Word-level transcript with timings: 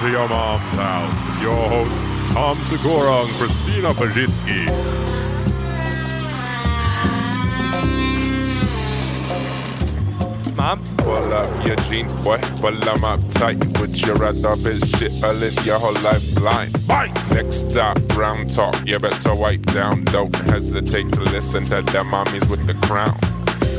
to 0.00 0.10
your 0.10 0.28
mom's 0.28 0.74
house 0.74 1.26
with 1.26 1.42
your 1.42 1.68
hosts 1.68 2.16
Tom 2.32 2.62
Segura 2.64 3.24
and 3.24 3.30
Christina 3.36 3.94
Pazsitzky. 3.94 4.66
Mom? 10.54 10.84
Pull 10.98 11.32
up 11.32 11.66
your 11.66 11.76
jeans, 11.76 12.12
boy. 12.12 12.38
Pull 12.60 12.72
them 12.72 13.04
up 13.04 13.20
tight. 13.30 13.58
Put 13.72 14.04
your 14.04 14.16
red 14.16 14.44
up 14.44 14.58
his 14.58 14.82
shit, 14.90 15.12
in 15.12 15.64
your 15.64 15.78
whole 15.78 15.94
life 15.94 16.34
blind. 16.34 16.86
Bites! 16.86 17.32
Next 17.32 17.70
stop, 17.70 17.96
ground 18.08 18.52
talk. 18.52 18.76
You 18.86 18.98
better 18.98 19.34
wipe 19.34 19.64
down. 19.66 20.04
Don't 20.04 20.34
hesitate 20.36 21.10
to 21.12 21.20
listen 21.20 21.64
to 21.64 21.80
the 21.80 22.04
mommies 22.04 22.48
with 22.50 22.66
the 22.66 22.74
crown. 22.86 23.18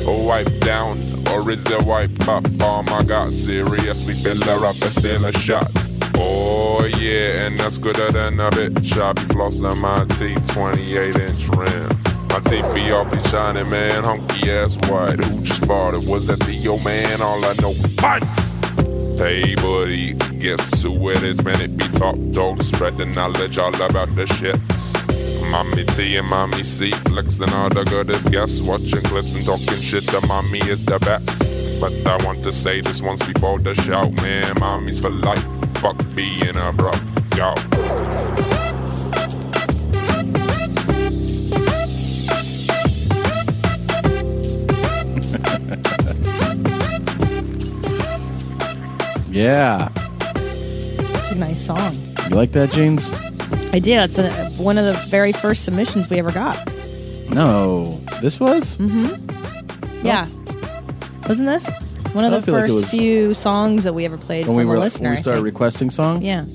Or 0.08 0.26
wipe 0.26 0.60
down, 0.62 0.98
or 1.28 1.48
is 1.52 1.66
it 1.68 1.84
wipe 1.84 2.28
up? 2.28 2.46
Oh 2.60 2.82
my 2.82 3.04
god, 3.04 3.34
seriously, 3.34 4.16
fill 4.16 4.42
her 4.42 4.66
up 4.66 4.78
a 4.78 4.90
sailor 4.90 5.34
shot. 5.34 5.70
Oh 6.20 6.84
yeah, 6.98 7.46
and 7.46 7.60
that's 7.60 7.78
gooder 7.78 8.12
than 8.12 8.40
a 8.40 8.50
bitch. 8.50 9.00
I 9.00 9.14
be 9.14 9.22
flossing 9.34 9.78
my 9.78 10.06
teeth, 10.16 10.54
28 10.54 11.16
inch 11.16 11.48
rim. 11.50 11.90
My 12.30 12.40
teeth 12.40 12.74
be 12.74 12.92
all 12.92 13.06
be 13.06 13.22
shining, 13.30 13.70
man. 13.70 14.04
Hunky 14.04 14.52
ass 14.52 14.76
white. 14.90 15.20
Who 15.20 15.44
just 15.44 15.68
bought 15.68 15.94
it? 15.94 16.08
Was 16.08 16.28
that 16.28 16.40
the 16.42 16.68
old 16.68 16.84
man? 16.84 17.22
All 17.22 17.44
I 17.46 17.54
know 17.54 17.74
bites. 17.96 18.52
Hey 19.18 19.56
buddy, 19.56 20.14
guess 20.14 20.84
who 20.84 21.10
it 21.10 21.24
is? 21.24 21.42
Man, 21.44 21.62
it 21.62 21.76
be 21.78 21.88
top 21.90 22.16
dog. 22.32 22.62
Spread 22.64 22.98
the 22.98 23.06
knowledge 23.06 23.58
all 23.58 23.74
about 23.74 24.14
the 24.16 24.26
shits. 24.26 24.94
Mommy 25.50 25.86
T 25.86 26.18
and 26.18 26.28
Mommy 26.28 26.64
C, 26.64 26.92
flexing 26.92 27.52
all 27.54 27.70
the 27.70 27.84
goodest 27.86 28.30
guests. 28.32 28.62
Watching 28.62 29.02
clips 29.04 29.34
and 29.34 29.46
talking 29.46 29.82
shit. 29.82 30.06
The 30.08 30.22
mommy 30.28 30.60
is 30.60 30.86
the 30.86 31.00
best. 31.00 31.80
But 31.80 31.94
I 32.06 32.24
want 32.26 32.44
to 32.44 32.52
say 32.52 32.82
this 32.82 33.02
once 33.02 33.26
before 33.26 33.60
the 33.60 33.74
shout, 33.76 34.12
man. 34.14 34.60
Mommy's 34.60 35.00
for 35.00 35.10
life. 35.10 35.57
Fuck 35.82 35.98
being 36.16 36.56
a 36.56 36.74
bro. 36.74 36.92
Yo. 37.36 37.56
Yeah. 49.30 49.90
It's 50.00 51.30
a 51.32 51.36
nice 51.36 51.64
song. 51.64 51.96
You 52.28 52.36
like 52.36 52.54
that, 52.54 52.72
James? 52.72 53.08
I 53.72 53.78
did. 53.78 54.00
It's 54.10 54.18
a, 54.18 54.32
one 54.58 54.80
of 54.80 54.86
the 54.86 54.94
very 55.10 55.32
first 55.32 55.64
submissions 55.64 56.10
we 56.10 56.18
ever 56.18 56.32
got. 56.32 56.58
No. 57.30 58.02
This 58.20 58.40
was? 58.40 58.78
Mm-hmm. 58.80 60.06
Yeah. 60.06 60.28
Wasn't 61.28 61.48
this 61.48 61.70
one 62.18 62.26
of 62.26 62.34
I 62.34 62.40
the 62.40 62.46
feel 62.46 62.54
like 62.56 62.64
it 62.66 62.68
first 62.68 62.82
was- 62.82 62.90
few 62.90 63.34
songs 63.34 63.84
that 63.86 63.94
we 63.94 64.04
ever 64.06 64.18
played 64.18 64.46
When 64.48 64.48
from 64.48 64.56
we 64.58 64.64
a 64.64 64.66
were 64.68 64.80
listener? 64.80 65.10
when 65.10 65.14
we 65.14 65.18
I 65.20 65.22
started 65.22 65.38
think. 65.42 65.54
requesting 65.54 65.90
songs? 65.92 66.26
Yeah. 66.26 66.46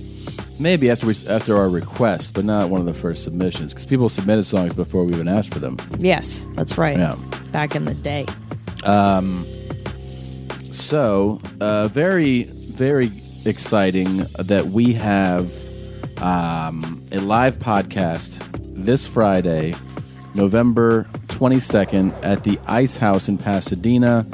Maybe 0.59 0.91
after 0.91 1.07
we 1.07 1.15
after 1.29 1.57
our 1.57 1.69
request, 1.69 2.35
but 2.35 2.45
not 2.45 2.69
one 2.71 2.81
of 2.81 2.87
the 2.87 2.95
first 2.95 3.25
submissions 3.25 3.73
because 3.73 3.87
people 3.87 4.09
submitted 4.09 4.45
songs 4.45 4.73
before 4.75 5.05
we 5.05 5.13
even 5.15 5.27
asked 5.29 5.53
for 5.53 5.59
them. 5.59 5.77
Yes, 5.99 6.47
that's 6.55 6.77
right. 6.79 6.99
Yeah. 6.99 7.17
Back 7.53 7.75
in 7.75 7.85
the 7.87 7.95
day. 7.95 8.27
Um, 8.85 9.45
so, 10.71 11.41
uh, 11.61 11.89
very, 11.89 12.45
very 12.45 13.11
exciting 13.45 14.27
that 14.39 14.69
we 14.69 14.93
have 14.95 15.51
um, 16.23 17.03
a 17.13 17.19
live 17.21 17.59
podcast 17.59 18.39
this 18.85 19.07
Friday, 19.07 19.75
November 20.35 21.07
22nd, 21.29 22.13
at 22.25 22.45
the 22.45 22.59
Ice 22.69 22.97
House 22.97 23.29
in 23.29 23.37
Pasadena, 23.39 24.27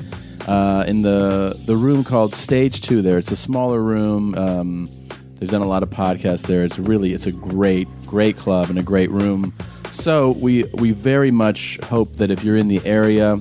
uh, 0.49 0.83
in 0.87 1.03
the, 1.03 1.61
the 1.67 1.77
room 1.77 2.03
called 2.03 2.35
Stage 2.35 2.81
2 2.81 3.03
there. 3.03 3.19
It's 3.19 3.31
a 3.31 3.37
smaller 3.37 3.83
room. 3.83 4.35
Um, 4.35 4.89
they've 5.35 5.49
done 5.49 5.61
a 5.61 5.67
lot 5.67 5.83
of 5.83 5.91
podcasts 5.91 6.47
there. 6.47 6.65
It's 6.65 6.79
really, 6.79 7.13
it's 7.13 7.27
a 7.27 7.33
great, 7.33 7.87
great 8.07 8.39
club 8.39 8.71
and 8.71 8.79
a 8.79 8.83
great 8.83 9.11
room. 9.11 9.53
So 9.93 10.31
we, 10.33 10.65
we 10.75 10.93
very 10.93 11.31
much 11.31 11.79
hope 11.85 12.15
that 12.17 12.31
if 12.31 12.45
you're 12.45 12.57
in 12.57 12.69
the 12.69 12.81
area, 12.87 13.39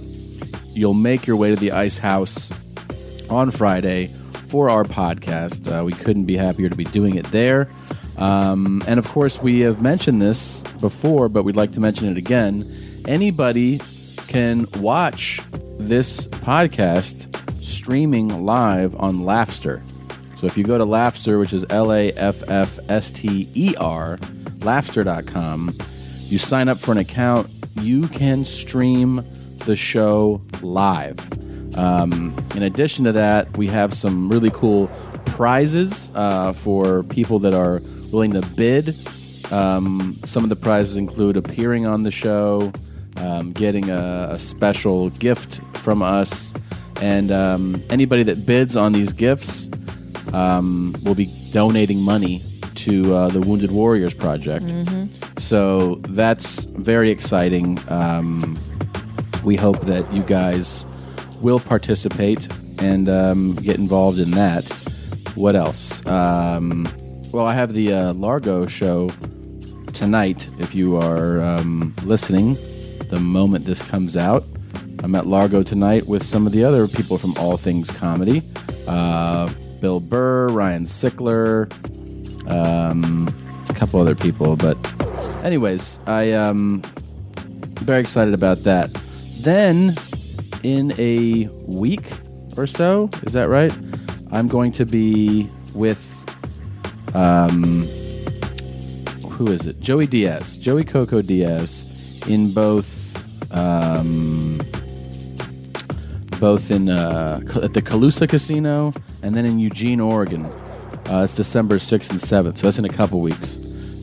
you'll 0.74 0.94
make 0.94 1.26
your 1.26 1.38
way 1.38 1.50
to 1.50 1.56
the 1.56 1.72
Ice 1.72 1.98
House 1.98 2.52
on 3.30 3.52
Friday 3.52 4.08
for 4.50 4.70
our 4.70 4.84
podcast. 4.84 5.66
Uh, 5.72 5.86
we 5.86 5.94
couldn't 5.94 6.26
be 6.26 6.36
happier 6.36 6.68
to 6.68 6.76
be 6.76 6.84
doing 6.84 7.16
it 7.16 7.26
there. 7.32 7.70
Um, 8.18 8.84
and 8.86 9.00
of 9.00 9.08
course, 9.08 9.42
we 9.42 9.62
have 9.62 9.82
mentioned 9.82 10.22
this 10.22 10.62
before, 10.82 11.30
but 11.30 11.44
we'd 11.44 11.56
like 11.56 11.72
to 11.72 11.80
mention 11.80 12.10
it 12.10 12.18
again. 12.18 13.02
Anybody 13.08 13.80
can 14.28 14.68
watch 14.80 15.40
this 15.80 16.28
podcast 16.28 17.64
streaming 17.64 18.46
live 18.46 18.96
on 18.96 19.20
Laffster. 19.20 19.82
So 20.40 20.46
if 20.46 20.58
you 20.58 20.64
go 20.64 20.78
to 20.78 20.86
Laffster, 20.86 21.40
which 21.40 21.54
is 21.54 21.66
L 21.70 21.92
A 21.92 22.12
F 22.12 22.48
F 22.50 22.78
S 22.90 23.12
T 23.12 23.50
E 23.54 23.76
R, 23.78 24.18
laffster.com, 24.60 25.78
you 26.20 26.38
sign 26.38 26.68
up 26.68 26.80
for 26.80 26.92
an 26.92 26.98
account, 26.98 27.50
you 27.82 28.08
can 28.08 28.46
stream 28.46 29.24
the 29.66 29.76
show 29.76 30.42
live. 30.62 31.20
Um, 31.78 32.36
in 32.56 32.64
addition 32.64 33.06
to 33.06 33.12
that, 33.14 33.56
we 33.58 33.68
have 33.68 33.94
some 33.94 34.30
really 34.30 34.50
cool 34.52 34.90
prizes 35.26 36.10
uh, 36.16 36.54
for 36.54 37.04
people 37.04 37.40
that 37.40 37.54
are 37.54 37.80
willing 38.12 38.34
to 38.34 38.42
bid. 38.42 38.96
Um, 39.52 40.20
some 40.26 40.44
of 40.44 40.50
the 40.50 40.56
prizes 40.56 40.98
include 40.98 41.38
appearing 41.38 41.86
on 41.86 42.04
the 42.04 42.12
show, 42.12 42.72
um, 43.18 43.52
getting 43.54 43.90
a, 43.90 44.30
a 44.32 44.40
special 44.40 45.10
gift 45.12 45.60
from 45.78 46.02
us, 46.02 46.54
and 47.02 47.32
um, 47.32 47.82
anybody 47.90 48.24
that 48.24 48.46
bids 48.46 48.76
on 48.76 48.94
these 48.94 49.12
gifts 49.14 49.70
um, 50.34 50.96
will 51.04 51.16
be 51.16 51.28
donating 51.52 52.00
money 52.00 52.44
to 52.76 53.14
uh, 53.16 53.28
the 53.30 53.40
Wounded 53.40 53.72
Warriors 53.72 54.14
Project. 54.14 54.66
So 55.40 55.96
that's 56.10 56.64
very 56.64 57.10
exciting. 57.10 57.80
Um, 57.90 58.58
we 59.44 59.56
hope 59.56 59.80
that 59.82 60.12
you 60.14 60.24
guys 60.24 60.86
will 61.42 61.60
participate 61.60 62.48
and 62.80 63.10
um, 63.10 63.56
get 63.56 63.78
involved 63.78 64.20
in 64.20 64.32
that. 64.32 64.68
What 65.36 65.56
else? 65.56 66.06
Um, 66.06 66.88
well, 67.32 67.46
I 67.46 67.54
have 67.54 67.74
the 67.74 67.94
uh, 67.94 68.14
Largo 68.14 68.66
show 68.68 69.12
tonight. 69.94 70.48
If 70.60 70.76
you 70.76 70.98
are 70.98 71.42
um, 71.42 71.94
listening, 72.04 72.58
the 73.10 73.20
moment 73.20 73.66
this 73.66 73.82
comes 73.82 74.18
out, 74.18 74.44
I'm 75.04 75.16
at 75.16 75.28
Largo 75.28 75.64
tonight 75.64 76.08
with 76.08 76.26
some 76.26 76.46
of 76.46 76.54
the 76.54 76.64
other 76.64 76.88
people 76.88 77.18
from 77.18 77.36
All 77.38 77.58
Things 77.58 77.90
Comedy 77.90 78.44
uh, 78.88 79.50
Bill 79.80 80.00
Burr, 80.00 80.48
Ryan 80.50 80.86
Sickler, 80.86 81.72
um, 82.50 83.34
a 83.70 83.74
couple 83.74 84.00
other 84.00 84.16
people. 84.16 84.56
But, 84.56 84.78
anyways, 85.44 86.00
I 86.08 86.32
um, 86.32 86.82
very 87.82 88.02
excited 88.02 88.34
about 88.34 88.64
that. 88.64 88.90
Then, 89.40 89.96
in 90.64 90.94
a 90.98 91.48
week 91.66 92.10
or 92.56 92.66
so, 92.66 93.10
is 93.24 93.34
that 93.34 93.50
right? 93.50 93.72
I'm 94.32 94.48
going 94.48 94.72
to 94.74 94.86
be 94.86 95.50
with 95.74 96.04
um, 97.14 97.84
who 99.30 99.48
is 99.48 99.68
it? 99.68 99.80
Joey 99.80 100.08
Diaz, 100.08 100.58
Joey 100.58 100.84
Coco 100.84 101.22
Diaz, 101.22 101.84
in 102.28 102.54
both 102.54 102.97
um, 103.52 104.60
both 106.40 106.72
in 106.72 106.90
uh, 106.90 107.40
at 107.62 107.74
the 107.74 107.82
Calusa 107.82 108.28
Casino 108.28 108.94
and 109.22 109.36
then 109.36 109.46
in 109.46 109.60
Eugene, 109.60 110.00
Oregon. 110.00 110.46
Uh, 111.10 111.24
it's 111.24 111.36
December 111.36 111.80
sixth 111.80 112.12
and 112.12 112.22
seventh, 112.22 112.58
so 112.58 112.68
that's 112.68 112.80
in 112.80 112.86
a 112.86 112.90
couple 112.90 113.22
weeks. 113.22 113.56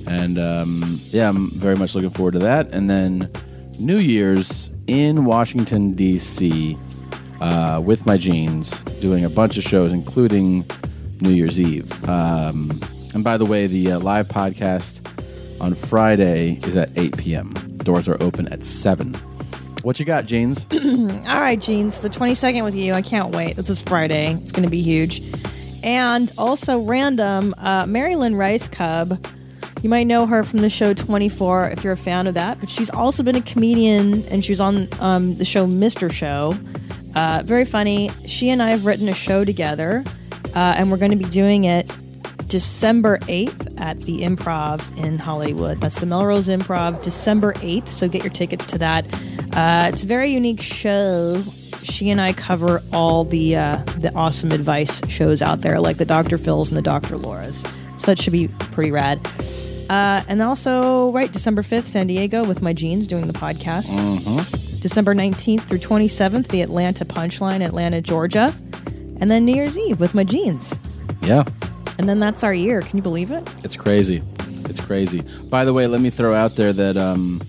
And 0.07 0.39
um, 0.39 1.01
yeah, 1.05 1.29
I'm 1.29 1.51
very 1.59 1.77
much 1.77 1.95
looking 1.95 2.11
forward 2.11 2.33
to 2.33 2.39
that. 2.41 2.73
And 2.73 2.89
then 2.89 3.31
New 3.79 3.99
Year's 3.99 4.71
in 4.87 5.25
Washington 5.25 5.95
D.C. 5.95 6.79
Uh, 7.41 7.83
with 7.85 8.07
my 8.07 8.17
jeans, 8.17 8.71
doing 9.01 9.25
a 9.25 9.29
bunch 9.29 9.57
of 9.57 9.65
shows, 9.65 9.93
including 9.93 10.65
New 11.21 11.31
Year's 11.31 11.59
Eve. 11.59 12.09
Um, 12.09 12.81
and 13.15 13.23
by 13.23 13.37
the 13.37 13.47
way, 13.47 13.67
the 13.67 13.93
uh, 13.93 14.01
live 14.01 14.29
podcast 14.29 15.01
on 15.61 15.75
Friday 15.75 16.61
is 16.65 16.77
at 16.77 16.91
8 16.97 17.17
p.m. 17.17 17.53
Doors 17.79 18.09
are 18.09 18.21
open 18.23 18.49
at 18.49 18.65
7. 18.65 19.15
What 19.85 20.01
you 20.01 20.07
got, 20.07 20.25
Jeans? 20.25 20.65
All 20.73 21.41
right, 21.43 21.61
Jeans, 21.61 21.99
the 21.99 22.09
22nd 22.09 22.65
with 22.65 22.75
you. 22.75 22.95
I 22.95 23.03
can't 23.03 23.35
wait. 23.35 23.57
This 23.57 23.69
is 23.69 23.83
Friday. 23.83 24.33
It's 24.33 24.51
going 24.51 24.63
to 24.63 24.71
be 24.71 24.81
huge. 24.81 25.23
And 25.83 26.33
also, 26.39 26.79
random, 26.79 27.55
uh, 27.59 27.85
Mary 27.85 28.17
Lynn 28.17 28.33
Rajskub. 28.33 29.23
You 29.83 29.91
might 29.91 30.07
know 30.07 30.25
her 30.25 30.43
from 30.43 30.61
the 30.61 30.71
show 30.71 30.95
24 30.95 31.69
if 31.69 31.85
you're 31.85 31.93
a 31.93 31.99
fan 31.99 32.27
of 32.27 32.33
that, 32.33 32.61
but 32.61 32.71
she's 32.71 32.89
also 32.89 33.23
been 33.23 33.37
a 33.37 33.43
comedian 33.43 34.27
and 34.29 34.43
she 34.43 34.53
was 34.53 34.61
on 34.61 34.89
um, 35.01 35.37
the 35.37 35.45
show 35.45 35.67
Mr. 35.67 36.11
Show. 36.11 36.57
Uh, 37.15 37.43
very 37.45 37.67
funny. 37.67 38.11
She 38.25 38.49
and 38.49 38.63
I 38.63 38.71
have 38.71 38.87
written 38.87 39.07
a 39.11 39.15
show 39.15 39.45
together, 39.45 40.03
uh, 40.55 40.75
and 40.79 40.91
we're 40.91 40.97
going 40.97 41.11
to 41.11 41.19
be 41.19 41.27
doing 41.27 41.65
it 41.65 41.91
December 42.49 43.19
8th 43.19 43.79
at 43.79 44.01
the 44.01 44.23
Improv 44.23 44.97
in 44.97 45.19
Hollywood. 45.19 45.83
That's 45.83 46.01
the 46.01 46.07
Melrose 46.07 46.49
Improv, 46.49 47.03
December 47.03 47.53
8th. 47.55 47.89
So 47.89 48.09
get 48.09 48.23
your 48.23 48.33
tickets 48.33 48.65
to 48.69 48.79
that. 48.79 49.05
Uh, 49.55 49.89
it's 49.93 50.03
a 50.03 50.07
very 50.07 50.33
unique 50.33 50.61
show. 50.61 51.43
She 51.83 52.11
and 52.11 52.21
I 52.21 52.33
cover 52.33 52.83
all 52.93 53.25
the 53.25 53.57
uh, 53.57 53.77
the 53.99 54.13
awesome 54.15 54.53
advice 54.53 55.01
shows 55.09 55.41
out 55.43 55.61
there, 55.61 55.81
like 55.81 55.99
the 55.99 56.05
Dr. 56.05 56.39
Phil's 56.39 56.71
and 56.71 56.77
the 56.77 56.83
Dr. 56.83 57.17
Laura's. 57.17 57.65
So 57.99 58.07
that 58.07 58.21
should 58.21 58.33
be 58.33 58.49
pretty 58.49 58.91
rad. 58.91 59.21
Uh, 59.89 60.25
and 60.29 60.41
also, 60.43 61.13
right, 61.13 61.31
December 61.31 61.63
5th, 61.63 61.87
San 61.87 62.07
Diego 62.07 62.43
with 62.45 62.63
my 62.63 62.73
jeans 62.73 63.07
doing 63.07 63.27
the 63.27 63.33
podcast. 63.33 63.91
December 64.81 65.15
19th 65.15 65.63
through 65.63 65.79
27th, 65.79 66.49
the 66.49 66.63
Atlanta 66.63 67.05
Punchline, 67.05 67.65
Atlanta, 67.65 68.01
Georgia. 68.01 68.55
And 69.21 69.31
then 69.31 69.45
New 69.45 69.55
Year's 69.55 69.79
Eve 69.79 70.01
with 70.01 70.15
my 70.15 70.25
jeans. 70.25 70.81
Yeah. 71.23 71.45
And 71.99 72.09
then 72.09 72.19
that's 72.19 72.43
our 72.43 72.53
year. 72.53 72.81
Can 72.81 72.97
you 72.97 73.03
believe 73.03 73.31
it? 73.31 73.49
It's 73.63 73.77
crazy. 73.77 74.23
It's 74.65 74.81
crazy. 74.81 75.21
By 75.49 75.65
the 75.65 75.73
way, 75.73 75.87
let 75.87 76.01
me 76.01 76.11
throw 76.11 76.35
out 76.35 76.57
there 76.57 76.73
that 76.73 76.97
um, 76.97 77.43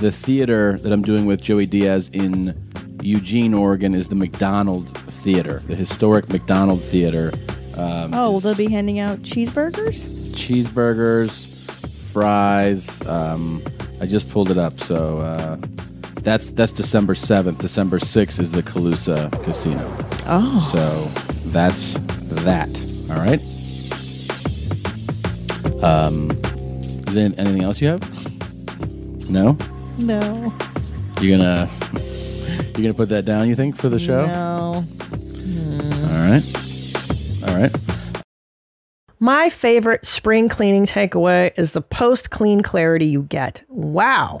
the 0.00 0.12
theater 0.12 0.78
that 0.82 0.92
I'm 0.92 1.02
doing 1.02 1.26
with 1.26 1.40
Joey 1.42 1.66
Diaz 1.66 2.10
in 2.12 2.54
Eugene, 3.02 3.54
Oregon, 3.54 3.94
is 3.94 4.08
the 4.08 4.14
McDonald 4.14 4.96
Theater, 5.22 5.62
the 5.66 5.74
historic 5.76 6.28
McDonald 6.28 6.80
Theater. 6.82 7.32
Um, 7.74 8.12
Oh, 8.14 8.30
will 8.32 8.40
they 8.40 8.54
be 8.54 8.68
handing 8.70 8.98
out 8.98 9.18
cheeseburgers? 9.22 10.08
cheeseburgers, 10.32 11.46
fries. 12.12 13.04
Um, 13.06 13.62
I 14.00 14.06
just 14.06 14.30
pulled 14.30 14.50
it 14.50 14.58
up, 14.58 14.78
so 14.80 15.18
uh, 15.20 15.56
that's 16.22 16.50
that's 16.52 16.72
December 16.72 17.14
seventh. 17.14 17.58
December 17.58 17.98
sixth 17.98 18.38
is 18.40 18.50
the 18.52 18.62
Calusa 18.62 19.30
Casino. 19.44 19.96
Oh. 20.26 20.68
So 20.72 21.10
that's 21.50 21.94
that. 22.44 22.68
All 23.10 23.16
right. 23.18 23.40
Um, 25.82 26.30
is 27.06 27.14
there 27.14 27.24
anything 27.38 27.62
else 27.62 27.80
you 27.80 27.88
have? 27.88 29.30
No. 29.30 29.56
No. 29.98 30.52
You're 31.20 31.36
gonna 31.36 31.68
you're 32.76 32.82
gonna 32.82 32.94
put 32.94 33.08
that 33.08 33.24
down. 33.24 33.48
You 33.48 33.56
think 33.56 33.76
for 33.76 33.88
the 33.88 33.98
show? 33.98 34.26
No. 34.26 34.80
Hmm. 34.82 36.04
All 36.04 36.30
right. 36.30 37.48
All 37.48 37.56
right. 37.56 37.76
My 39.18 39.50
favorite 39.50 40.06
spring 40.06 40.48
cleaning 40.48 40.86
takeaway 40.86 41.50
is 41.56 41.72
the 41.72 41.82
post 41.82 42.30
clean 42.30 42.60
clarity 42.60 43.06
you 43.06 43.22
get. 43.22 43.64
Wow. 43.68 44.40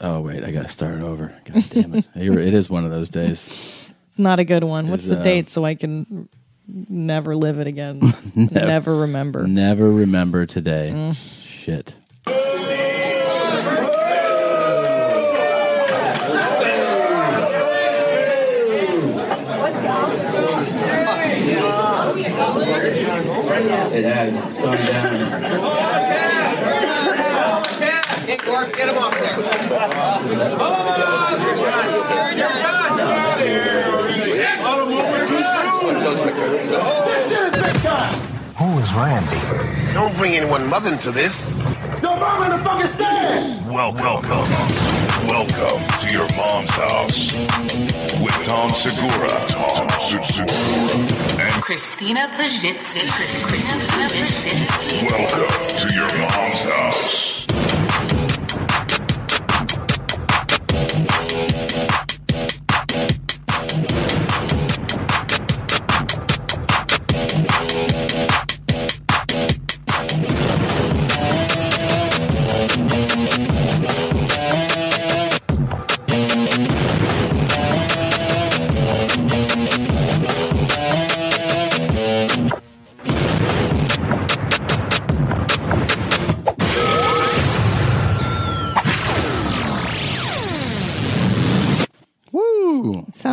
Oh 0.00 0.20
wait, 0.20 0.44
I 0.44 0.50
gotta 0.50 0.68
start 0.68 1.00
over. 1.00 1.34
God 1.44 1.64
damn 1.70 1.94
it! 1.94 2.04
It 2.14 2.54
is 2.54 2.68
one 2.68 2.84
of 2.84 2.90
those 2.90 3.08
days. 3.08 3.90
Not 4.18 4.38
a 4.38 4.44
good 4.44 4.64
one. 4.64 4.88
What's 4.88 5.04
Is, 5.04 5.10
the 5.10 5.20
uh, 5.20 5.22
date 5.22 5.50
so 5.50 5.64
I 5.64 5.74
can 5.74 6.28
never 6.66 7.36
live 7.36 7.58
it 7.58 7.66
again? 7.66 8.00
never 8.34 8.96
remember. 8.96 9.46
Never 9.46 9.90
remember 9.90 10.46
today. 10.46 10.92
Mm. 10.94 11.16
Shit. 11.44 11.94
It 23.88 24.04
has 24.04 24.58
gone 24.58 24.76
down. 24.76 25.75
Who 28.26 28.32
is 28.32 28.42
Randy? 38.94 39.38
Don't 39.92 40.16
bring 40.16 40.34
anyone 40.34 40.66
mother 40.66 40.92
into 40.92 41.12
this. 41.12 41.32
Your 42.02 42.16
mom 42.16 42.42
in 42.42 42.50
the 42.50 42.64
fucking 42.64 42.92
stand! 42.94 43.70
Welcome. 43.72 44.24
Welcome 45.28 45.86
to 46.00 46.12
your 46.12 46.28
mom's 46.34 46.70
house 46.70 47.32
with 47.32 48.42
Tom 48.42 48.70
Segura. 48.70 49.46
Tom 49.46 49.88
Segura. 50.00 50.50
And 51.46 51.62
Christina 51.62 52.28
Pajitsin. 52.32 53.08
Christina 53.08 53.78
Pajitsin. 53.94 55.12
welcome 55.12 55.76
to 55.76 55.94
your 55.94 56.08
mom's 56.18 56.64
house. 56.64 57.46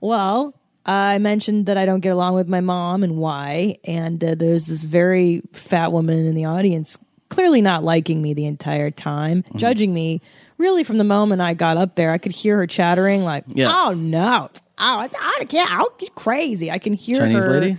Well, 0.00 0.54
I 0.86 1.18
mentioned 1.18 1.66
that 1.66 1.76
I 1.76 1.84
don't 1.84 1.98
get 1.98 2.10
along 2.10 2.34
with 2.34 2.46
my 2.46 2.60
mom 2.60 3.02
and 3.02 3.16
why, 3.16 3.76
and 3.84 4.22
uh, 4.22 4.36
there's 4.36 4.66
this 4.68 4.84
very 4.84 5.42
fat 5.52 5.90
woman 5.90 6.24
in 6.24 6.36
the 6.36 6.44
audience, 6.44 6.96
clearly 7.28 7.60
not 7.62 7.84
liking 7.84 8.22
me 8.22 8.34
the 8.34 8.46
entire 8.46 8.90
time, 8.90 9.44
judging 9.56 9.92
me 9.92 10.20
really 10.58 10.84
from 10.84 10.98
the 10.98 11.04
moment 11.04 11.40
I 11.40 11.54
got 11.54 11.76
up 11.76 11.94
there, 11.94 12.10
I 12.10 12.18
could 12.18 12.32
hear 12.32 12.56
her 12.56 12.66
chattering 12.66 13.24
like, 13.24 13.44
Yeah. 13.48 13.72
"Oh 13.72 13.92
no, 13.92 14.50
oh 14.78 15.02
it's, 15.02 15.16
I 15.20 15.44
can't, 15.48 15.70
I'll 15.72 15.90
crazy." 16.14 16.70
I 16.70 16.78
can 16.78 16.94
hear 16.94 17.18
Chinese 17.18 17.44
her. 17.44 17.50
lady? 17.60 17.78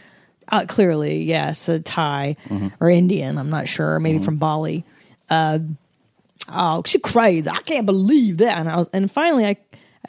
Uh, 0.51 0.65
clearly, 0.67 1.21
yes, 1.23 1.69
a 1.69 1.79
Thai 1.79 2.35
or 2.79 2.89
Indian. 2.89 3.37
I'm 3.37 3.49
not 3.51 3.67
sure. 3.67 3.99
Maybe 3.99 4.19
from 4.19 4.37
Bali. 4.37 4.83
Uh, 5.29 5.59
oh, 6.51 6.81
she 6.85 6.97
crazy. 6.99 7.47
I 7.47 7.61
can't 7.61 7.85
believe 7.85 8.37
that. 8.37 8.57
And 8.57 8.67
I 8.67 8.77
was, 8.77 8.89
and 8.91 9.11
finally, 9.11 9.45
I 9.45 9.57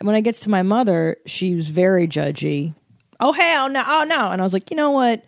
when 0.01 0.15
I 0.15 0.21
gets 0.23 0.41
to 0.41 0.51
my 0.51 0.63
mother, 0.63 1.19
she 1.27 1.55
was 1.55 1.69
very 1.69 2.09
judgy. 2.09 2.75
Oh 3.19 3.33
hell 3.33 3.69
no! 3.69 3.85
Oh 3.87 4.05
no! 4.05 4.31
And 4.31 4.41
I 4.41 4.45
was 4.45 4.55
like, 4.55 4.71
you 4.71 4.77
know 4.77 4.93
what? 4.93 5.23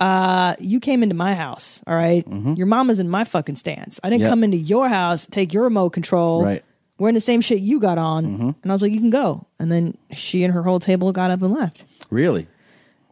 Uh, 0.00 0.54
you 0.58 0.80
came 0.80 1.02
into 1.02 1.14
my 1.14 1.34
house. 1.34 1.82
All 1.86 1.94
right? 1.94 2.26
your 2.56 2.66
mama's 2.66 2.98
in 3.00 3.08
my 3.08 3.24
fucking 3.24 3.56
stance. 3.56 4.00
I 4.02 4.08
didn't 4.10 4.22
Yep. 4.22 4.30
come 4.30 4.44
into 4.44 4.56
your 4.56 4.88
house, 4.88 5.26
take 5.26 5.52
your 5.52 5.64
remote 5.64 5.90
control. 5.90 6.42
Right. 6.44 6.64
Wearing 6.98 7.14
the 7.14 7.20
same 7.20 7.40
shit 7.40 7.60
you 7.60 7.80
got 7.80 7.96
on, 7.96 8.54
and 8.62 8.70
I 8.70 8.74
was 8.74 8.82
like, 8.82 8.92
you 8.92 9.00
can 9.00 9.08
go. 9.10 9.46
And 9.58 9.72
then 9.72 9.96
she 10.12 10.44
and 10.44 10.52
her 10.52 10.62
whole 10.62 10.80
table 10.80 11.12
got 11.12 11.30
up 11.30 11.40
and 11.40 11.52
left. 11.52 11.84
Really? 12.10 12.46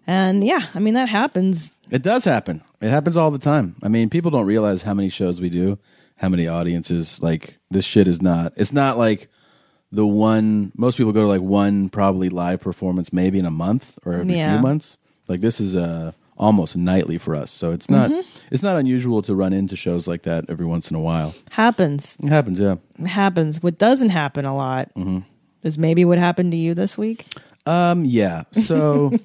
And 0.07 0.45
yeah, 0.45 0.67
I 0.75 0.79
mean 0.79 0.95
that 0.95 1.09
happens. 1.09 1.73
It 1.91 2.03
does 2.03 2.25
happen. 2.25 2.63
It 2.81 2.91
happens 2.91 3.17
all 3.17 3.31
the 3.31 3.39
time. 3.39 3.77
I 3.83 3.89
mean, 3.89 4.09
people 4.11 4.31
don't 4.31 4.47
realize 4.47 4.83
how 4.83 4.95
many 4.95 5.09
shows 5.09 5.41
we 5.41 5.49
do, 5.51 5.79
how 6.17 6.29
many 6.29 6.47
audiences. 6.47 7.21
Like 7.23 7.59
this 7.71 7.85
shit 7.85 8.09
is 8.09 8.21
not. 8.23 8.53
It's 8.57 8.73
not 8.73 8.99
like 8.99 9.29
the 9.93 10.07
one. 10.07 10.73
Most 10.77 10.97
people 10.99 11.13
go 11.13 11.23
to 11.23 11.29
like 11.29 11.41
one 11.43 11.89
probably 11.89 12.29
live 12.29 12.61
performance 12.61 13.11
maybe 13.13 13.39
in 13.39 13.47
a 13.47 13.51
month 13.51 13.99
or 14.05 14.15
every 14.15 14.35
Yeah. 14.37 14.55
few 14.55 14.63
months. 14.63 14.99
Like 15.29 15.41
this 15.41 15.61
is 15.61 15.75
uh, 15.77 16.13
almost 16.39 16.77
nightly 16.77 17.19
for 17.19 17.35
us. 17.35 17.51
So 17.51 17.73
it's 17.73 17.91
not. 17.91 18.11
It's 18.51 18.63
not 18.63 18.77
unusual 18.77 19.21
to 19.23 19.35
run 19.35 19.53
into 19.53 19.77
shows 19.77 20.07
like 20.07 20.23
that 20.23 20.47
every 20.49 20.65
once 20.65 20.89
in 20.89 20.97
a 20.97 21.01
while. 21.01 21.35
Happens. 21.51 22.17
It 22.23 22.29
happens. 22.29 22.59
Yeah. 22.59 22.77
It 22.99 23.07
happens. 23.07 23.63
What 23.63 23.77
doesn't 23.77 24.11
happen 24.11 24.45
a 24.45 24.57
lot 24.57 24.91
is 25.63 25.77
maybe 25.77 26.05
what 26.05 26.19
happened 26.19 26.53
to 26.53 26.57
you 26.57 26.75
this 26.75 26.97
week. 26.97 27.27
Um. 27.67 28.05
Yeah. 28.05 28.45
So. 28.53 29.13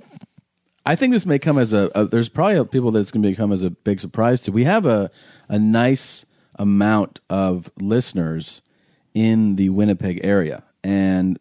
I 0.85 0.95
think 0.95 1.13
this 1.13 1.25
may 1.25 1.39
come 1.39 1.57
as 1.57 1.71
a, 1.71 1.89
a 1.95 2.05
there's 2.05 2.27
probably 2.27 2.57
a, 2.57 2.65
people 2.65 2.91
that's 2.91 3.09
going 3.09 3.23
to 3.23 3.29
become 3.29 3.53
as 3.53 3.63
a 3.63 3.69
big 3.69 4.01
surprise 4.01 4.41
to. 4.41 4.51
We 4.51 4.65
have 4.65 4.85
a 4.85 5.09
a 5.47 5.57
nice 5.57 6.25
amount 6.55 7.21
of 7.29 7.71
listeners 7.79 8.61
in 9.13 9.55
the 9.55 9.69
Winnipeg 9.69 10.19
area, 10.25 10.61
and 10.83 11.39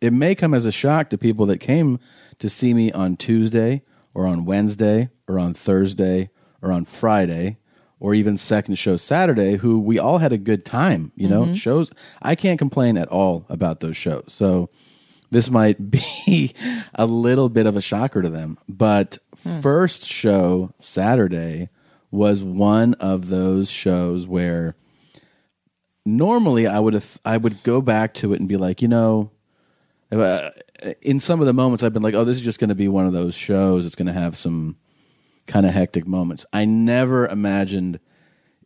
it 0.00 0.12
may 0.12 0.34
come 0.34 0.52
as 0.52 0.66
a 0.66 0.72
shock 0.72 1.10
to 1.10 1.18
people 1.18 1.46
that 1.46 1.58
came 1.58 2.00
to 2.40 2.50
see 2.50 2.74
me 2.74 2.90
on 2.90 3.16
Tuesday 3.16 3.82
or 4.14 4.26
on 4.26 4.44
Wednesday 4.44 5.10
or 5.28 5.38
on 5.38 5.54
Thursday 5.54 6.30
or 6.60 6.72
on 6.72 6.84
Friday 6.84 7.58
or 8.00 8.14
even 8.14 8.36
second 8.36 8.74
show 8.76 8.96
Saturday 8.96 9.56
who 9.56 9.78
we 9.78 9.98
all 9.98 10.18
had 10.18 10.32
a 10.32 10.38
good 10.38 10.64
time, 10.64 11.12
you 11.14 11.28
know? 11.28 11.54
Shows 11.54 11.90
I 12.20 12.34
can't 12.34 12.58
complain 12.58 12.96
at 12.96 13.08
all 13.08 13.46
about 13.48 13.80
those 13.80 13.96
shows. 13.96 14.24
So 14.28 14.70
this 15.30 15.50
might 15.50 15.90
be 15.90 16.54
a 16.94 17.06
little 17.06 17.48
bit 17.48 17.66
of 17.66 17.76
a 17.76 17.80
shocker 17.80 18.22
to 18.22 18.30
them, 18.30 18.58
but 18.68 19.18
first 19.60 20.06
show 20.06 20.72
Saturday 20.78 21.68
was 22.10 22.42
one 22.42 22.94
of 22.94 23.28
those 23.28 23.70
shows 23.70 24.26
where 24.26 24.76
normally 26.04 26.66
I 26.66 26.78
would 26.78 26.94
have 26.94 27.18
I 27.24 27.36
would 27.36 27.62
go 27.62 27.80
back 27.80 28.14
to 28.14 28.32
it 28.32 28.40
and 28.40 28.48
be 28.48 28.56
like, 28.56 28.82
you 28.82 28.88
know, 28.88 29.30
uh, 30.10 30.50
in 31.00 31.20
some 31.20 31.40
of 31.40 31.46
the 31.46 31.52
moments 31.52 31.82
I've 31.82 31.92
been 31.92 32.02
like, 32.02 32.14
oh, 32.14 32.24
this 32.24 32.36
is 32.36 32.42
just 32.42 32.58
going 32.58 32.68
to 32.68 32.74
be 32.74 32.88
one 32.88 33.06
of 33.06 33.12
those 33.12 33.34
shows. 33.34 33.86
It's 33.86 33.94
going 33.94 34.06
to 34.06 34.12
have 34.12 34.36
some 34.36 34.76
kind 35.46 35.66
of 35.66 35.72
hectic 35.72 36.06
moments. 36.06 36.44
I 36.52 36.64
never 36.64 37.26
imagined 37.26 38.00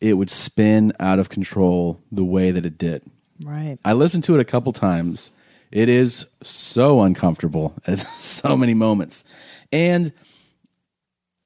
it 0.00 0.14
would 0.14 0.30
spin 0.30 0.92
out 1.00 1.18
of 1.18 1.28
control 1.28 2.00
the 2.12 2.25
way 2.25 2.50
that 2.50 2.66
it 2.66 2.78
did. 2.78 3.02
Right. 3.44 3.78
I 3.85 3.92
listened 3.92 4.25
to 4.25 4.35
it 4.35 4.40
a 4.40 4.44
couple 4.44 4.73
times. 4.73 5.30
It 5.70 5.88
is 5.88 6.26
so 6.42 7.02
uncomfortable 7.02 7.75
at 7.87 7.99
so 7.99 8.56
many 8.56 8.75
moments. 8.75 9.25
And 9.73 10.12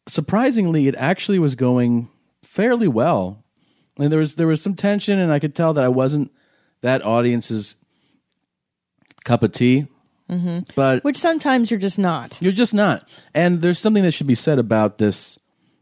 surprisingly, 0.09 0.89
it 0.89 0.95
actually 0.97 1.39
was 1.39 1.55
going 1.55 2.09
fairly 2.43 2.89
well. 2.89 3.45
And 3.99 4.11
there 4.11 4.21
was 4.21 4.37
there 4.37 4.47
was 4.47 4.63
some 4.63 4.75
tension 4.75 5.19
and 5.19 5.31
I 5.31 5.39
could 5.39 5.55
tell 5.55 5.75
that 5.75 5.85
I 5.85 5.89
wasn't 5.89 6.33
that 6.81 7.05
audience's 7.05 7.75
cup 9.25 9.43
of 9.43 9.53
tea. 9.53 9.87
Mm-hmm. 10.31 10.61
But 10.77 11.03
Which 11.05 11.17
sometimes 11.19 11.71
you're 11.71 11.81
just 11.81 11.99
not. 11.99 12.39
you're 12.41 12.53
just 12.53 12.73
not. 12.73 13.09
And 13.35 13.61
there's 13.61 13.79
something 13.79 14.03
that 14.05 14.13
should 14.13 14.27
be 14.29 14.35
said 14.35 14.59
about 14.59 14.99
this 14.99 15.39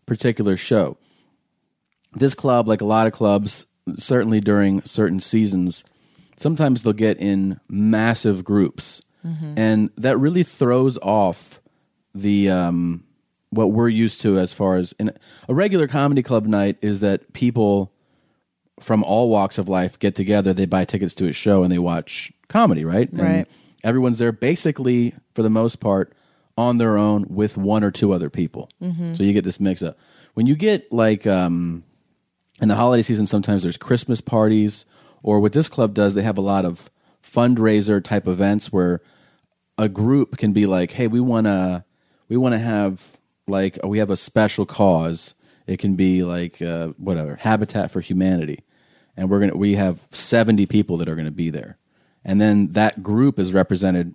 particular 0.07 0.57
show. 0.57 0.97
This 2.15 2.35
club, 2.35 2.67
like 2.67 2.81
a 2.81 2.87
lot 2.87 3.07
of 3.07 3.13
clubs, 3.13 3.67
certainly 3.99 4.41
during 4.41 4.83
certain 4.85 5.21
seasons, 5.21 5.85
sometimes 6.37 6.83
they'll 6.83 6.93
get 6.95 7.19
in 7.19 7.61
massive 7.69 8.45
groups. 8.45 9.03
And 9.59 9.91
that 9.99 10.17
really 10.17 10.43
throws 10.43 10.97
off 11.03 11.61
the 12.15 12.49
um, 12.49 13.05
what 13.51 13.73
we're 13.73 13.91
used 13.91 14.23
to 14.23 14.39
as 14.39 14.55
far 14.55 14.77
as 14.77 14.95
in 14.99 15.13
a 15.49 15.55
regular 15.55 15.87
comedy 15.87 16.23
club 16.23 16.47
night 16.47 16.79
is 16.81 17.01
that 17.01 17.31
people 17.35 17.93
from 18.81 19.05
all 19.05 19.29
walks 19.29 19.59
of 19.59 19.69
life 19.69 19.99
get 19.99 20.15
together, 20.15 20.55
they 20.55 20.65
buy 20.65 20.87
tickets 20.87 21.13
to 21.15 21.29
a 21.29 21.33
show 21.33 21.63
and 21.63 21.71
they 21.71 21.79
watch 21.79 22.33
comedy, 22.49 22.87
right? 22.87 23.11
And 23.11 23.21
Right. 23.21 23.49
Everyone's 23.85 24.19
there 24.19 24.33
basically 24.33 25.15
for 25.35 25.43
the 25.43 25.51
most 25.51 25.81
part 25.81 26.13
on 26.57 26.79
their 26.79 26.97
own 26.97 27.27
with 27.29 27.57
one 27.57 27.85
or 27.85 27.91
two 27.91 28.13
other 28.13 28.29
people. 28.31 28.69
So 29.15 29.23
you 29.23 29.33
get 29.33 29.45
this 29.45 29.61
mix 29.61 29.83
up. 29.83 29.99
When 30.35 30.47
you 30.47 30.55
get 30.57 30.93
like 30.93 31.27
um 31.27 31.85
in 32.61 32.69
the 32.69 32.75
holiday 32.77 33.03
season 33.03 33.27
sometimes 33.27 33.63
there's 33.63 33.77
Christmas 33.77 34.21
parties 34.21 34.85
or 35.23 35.41
what 35.41 35.53
this 35.53 35.69
club 35.69 35.95
does, 35.95 36.15
they 36.15 36.23
have 36.23 36.39
a 36.39 36.43
lot 36.43 36.65
of 36.65 36.91
fundraiser 37.23 38.03
type 38.03 38.27
events 38.27 38.73
where 38.73 39.01
a 39.77 39.89
group 39.89 40.37
can 40.39 40.53
be 40.53 40.67
like, 40.67 40.93
"Hey, 40.93 41.07
we 41.07 41.21
want 41.21 41.47
to 41.47 41.85
we 42.29 42.37
want 42.37 42.55
to 42.55 42.59
have 42.59 43.17
like 43.47 43.79
we 43.85 43.99
have 43.99 44.11
a 44.11 44.17
special 44.17 44.67
cause. 44.67 45.35
It 45.67 45.79
can 45.79 45.95
be 45.95 46.25
like 46.25 46.61
uh, 46.61 46.89
whatever 46.99 47.37
Habitat 47.37 47.91
for 47.91 48.01
Humanity, 48.01 48.65
and 49.17 49.31
we're 49.31 49.41
gonna 49.41 49.57
we 49.57 49.75
have 49.75 50.01
seventy 50.11 50.67
people 50.67 50.97
that 50.99 51.09
are 51.09 51.17
gonna 51.17 51.31
be 51.31 51.51
there, 51.51 51.78
and 52.29 52.41
then 52.41 52.69
that 52.73 53.03
group 53.03 53.39
is 53.41 53.53
represented 53.53 54.15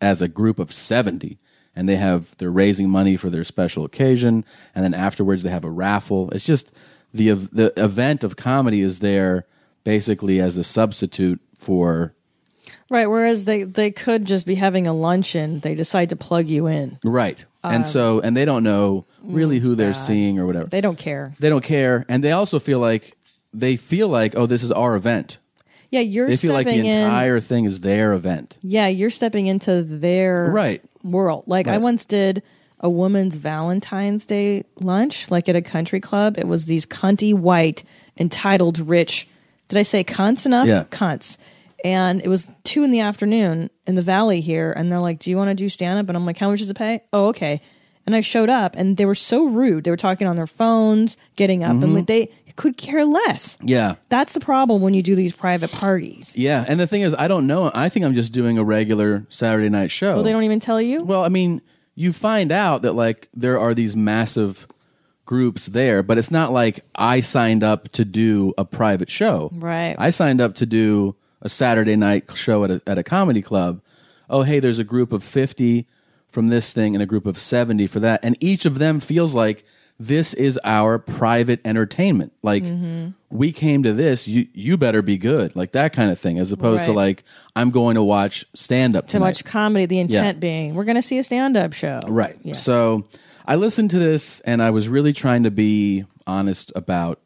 as 0.00 0.20
a 0.20 0.28
group 0.28 0.58
of 0.58 0.70
seventy, 0.72 1.38
and 1.74 1.88
they 1.88 1.96
have 1.96 2.36
they're 2.36 2.50
raising 2.50 2.90
money 2.90 3.16
for 3.16 3.30
their 3.30 3.44
special 3.44 3.84
occasion, 3.84 4.44
and 4.74 4.84
then 4.84 4.92
afterwards 4.92 5.42
they 5.42 5.50
have 5.50 5.64
a 5.64 5.70
raffle. 5.70 6.30
It's 6.32 6.44
just 6.46 6.70
the 7.14 7.30
the 7.32 7.72
event 7.82 8.22
of 8.24 8.36
comedy 8.36 8.80
is 8.82 8.98
there 8.98 9.46
basically 9.84 10.40
as 10.40 10.56
a 10.56 10.64
substitute 10.64 11.40
for 11.56 12.12
Right. 12.90 13.06
Whereas 13.06 13.44
they, 13.44 13.62
they 13.62 13.90
could 13.92 14.24
just 14.24 14.44
be 14.46 14.56
having 14.56 14.86
a 14.88 14.92
luncheon. 14.92 15.60
They 15.60 15.74
decide 15.76 16.08
to 16.10 16.16
plug 16.16 16.48
you 16.48 16.66
in. 16.66 16.98
Right. 17.04 17.44
and 17.62 17.86
so, 17.86 18.20
and 18.20 18.36
they 18.36 18.44
don't 18.44 18.62
know 18.64 19.04
really 19.22 19.58
who 19.60 19.74
they're 19.76 19.88
Um, 19.88 19.92
bad. 19.92 20.06
seeing 20.06 20.38
or 20.40 20.46
whatever. 20.46 20.66
They 20.68 20.80
don't 20.80 20.98
care. 20.98 21.34
They 21.38 21.48
don't 21.48 21.62
care. 21.64 22.04
And 22.08 22.22
they 22.24 22.32
also 22.32 22.58
feel 22.58 22.78
like, 22.80 23.16
they 23.54 23.76
feel 23.76 24.08
like, 24.08 24.34
oh, 24.36 24.46
this 24.46 24.62
is 24.64 24.70
our 24.72 24.94
event. 24.96 25.38
Yeah, 25.90 26.00
you're. 26.00 26.28
They 26.28 26.36
feel 26.36 26.52
like 26.52 26.66
the 26.66 26.72
stepping 26.72 26.86
in. 26.86 26.98
entire 26.98 27.40
thing 27.40 27.64
is 27.64 27.80
their 27.80 28.12
event. 28.12 28.56
Yeah, 28.62 28.88
you're 28.88 29.10
stepping 29.10 29.46
into 29.46 29.82
their 29.82 30.50
Right. 30.50 30.82
world. 31.04 31.44
Like 31.46 31.68
I 31.68 31.72
Right. 31.72 31.80
once 31.80 32.04
did 32.04 32.42
a 32.80 32.90
woman's 32.90 33.36
Valentine's 33.36 34.26
Day 34.26 34.64
lunch, 34.80 35.30
like 35.30 35.48
at 35.48 35.56
a 35.56 35.62
country 35.62 36.00
club. 36.00 36.36
It 36.38 36.46
was 36.46 36.66
these 36.66 36.84
cunty 36.86 37.32
white, 37.32 37.84
entitled 38.18 38.78
rich. 38.78 39.26
Did 39.68 39.78
I 39.78 39.82
say 39.82 40.04
cunts 40.04 40.46
enough? 40.46 40.68
Yeah. 40.68 40.84
Cunts. 40.90 41.38
And 41.84 42.20
it 42.22 42.28
was 42.28 42.46
two 42.64 42.82
in 42.84 42.90
the 42.90 43.00
afternoon 43.00 43.70
in 43.86 43.94
the 43.94 44.02
valley 44.02 44.40
here, 44.40 44.72
and 44.72 44.90
they're 44.90 45.00
like, 45.00 45.18
"Do 45.20 45.30
you 45.30 45.36
want 45.36 45.50
to 45.50 45.54
do 45.54 45.68
stand 45.68 45.98
up?" 45.98 46.08
And 46.08 46.16
I'm 46.16 46.26
like, 46.26 46.38
"How 46.38 46.50
much 46.50 46.58
does 46.60 46.70
it 46.70 46.76
pay?" 46.76 47.02
Oh, 47.12 47.26
okay. 47.28 47.60
And 48.06 48.14
I 48.16 48.20
showed 48.20 48.48
up, 48.48 48.74
and 48.76 48.96
they 48.96 49.04
were 49.04 49.14
so 49.16 49.46
rude. 49.46 49.84
They 49.84 49.90
were 49.90 49.96
talking 49.96 50.26
on 50.26 50.36
their 50.36 50.46
phones, 50.46 51.16
getting 51.36 51.62
up, 51.64 51.72
Mm-hmm. 51.74 51.82
and 51.84 51.94
like, 51.94 52.06
they 52.06 52.28
could 52.56 52.76
care 52.76 53.04
less. 53.04 53.56
Yeah. 53.62 53.96
That's 54.08 54.32
the 54.32 54.40
problem 54.40 54.82
when 54.82 54.94
you 54.94 55.02
do 55.02 55.14
these 55.14 55.32
private 55.32 55.70
parties. 55.70 56.36
Yeah. 56.36 56.64
And 56.66 56.80
the 56.80 56.86
thing 56.86 57.02
is, 57.02 57.14
I 57.16 57.28
don't 57.28 57.46
know. 57.46 57.70
I 57.74 57.88
think 57.88 58.04
I'm 58.04 58.14
just 58.14 58.32
doing 58.32 58.58
a 58.58 58.64
regular 58.64 59.26
Saturday 59.28 59.68
night 59.68 59.90
show. 59.90 60.14
Well, 60.14 60.22
they 60.22 60.32
don't 60.32 60.44
even 60.44 60.60
tell 60.60 60.80
you. 60.80 61.04
Well, 61.04 61.22
I 61.22 61.28
mean, 61.28 61.60
you 61.94 62.12
find 62.12 62.50
out 62.50 62.82
that 62.82 62.94
like 62.94 63.28
there 63.34 63.58
are 63.58 63.74
these 63.74 63.94
massive 63.94 64.66
groups 65.24 65.66
there, 65.66 66.02
but 66.02 66.18
it's 66.18 66.30
not 66.30 66.52
like 66.52 66.80
I 66.94 67.20
signed 67.20 67.62
up 67.62 67.90
to 67.92 68.04
do 68.04 68.54
a 68.56 68.64
private 68.64 69.10
show. 69.10 69.50
Right. 69.52 69.94
I 69.98 70.10
signed 70.10 70.40
up 70.40 70.54
to 70.56 70.66
do 70.66 71.16
a 71.42 71.48
Saturday 71.48 71.96
night 71.96 72.24
show 72.34 72.64
at 72.64 72.70
a, 72.70 72.82
at 72.86 72.98
a 72.98 73.02
comedy 73.02 73.42
club. 73.42 73.80
Oh, 74.30 74.42
hey, 74.42 74.60
there's 74.60 74.78
a 74.78 74.84
group 74.84 75.12
of 75.12 75.22
50 75.22 75.86
from 76.30 76.48
this 76.48 76.72
thing 76.72 76.94
and 76.94 77.02
a 77.02 77.06
group 77.06 77.26
of 77.26 77.38
70 77.38 77.86
for 77.86 78.00
that. 78.00 78.20
And 78.22 78.36
each 78.40 78.64
of 78.64 78.78
them 78.78 79.00
feels 79.00 79.34
like 79.34 79.64
this 79.98 80.34
is 80.34 80.58
our 80.64 80.98
private 80.98 81.60
entertainment. 81.64 82.32
Like 82.42 82.62
Mm-hmm. 82.62 83.08
we 83.30 83.50
came 83.52 83.82
to 83.84 83.92
this, 83.92 84.28
you 84.28 84.46
you 84.52 84.76
better 84.76 85.00
be 85.02 85.16
good. 85.18 85.56
Like 85.56 85.72
that 85.72 85.92
kind 85.92 86.10
of 86.10 86.18
thing 86.18 86.38
as 86.38 86.52
opposed 86.52 86.84
to 86.84 86.92
like 86.92 87.24
I'm 87.54 87.70
going 87.70 87.94
to 87.94 88.02
watch 88.02 88.44
stand 88.54 88.94
up 88.96 89.08
to 89.08 89.18
watch 89.20 89.44
comedy. 89.44 89.86
The 89.86 89.98
intent 90.00 90.36
Yeah. 90.36 90.40
being 90.40 90.74
we're 90.74 90.84
going 90.84 90.96
to 90.96 91.02
see 91.02 91.18
a 91.18 91.22
stand-up 91.24 91.72
show, 91.72 92.00
Right. 92.06 92.38
Yes. 92.42 92.62
So 92.62 93.04
I 93.46 93.56
listened 93.56 93.90
to 93.90 93.98
this 93.98 94.40
and 94.40 94.62
I 94.62 94.70
was 94.70 94.88
really 94.88 95.12
trying 95.12 95.44
to 95.44 95.50
be 95.50 96.04
honest 96.26 96.72
about 96.76 97.20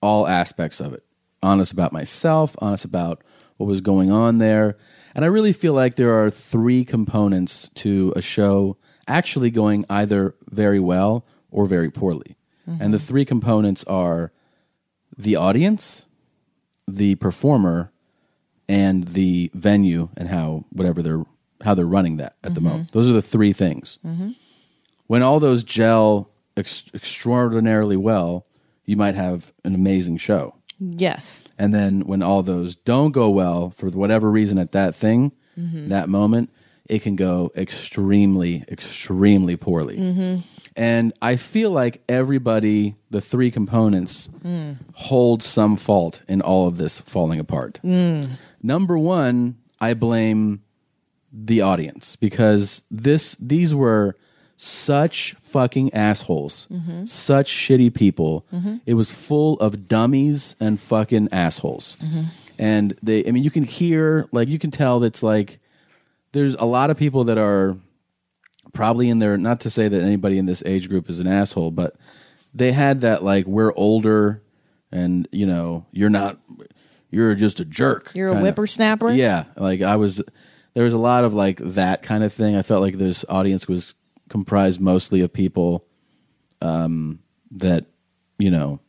all 0.00 0.26
aspects 0.28 0.80
of 0.80 0.92
it. 0.92 1.02
Honest 1.42 1.72
about 1.72 1.92
myself, 1.92 2.54
honest 2.60 2.84
about 2.84 3.22
what 3.56 3.66
was 3.66 3.80
going 3.80 4.12
on 4.12 4.38
there. 4.38 4.76
And 5.14 5.24
I 5.24 5.28
really 5.28 5.52
feel 5.52 5.72
like 5.74 5.96
there 5.96 6.22
are 6.22 6.30
three 6.30 6.84
components 6.84 7.68
to 7.76 8.12
a 8.14 8.22
show 8.22 8.76
actually 9.08 9.50
going 9.50 9.84
either 9.90 10.34
very 10.50 10.78
well 10.78 11.24
or 11.52 11.66
very 11.66 11.90
poorly. 11.90 12.36
And 12.66 12.94
the 12.94 12.98
mm-hmm. 12.98 13.06
three 13.06 13.24
components 13.24 13.84
are 13.84 14.32
the 15.16 15.36
audience, 15.36 16.06
the 16.86 17.16
performer, 17.16 17.92
and 18.68 19.08
the 19.08 19.50
venue 19.54 20.08
and 20.16 20.28
how 20.28 20.64
whatever 20.70 21.02
they're 21.02 21.24
how 21.60 21.74
they're 21.74 21.86
running 21.86 22.16
that 22.16 22.36
at 22.42 22.54
the 22.54 22.60
mm-hmm. 22.60 22.68
moment. 22.68 22.92
Those 22.92 23.08
are 23.08 23.12
the 23.12 23.22
three 23.22 23.52
things. 23.52 23.98
Mm-hmm. 24.04 24.30
When 25.06 25.22
all 25.22 25.38
those 25.38 25.62
gel 25.62 26.30
ex- 26.56 26.84
extraordinarily 26.94 27.96
well, 27.96 28.46
you 28.84 28.96
might 28.96 29.14
have 29.14 29.52
an 29.64 29.74
amazing 29.74 30.16
show. 30.16 30.54
Yes. 30.80 31.42
And 31.58 31.72
then 31.72 32.00
when 32.00 32.22
all 32.22 32.42
those 32.42 32.74
don't 32.74 33.12
go 33.12 33.30
well 33.30 33.70
for 33.76 33.88
whatever 33.90 34.30
reason 34.30 34.58
at 34.58 34.72
that 34.72 34.94
thing, 34.94 35.32
that 35.88 36.08
moment, 36.08 36.50
it 36.88 37.02
can 37.02 37.14
go 37.14 37.52
extremely, 37.56 38.64
extremely 38.68 39.56
poorly. 39.56 39.96
And 40.76 41.12
I 41.20 41.36
feel 41.36 41.70
like 41.70 42.02
everybody, 42.08 42.96
the 43.10 43.20
three 43.20 43.50
components, 43.50 44.28
hold 44.94 45.42
some 45.42 45.76
fault 45.76 46.22
in 46.28 46.40
all 46.40 46.66
of 46.66 46.78
this 46.78 47.00
falling 47.02 47.38
apart. 47.40 47.78
Number 48.62 48.96
one, 48.98 49.56
I 49.80 49.94
blame 49.94 50.62
the 51.32 51.60
audience 51.62 52.16
because 52.16 52.82
this 52.90 53.36
these 53.40 53.74
were 53.74 54.16
such 54.56 55.34
fucking 55.40 55.92
assholes, 55.92 56.68
such 57.06 57.50
shitty 57.50 57.92
people. 57.92 58.46
It 58.86 58.94
was 58.94 59.10
full 59.10 59.54
of 59.60 59.88
dummies 59.88 60.56
and 60.60 60.78
fucking 60.80 61.28
assholes. 61.32 61.96
And 62.58 62.96
they, 63.02 63.26
I 63.26 63.30
mean, 63.32 63.42
you 63.42 63.50
can 63.50 63.64
hear, 63.64 64.28
like, 64.30 64.48
you 64.48 64.58
can 64.58 64.70
tell 64.70 65.00
that's 65.00 65.22
like, 65.22 65.58
there's 66.32 66.54
a 66.54 66.64
lot 66.64 66.90
of 66.90 66.96
people 66.96 67.24
that 67.24 67.38
are 67.38 67.76
probably 68.72 69.08
in 69.08 69.18
there, 69.18 69.36
not 69.36 69.60
to 69.60 69.70
say 69.70 69.88
that 69.88 70.02
anybody 70.02 70.38
in 70.38 70.46
this 70.46 70.62
age 70.66 70.88
group 70.88 71.10
is 71.10 71.20
an 71.20 71.26
asshole, 71.26 71.70
but 71.70 71.96
they 72.54 72.72
had 72.72 73.02
that, 73.02 73.22
like, 73.22 73.46
we're 73.46 73.72
older 73.74 74.42
and, 74.90 75.28
you 75.32 75.46
know, 75.46 75.86
you're 75.92 76.10
not, 76.10 76.38
you're 77.10 77.34
just 77.34 77.60
a 77.60 77.64
jerk. 77.64 78.10
You're 78.14 78.28
a 78.28 78.32
kinda. 78.32 78.42
whippersnapper? 78.50 79.12
Yeah. 79.12 79.44
Like, 79.56 79.82
I 79.82 79.96
was, 79.96 80.22
there 80.74 80.84
was 80.84 80.92
a 80.92 80.98
lot 80.98 81.24
of, 81.24 81.34
like, 81.34 81.58
that 81.58 82.02
kind 82.02 82.24
of 82.24 82.32
thing. 82.32 82.56
I 82.56 82.62
felt 82.62 82.82
like 82.82 82.96
this 82.96 83.24
audience 83.28 83.68
was 83.68 83.94
comprised 84.28 84.80
mostly 84.80 85.20
of 85.20 85.32
people 85.32 85.86
um, 86.60 87.20
that, 87.52 87.86
you 88.38 88.50
know, 88.50 88.80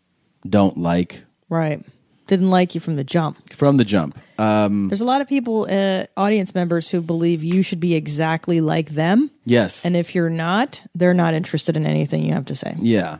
don't 0.48 0.78
like 0.78 1.24
Right. 1.50 1.86
Didn't 2.28 2.50
like 2.50 2.74
you 2.74 2.80
from 2.82 2.96
the 2.96 3.04
jump. 3.04 3.54
from 3.54 3.78
the 3.78 3.84
jump. 3.84 4.18
Um, 4.40 4.88
There's 4.88 5.02
a 5.02 5.06
lot 5.06 5.20
of 5.22 5.28
people, 5.28 5.68
uh, 5.70 6.06
audience 6.16 6.56
members, 6.56 6.88
who 6.90 7.02
believe 7.02 7.44
you 7.44 7.62
should 7.64 7.80
be 7.82 7.96
exactly 7.96 8.62
like 8.62 8.92
them. 8.92 9.30
yes. 9.46 9.84
And 9.86 9.96
if 9.96 10.16
you're 10.16 10.30
not, 10.30 10.82
they're 10.96 11.14
not 11.14 11.34
interested 11.34 11.76
in 11.76 11.86
anything 11.86 12.24
you 12.24 12.34
have 12.34 12.46
to 12.46 12.56
say. 12.56 12.76
Yeah. 12.80 13.18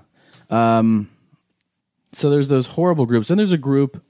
Um, 0.50 1.10
so 2.14 2.30
there's 2.30 2.48
those 2.48 2.66
horrible 2.68 3.06
groups, 3.06 3.30
and 3.30 3.38
there's 3.38 3.52
a 3.52 3.58
group. 3.58 4.02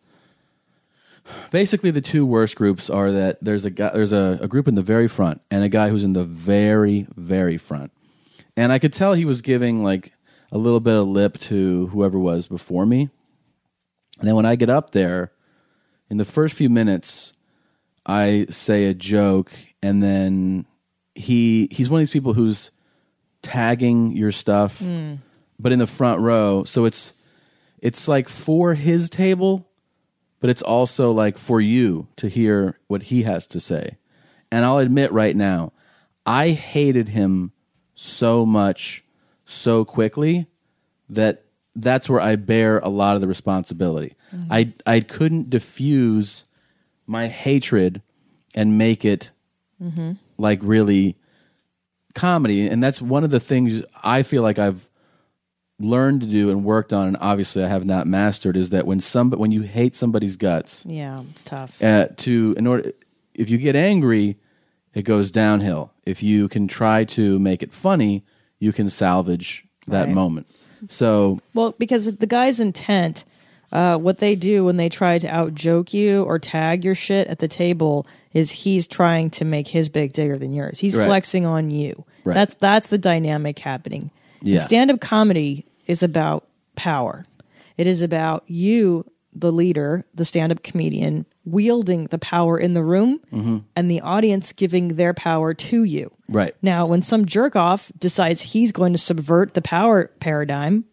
Basically, 1.52 1.90
the 1.90 2.02
two 2.02 2.26
worst 2.26 2.56
groups 2.56 2.90
are 2.90 3.12
that 3.12 3.38
there's 3.42 3.66
a 3.66 3.70
guy, 3.70 3.92
there's 3.94 4.12
a, 4.12 4.40
a 4.42 4.48
group 4.48 4.68
in 4.68 4.76
the 4.76 4.82
very 4.82 5.08
front, 5.08 5.42
and 5.50 5.64
a 5.64 5.70
guy 5.70 5.90
who's 5.90 6.04
in 6.04 6.14
the 6.14 6.26
very, 6.26 7.08
very 7.16 7.58
front. 7.58 7.92
And 8.58 8.72
I 8.72 8.80
could 8.80 8.94
tell 8.94 9.14
he 9.14 9.26
was 9.26 9.42
giving 9.42 9.84
like 9.84 10.14
a 10.52 10.58
little 10.58 10.80
bit 10.82 10.96
of 10.96 11.08
lip 11.08 11.40
to 11.40 11.88
whoever 11.88 12.20
was 12.20 12.48
before 12.48 12.86
me. 12.86 13.10
And 14.20 14.28
then 14.28 14.36
when 14.36 14.46
I 14.46 14.56
get 14.56 14.70
up 14.70 14.92
there, 14.92 15.32
in 16.10 16.18
the 16.18 16.26
first 16.26 16.54
few 16.56 16.70
minutes, 16.70 17.34
I 18.06 18.48
say 18.50 18.86
a 18.86 18.94
joke, 18.94 19.52
and 19.82 20.04
then 20.04 20.66
he 21.16 21.68
he's 21.72 21.90
one 21.90 22.02
of 22.02 22.08
these 22.08 22.14
people 22.14 22.34
who's 22.34 22.72
tagging 23.42 24.16
your 24.16 24.32
stuff, 24.32 24.82
but 25.60 25.72
in 25.72 25.80
the 25.80 25.88
front 25.88 26.22
row. 26.22 26.64
So 26.66 26.86
it's 26.86 27.14
it's 27.80 28.08
like 28.08 28.30
for 28.30 28.76
his 28.76 29.10
table, 29.10 29.68
but 30.40 30.50
it's 30.50 30.62
also 30.62 31.12
like 31.12 31.38
for 31.38 31.60
you 31.60 32.08
to 32.18 32.28
hear 32.28 32.80
what 32.88 33.04
he 33.04 33.24
has 33.24 33.48
to 33.48 33.60
say. 33.60 33.98
And 34.52 34.66
I'll 34.66 34.78
admit 34.78 35.12
right 35.12 35.36
now, 35.36 35.74
I 36.26 36.52
hated 36.52 37.10
him 37.10 37.52
so 37.96 38.46
much 38.46 39.04
so 39.46 39.84
quickly 39.84 40.48
that 41.10 41.46
that's 41.76 42.10
where 42.10 42.22
I 42.22 42.36
bear 42.36 42.80
a 42.80 42.90
lot 42.90 43.16
of 43.16 43.22
the 43.22 43.28
responsibility. 43.28 44.16
I 44.50 44.74
I 44.86 45.00
couldn't 45.02 45.50
diffuse 45.50 46.46
my 47.08 47.28
hatred 47.28 48.02
and 48.56 48.78
make 48.78 49.06
it 49.06 49.30
like 50.38 50.60
really 50.64 51.16
comedy 52.16 52.68
and 52.68 52.82
that's 52.82 53.02
one 53.02 53.24
of 53.24 53.32
the 53.32 53.40
things 53.40 53.82
I 54.04 54.24
feel 54.24 54.42
like 54.44 54.58
I've 54.60 54.88
learned 55.80 56.22
to 56.22 56.28
do 56.28 56.50
and 56.52 56.64
worked 56.64 56.94
on 56.94 57.08
and 57.08 57.18
obviously 57.20 57.64
I 57.64 57.68
have 57.68 57.86
not 57.86 58.08
mastered 58.08 58.56
is 58.56 58.70
that 58.70 58.86
when 58.86 59.00
some 59.02 59.32
when 59.32 59.52
you 59.52 59.62
hate 59.64 59.96
somebody's 59.96 60.36
guts 60.38 60.84
Yeah, 60.88 61.24
it's 61.32 61.44
tough. 61.44 61.82
uh, 61.84 62.08
to 62.18 62.54
in 62.58 62.68
order 62.68 62.92
if 63.34 63.50
you 63.50 63.58
get 63.58 63.76
angry 63.76 64.38
it 64.94 65.02
goes 65.04 65.32
downhill 65.32 65.92
if 66.06 66.22
you 66.24 66.48
can 66.48 66.68
try 66.68 67.04
to 67.06 67.40
make 67.40 67.64
it 67.64 67.74
funny 67.74 68.24
you 68.60 68.72
can 68.72 68.90
salvage 68.90 69.66
that 69.88 70.06
Right. 70.06 70.14
moment 70.14 70.48
so 70.90 71.40
Well, 71.54 71.74
because 71.78 72.16
the 72.18 72.28
guy's 72.28 72.60
intent, 72.60 73.26
uh, 73.72 73.98
what 73.98 74.20
they 74.20 74.36
do 74.36 74.64
when 74.66 74.78
they 74.78 74.90
try 74.90 75.18
to 75.18 75.28
out 75.28 75.56
joke 75.56 75.94
you 75.94 76.24
or 76.24 76.38
tag 76.40 76.84
your 76.84 76.96
shit 76.96 77.28
at 77.28 77.40
the 77.40 77.48
table 77.48 78.06
is 78.34 78.52
he's 78.52 78.88
trying 78.88 79.30
to 79.32 79.46
make 79.46 79.68
his 79.68 79.90
big 79.90 80.14
bigger 80.14 80.38
than 80.38 80.54
yours. 80.54 80.80
He's 80.80 80.96
Right. 80.96 81.06
flexing 81.08 81.46
on 81.46 81.72
you. 81.72 82.06
Right. 82.24 82.34
That's 82.36 82.56
that's 82.56 82.88
the 82.88 82.98
dynamic 82.98 83.60
happening. 83.60 84.12
Yeah. 84.42 84.60
Stand 84.60 84.92
up 84.92 85.00
comedy 85.00 85.66
is 85.88 86.04
about 86.04 86.48
power. 86.76 87.26
It 87.78 87.88
is 87.88 88.02
about 88.02 88.44
you, 88.48 89.06
the 89.34 89.52
leader, 89.52 90.06
the 90.14 90.26
stand 90.26 90.52
up 90.52 90.62
comedian, 90.64 91.26
wielding 91.46 92.06
the 92.08 92.20
power 92.20 92.58
in 92.58 92.74
the 92.74 92.84
room 92.84 93.20
mm-hmm. 93.32 93.58
and 93.76 93.92
the 93.92 94.02
audience 94.02 94.52
giving 94.54 94.90
their 94.96 95.14
power 95.14 95.54
to 95.54 95.84
you. 95.84 96.12
right 96.30 96.56
Now, 96.62 96.86
when 96.86 97.02
some 97.02 97.26
jerk 97.26 97.56
off 97.56 97.92
decides 97.98 98.42
he's 98.42 98.72
going 98.72 98.94
to 98.94 99.00
subvert 99.00 99.54
the 99.54 99.62
power 99.62 100.08
paradigm, 100.20 100.86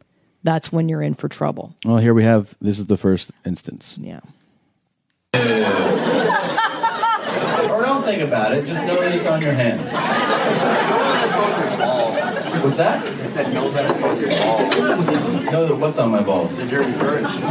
that's 0.43 0.73
when 0.73 0.89
you're 0.89 1.03
in 1.03 1.15
for 1.15 1.29
trouble. 1.29 1.75
well 1.85 1.99
here 1.99 2.15
we 2.15 2.25
have 2.25 2.55
this 2.61 2.79
is 2.79 2.87
the 2.87 2.97
first 2.97 3.31
instance 3.45 3.97
Yeah. 4.01 4.21
or 5.35 5.41
don't 7.83 8.05
think 8.05 8.23
about 8.23 8.53
it 8.53 8.67
just 8.67 8.83
know 8.85 8.95
that 9.01 9.15
it's 9.15 9.27
on 9.27 9.43
your 9.43 9.53
hands 9.53 9.89
what's 12.63 12.77
that 12.77 13.03
I 13.07 13.27
said 13.27 13.53
no 13.55 13.71
that 13.71 13.91
it's 13.91 14.03
on 14.03 14.19
your 14.21 14.29
balls. 14.29 14.77
know 15.53 15.67
that 15.67 15.77
what's 15.77 15.99
on 15.99 16.11
my 16.11 16.23
balls 16.23 16.57
The 16.59 16.67
dirty 16.67 16.93
birds. 16.99 17.49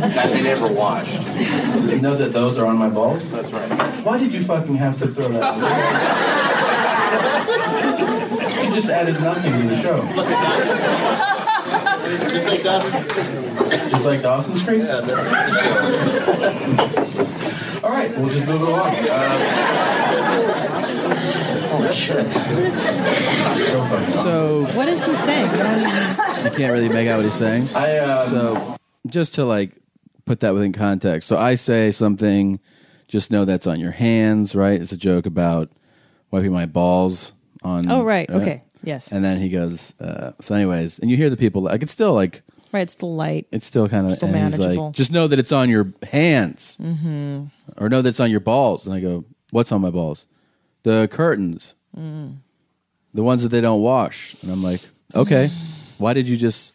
that 0.00 0.30
they 0.32 0.42
never 0.42 0.66
washed. 0.68 1.20
you 1.90 2.00
know 2.00 2.16
that 2.16 2.32
those 2.32 2.58
are 2.58 2.66
on 2.66 2.78
my 2.78 2.88
balls 2.88 3.30
That's 3.30 3.52
right. 3.52 3.70
Why 4.04 4.18
did 4.18 4.32
you 4.32 4.42
fucking 4.42 4.74
have 4.76 4.98
to 5.00 5.06
throw 5.08 5.28
that? 5.28 5.58
in? 8.58 8.68
you 8.68 8.74
just 8.74 8.88
added 8.88 9.20
nothing 9.20 9.52
to 9.52 9.58
the 9.68 9.76
show. 9.82 10.02
Just 12.28 12.46
like 12.48 12.62
Dawson's 12.62 13.06
Just 13.90 14.04
like 14.06 14.22
Dawson's 14.22 14.62
Creek? 14.62 14.82
Yeah, 14.82 15.00
All 17.84 17.90
right, 17.90 18.10
we'll 18.16 18.30
just 18.30 18.46
move 18.46 18.62
it 18.62 18.68
along. 18.68 18.94
Uh, 18.98 19.02
so 21.94 22.24
fucking 23.84 24.12
So 24.12 24.66
What 24.74 24.88
is 24.88 25.04
he 25.04 25.14
saying? 25.14 25.48
I 25.48 26.40
you 26.44 26.50
can't 26.50 26.72
really 26.72 26.88
make 26.88 27.08
out 27.08 27.16
what 27.16 27.24
he's 27.24 27.34
saying. 27.34 27.68
I 27.74 27.98
um, 27.98 28.28
So 28.28 28.76
just 29.06 29.34
to 29.34 29.44
like 29.44 29.72
put 30.24 30.40
that 30.40 30.54
within 30.54 30.72
context. 30.72 31.28
So 31.28 31.36
I 31.36 31.54
say 31.54 31.90
something, 31.90 32.60
just 33.06 33.30
know 33.30 33.44
that's 33.44 33.66
on 33.66 33.80
your 33.80 33.92
hands, 33.92 34.54
right? 34.54 34.80
It's 34.80 34.92
a 34.92 34.96
joke 34.96 35.26
about 35.26 35.70
wiping 36.30 36.52
my 36.52 36.66
balls 36.66 37.32
on. 37.62 37.90
Oh, 37.90 38.02
right. 38.02 38.28
Okay. 38.28 38.62
Yes. 38.84 39.10
And 39.10 39.24
then 39.24 39.38
he 39.40 39.48
goes. 39.48 39.94
Uh, 40.00 40.32
so, 40.40 40.54
anyways, 40.54 40.98
and 40.98 41.10
you 41.10 41.16
hear 41.16 41.30
the 41.30 41.36
people. 41.36 41.62
Like 41.62 41.82
it's 41.82 41.92
still 41.92 42.14
like 42.14 42.42
Right. 42.70 42.82
It's 42.82 42.92
still 42.92 43.14
light. 43.14 43.46
it's 43.50 43.66
still 43.66 43.88
kind 43.88 44.06
of 44.06 44.16
Still 44.16 44.28
manageable. 44.28 44.86
like, 44.88 44.94
just 44.94 45.10
know 45.10 45.26
that 45.26 45.38
it's 45.38 45.52
on 45.52 45.70
your 45.70 45.92
hands, 46.02 46.76
mm-hmm. 46.80 47.44
or 47.82 47.88
know 47.88 48.02
that 48.02 48.10
it's 48.10 48.20
on 48.20 48.30
your 48.30 48.40
balls. 48.40 48.86
And 48.86 48.94
I 48.94 49.00
go, 49.00 49.24
what's 49.50 49.72
on 49.72 49.80
my 49.80 49.90
balls? 49.90 50.26
The 50.82 51.08
curtains, 51.10 51.74
Mm. 51.96 52.36
the 53.14 53.22
ones 53.22 53.42
that 53.42 53.48
they 53.48 53.60
don't 53.60 53.80
wash. 53.82 54.36
And 54.42 54.50
I'm 54.52 54.62
like, 54.62 54.80
okay, 55.14 55.50
why 55.98 56.12
did 56.12 56.28
you 56.28 56.36
just? 56.36 56.72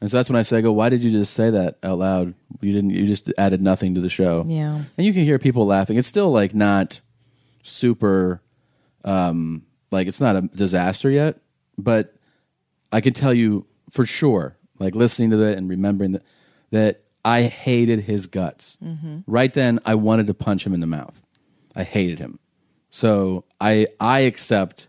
And 0.00 0.10
so 0.10 0.16
that's 0.18 0.28
when 0.28 0.36
I 0.36 0.42
say, 0.42 0.58
I 0.58 0.60
go, 0.60 0.72
why 0.72 0.88
did 0.90 1.02
you 1.02 1.10
just 1.10 1.32
say 1.34 1.48
that 1.50 1.78
out 1.82 1.98
loud? 1.98 2.34
You 2.60 2.72
didn't. 2.72 2.90
You 2.90 3.06
just 3.06 3.32
added 3.38 3.62
nothing 3.62 3.94
to 3.94 4.00
the 4.00 4.08
show. 4.10 4.44
Yeah. 4.46 4.82
And 4.98 5.06
you 5.06 5.12
can 5.12 5.22
hear 5.22 5.38
people 5.38 5.64
laughing. 5.66 5.96
It's 5.96 6.08
still 6.08 6.30
like 6.30 6.54
not 6.54 7.00
super, 7.62 8.42
um, 9.04 9.62
like 9.90 10.06
it's 10.06 10.20
not 10.20 10.36
a 10.36 10.42
disaster 10.42 11.10
yet, 11.10 11.38
but 11.78 12.14
I 12.92 13.00
can 13.00 13.12
tell 13.14 13.32
you 13.32 13.66
for 13.90 14.04
sure, 14.04 14.56
like 14.78 14.94
listening 14.94 15.30
to 15.30 15.36
that 15.38 15.56
and 15.56 15.68
remembering 15.68 16.12
that, 16.12 16.22
that 16.72 17.02
I 17.24 17.42
hated 17.42 18.00
his 18.00 18.26
guts. 18.26 18.76
Mhm. 18.84 19.24
Right 19.26 19.52
then, 19.52 19.80
I 19.86 19.94
wanted 19.94 20.26
to 20.28 20.34
punch 20.34 20.66
him 20.66 20.74
in 20.74 20.80
the 20.80 20.86
mouth. 20.86 21.22
I 21.74 21.82
hated 21.84 22.18
him. 22.18 22.38
So 22.96 23.44
I 23.60 23.88
I 24.00 24.20
accept 24.20 24.88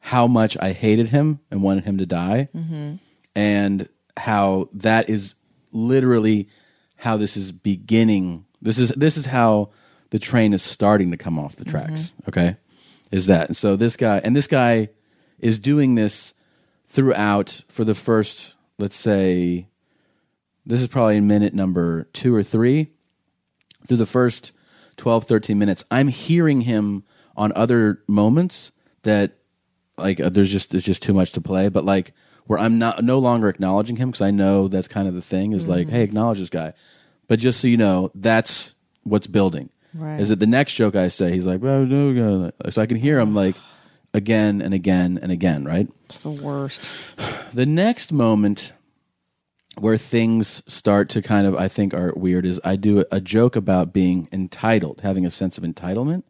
how 0.00 0.26
much 0.26 0.56
I 0.60 0.72
hated 0.72 1.10
him 1.10 1.38
and 1.52 1.62
wanted 1.62 1.84
him 1.84 1.98
to 1.98 2.06
die, 2.06 2.48
Mhm. 2.52 2.98
and 3.36 3.88
how 4.16 4.68
that 4.72 5.08
is 5.08 5.36
literally 5.72 6.48
how 6.96 7.16
this 7.16 7.36
is 7.36 7.52
beginning. 7.52 8.44
This 8.60 8.76
is 8.78 8.88
this 8.96 9.16
is 9.16 9.26
how 9.26 9.70
the 10.10 10.18
train 10.18 10.52
is 10.52 10.62
starting 10.62 11.12
to 11.12 11.16
come 11.16 11.38
off 11.38 11.54
the 11.54 11.64
tracks. 11.64 12.12
Okay, 12.28 12.56
is 13.12 13.26
that 13.26 13.46
and 13.48 13.56
so 13.56 13.76
this 13.76 13.96
guy 13.96 14.20
and 14.24 14.34
this 14.34 14.48
guy 14.48 14.88
is 15.38 15.60
doing 15.60 15.94
this 15.94 16.34
throughout 16.86 17.60
for 17.68 17.84
the 17.84 17.94
first 17.94 18.54
let's 18.80 18.96
say 18.96 19.68
this 20.66 20.80
is 20.80 20.88
probably 20.88 21.20
minute 21.20 21.54
number 21.54 22.08
two 22.12 22.34
or 22.34 22.42
three 22.42 22.88
through 23.86 23.96
the 23.98 24.06
first 24.06 24.50
12 24.96 25.24
13 25.24 25.56
minutes 25.58 25.84
i'm 25.92 26.08
hearing 26.08 26.62
him 26.62 27.04
on 27.38 27.52
other 27.56 28.02
moments 28.06 28.72
that 29.04 29.32
like 29.96 30.20
uh, 30.20 30.28
there's 30.28 30.50
just 30.50 30.70
there's 30.70 30.84
just 30.84 31.02
too 31.02 31.14
much 31.14 31.32
to 31.32 31.40
play 31.40 31.68
but 31.70 31.84
like 31.84 32.12
where 32.46 32.58
i'm 32.58 32.78
not 32.78 33.02
no 33.04 33.18
longer 33.18 33.48
acknowledging 33.48 33.96
him 33.96 34.10
because 34.10 34.20
i 34.20 34.30
know 34.30 34.68
that's 34.68 34.88
kind 34.88 35.08
of 35.08 35.14
the 35.14 35.22
thing 35.22 35.52
is 35.52 35.66
like 35.66 35.86
Mhm. 35.86 35.90
hey 35.90 36.02
acknowledge 36.02 36.38
this 36.38 36.50
guy 36.50 36.72
but 37.28 37.38
just 37.38 37.60
so 37.60 37.66
you 37.68 37.76
know 37.76 38.10
that's 38.14 38.74
what's 39.04 39.26
building 39.26 39.70
Right. 39.94 40.20
is 40.20 40.30
it 40.30 40.38
the 40.38 40.46
next 40.46 40.74
joke 40.74 40.94
i 40.96 41.08
say 41.08 41.32
he's 41.32 41.46
like 41.46 41.62
well, 41.62 41.84
no, 41.86 42.12
no. 42.12 42.50
so 42.70 42.82
i 42.82 42.86
can 42.86 42.96
hear 42.98 43.18
him 43.18 43.34
like 43.34 43.56
again 44.14 44.60
and 44.62 44.74
again 44.74 45.18
and 45.22 45.30
again 45.32 45.64
right 45.64 45.88
It's 46.06 46.20
the 46.20 46.30
worst. 46.30 46.88
the 47.54 47.66
next 47.66 48.12
moment 48.12 48.72
where 49.78 49.96
things 49.96 50.62
start 50.66 51.08
to 51.10 51.22
kind 51.22 51.46
of 51.46 51.54
I 51.54 51.68
think 51.68 51.94
are 51.94 52.12
weird 52.16 52.44
is 52.44 52.60
I 52.64 52.74
do 52.74 53.04
a 53.12 53.20
joke 53.20 53.54
about 53.54 53.92
being 53.92 54.28
entitled, 54.32 55.02
having 55.02 55.24
a 55.24 55.30
sense 55.30 55.56
of 55.56 55.62
entitlement, 55.62 56.24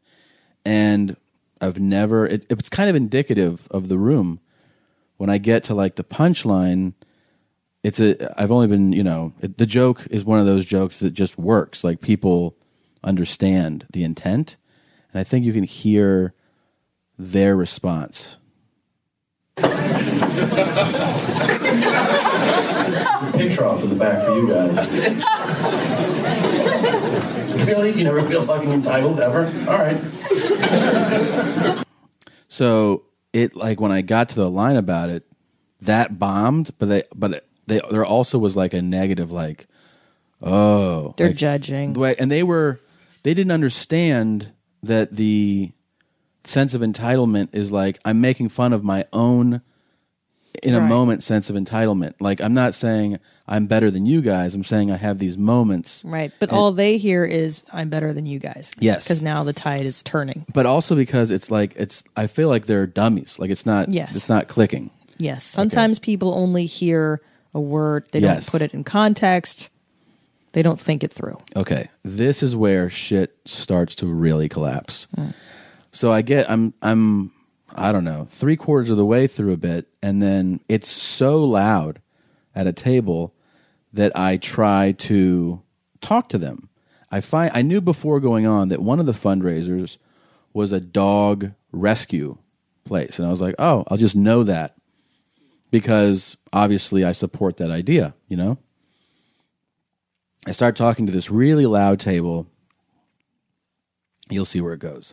and 0.69 1.17
I've 1.63 1.81
never. 1.81 2.27
It, 2.27 2.45
it's 2.51 2.69
kind 2.69 2.91
of 2.91 2.97
indicative 2.97 3.67
of 3.71 3.89
the 3.89 3.97
room. 3.97 4.41
When 5.17 5.31
I 5.31 5.39
get 5.39 5.65
to 5.65 5.75
like 5.75 5.97
the 5.97 6.05
punchline, 6.05 6.93
it's 7.83 7.99
a. 7.99 8.39
I've 8.41 8.53
only 8.53 8.67
been 8.67 8.93
you 8.93 9.03
know 9.03 9.33
it, 9.41 9.57
the 9.57 9.65
joke 9.65 10.07
is 10.11 10.25
one 10.25 10.39
of 10.39 10.45
those 10.47 10.67
jokes 10.67 11.01
that 11.01 11.15
just 11.15 11.39
works. 11.39 11.83
Like 11.83 12.03
people 12.03 12.55
understand 13.03 13.87
the 13.91 14.05
intent, 14.05 14.59
and 15.13 15.21
I 15.21 15.25
think 15.25 15.47
you 15.47 15.55
can 15.55 15.65
hear 15.65 16.35
their 17.19 17.57
response. 17.57 18.37
Picture 19.57 19.71
off 23.65 23.83
in 23.83 23.89
the 23.89 23.97
back 23.99 24.23
for 24.23 24.37
you 24.37 24.49
guys. 24.49 24.77
Really? 27.67 27.93
You 27.93 28.05
never 28.05 28.23
feel 28.23 28.45
fucking 28.45 28.71
entitled 28.73 29.21
ever? 29.21 29.47
All 29.71 29.79
right. 29.79 29.99
So 32.49 33.05
it 33.33 33.55
like 33.57 33.81
when 33.81 33.93
I 33.93 34.01
got 34.03 34.31
to 34.31 34.35
the 34.35 34.51
line 34.51 34.77
about 34.77 35.11
it, 35.11 35.25
that 35.83 36.19
bombed, 36.19 36.73
but 36.79 36.89
they 36.89 37.03
but 37.15 37.45
they 37.67 37.81
there 37.91 38.05
also 38.05 38.39
was 38.39 38.57
like 38.57 38.75
a 38.75 38.83
negative 38.83 39.31
like, 39.31 39.67
oh, 40.43 41.15
They're 41.17 41.29
like- 41.29 41.37
judging. 41.37 41.93
Right, 41.95 42.17
and 42.19 42.31
they 42.31 42.43
were 42.43 42.81
they 43.23 43.35
didn't 43.35 43.53
understand 43.53 44.51
that 44.83 45.15
the 45.15 45.73
sense 46.45 46.73
of 46.73 46.81
entitlement 46.81 47.49
is 47.53 47.71
like 47.71 47.99
I'm 48.05 48.21
making 48.21 48.49
fun 48.49 48.73
of 48.73 48.83
my 48.83 49.05
own 49.13 49.61
in 50.63 50.75
a 50.75 50.81
moment 50.81 51.23
sense 51.23 51.51
of 51.51 51.57
entitlement. 51.57 52.15
Like 52.21 52.41
I'm 52.41 52.55
not 52.55 52.75
saying 52.75 53.19
I'm 53.49 53.67
better 53.67 53.91
than 53.91 54.05
you 54.07 54.21
guys. 54.21 54.55
I'm 54.55 54.63
saying 54.65 54.91
I 54.91 54.97
have 54.97 55.19
these 55.19 55.39
moments. 55.39 56.03
Right. 56.05 56.33
But 56.39 56.51
And- 56.51 56.59
all 56.59 56.73
they 56.73 56.99
hear 56.99 57.25
is, 57.25 57.65
I'm 57.73 57.89
better 57.89 58.13
than 58.13 58.27
you 58.27 58.39
guys. 58.39 58.71
Yes. 58.79 59.09
Because 59.09 59.23
now 59.23 59.43
the 59.45 59.53
tide 59.53 59.87
is 59.87 60.03
turning. 60.03 60.45
but 60.53 60.67
also 60.67 60.95
because 60.95 61.31
it's 61.31 61.51
like 61.51 61.75
it's 61.77 62.05
I 62.17 62.27
feel 62.27 62.49
like 62.49 62.67
they're 62.67 62.87
dummies. 62.87 63.39
Like 63.39 63.51
it's 63.51 63.65
not 63.67 63.89
Yes. 63.91 64.15
it's 64.15 64.29
not 64.29 64.49
clicking. 64.49 64.91
Yes. 65.19 65.43
Sometimes 65.45 65.99
people 65.99 66.33
only 66.35 66.67
hear 66.67 67.21
a 67.55 67.61
word, 67.61 68.07
they 68.13 68.21
don't 68.21 68.47
put 68.47 68.61
it 68.63 68.75
in 68.75 68.85
context, 68.85 69.71
they 70.53 70.63
don't 70.63 70.79
think 70.79 71.03
it 71.03 71.13
through. 71.13 71.39
Okay, 71.57 71.89
this 72.05 72.43
is 72.43 72.55
where 72.55 72.89
shit 72.91 73.37
starts 73.47 73.95
to 73.97 74.07
really 74.07 74.49
collapse. 74.49 75.07
Hmm. 75.15 75.31
So 75.93 76.13
I 76.13 76.21
get 76.23 76.51
I'm 76.51 76.75
I'm 76.83 77.33
I 77.75 77.93
don't 77.93 78.05
know 78.05 78.27
three 78.31 78.57
quarters 78.57 78.91
of 78.91 78.97
the 78.99 79.05
way 79.07 79.27
through 79.27 79.53
a 79.53 79.57
bit, 79.57 79.89
and 80.03 80.23
then 80.23 80.61
it's 80.69 80.89
so 80.91 81.43
loud 81.43 82.01
at 82.55 82.67
a 82.67 82.73
table 82.73 83.35
that 83.99 84.17
I 84.17 84.37
try 84.37 84.93
to 84.93 85.61
talk 86.01 86.29
to 86.29 86.39
them. 86.39 86.69
I 87.11 87.21
find 87.21 87.51
I 87.53 87.63
knew 87.63 87.81
before 87.81 88.21
going 88.21 88.47
on 88.47 88.69
that 88.69 88.81
one 88.81 89.01
of 89.01 89.07
the 89.07 89.13
fundraisers 89.13 89.97
was 90.53 90.71
a 90.71 90.79
dog 90.79 91.51
rescue 91.73 92.39
place, 92.85 93.19
and 93.19 93.27
I 93.27 93.31
was 93.33 93.41
like, 93.41 93.57
oh, 93.59 93.83
I'll 93.89 93.97
just 93.97 94.15
know 94.15 94.45
that 94.45 94.77
because 95.73 96.37
obviously 96.53 97.05
I 97.05 97.11
support 97.11 97.57
that 97.57 97.73
idea, 97.73 98.15
you 98.29 98.37
know. 98.37 98.59
I 100.47 100.53
start 100.53 100.77
talking 100.77 101.07
to 101.07 101.13
this 101.13 101.29
really 101.29 101.67
loud 101.67 101.99
table. 101.99 102.47
You'll 104.31 104.45
see 104.45 104.61
where 104.61 104.75
it 104.75 104.81
goes. 104.81 105.13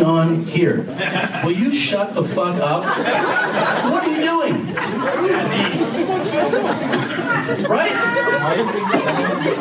on 0.00 0.40
here. 0.44 0.78
Will 1.44 1.52
you 1.52 1.72
shut 1.72 2.14
the 2.14 2.24
fuck 2.24 2.56
up? 2.60 2.82
What 2.84 4.04
are 4.04 4.10
you 4.10 4.20
doing? 4.22 4.74
Right? 7.68 7.92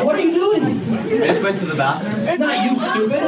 What 0.03 0.15
are 0.15 0.21
you 0.21 0.33
doing? 0.33 0.63
I 0.63 1.27
just 1.27 1.43
went 1.43 1.59
to 1.59 1.65
the 1.65 1.75
bathroom. 1.75 2.39
Not 2.39 2.71
you, 2.71 2.79
stupid. 2.79 3.21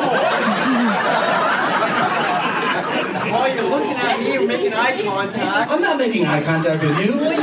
Oh, 3.25 3.45
you're 3.45 3.63
looking 3.63 3.91
at 3.91 4.19
me, 4.19 4.33
you're 4.33 4.45
making 4.47 4.73
eye 4.73 5.01
contact. 5.01 5.71
I'm 5.71 5.81
not 5.81 5.97
making 5.97 6.25
eye 6.25 6.43
contact 6.43 6.83
with 6.83 6.99
you. 6.99 7.17
Well, 7.17 7.33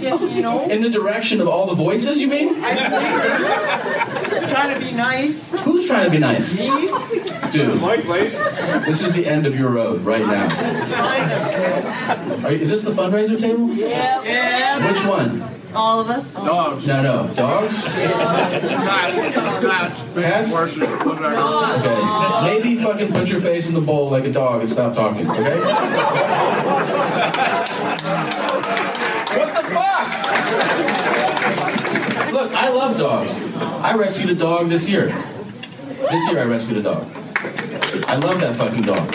you're 0.00 0.12
looking, 0.12 0.36
you 0.36 0.42
know. 0.42 0.68
In 0.68 0.80
the 0.82 0.90
direction 0.90 1.40
of 1.40 1.48
all 1.48 1.66
the 1.66 1.74
voices, 1.74 2.18
you 2.18 2.28
mean? 2.28 2.62
I'm 2.62 2.76
trying 4.48 4.74
to 4.74 4.80
be 4.84 4.92
nice. 4.92 5.52
Who's 5.62 5.86
trying 5.86 6.04
to 6.04 6.10
be 6.10 6.18
nice? 6.18 6.58
Me? 6.58 6.88
Dude, 7.50 7.80
this 8.84 9.00
is 9.02 9.12
the 9.12 9.26
end 9.26 9.46
of 9.46 9.54
your 9.58 9.70
road 9.70 10.02
right 10.02 10.26
now. 10.26 10.46
Are 12.44 12.52
you, 12.52 12.58
is 12.60 12.68
this 12.70 12.82
the 12.84 12.92
fundraiser 12.92 13.38
table? 13.40 13.72
Yeah. 13.72 14.22
Yeah. 14.22 14.92
Which 14.92 15.04
one? 15.04 15.42
All 15.76 16.00
of 16.00 16.08
us. 16.08 16.32
Dogs. 16.32 16.86
No, 16.86 17.02
no. 17.02 17.28
Dogs? 17.34 17.82
Cats? 20.14 20.54
Okay. 21.76 22.00
Maybe 22.44 22.76
fucking 22.82 23.12
put 23.12 23.28
your 23.28 23.40
face 23.40 23.68
in 23.68 23.74
the 23.74 23.82
bowl 23.82 24.08
like 24.08 24.24
a 24.24 24.32
dog 24.32 24.62
and 24.62 24.70
stop 24.70 24.94
talking, 24.94 25.30
okay? 25.30 25.60
What 29.36 29.54
the 29.54 29.62
fuck? 29.68 30.08
Look, 32.32 32.52
I 32.52 32.68
love 32.70 32.96
dogs. 32.96 33.42
I 33.56 33.94
rescued 33.96 34.30
a 34.30 34.34
dog 34.34 34.68
this 34.70 34.88
year. 34.88 35.08
This 35.08 36.30
year 36.30 36.40
I 36.40 36.44
rescued 36.44 36.78
a 36.78 36.82
dog. 36.82 37.06
I 38.08 38.16
love 38.16 38.40
that 38.40 38.56
fucking 38.56 38.82
dog. 38.82 39.14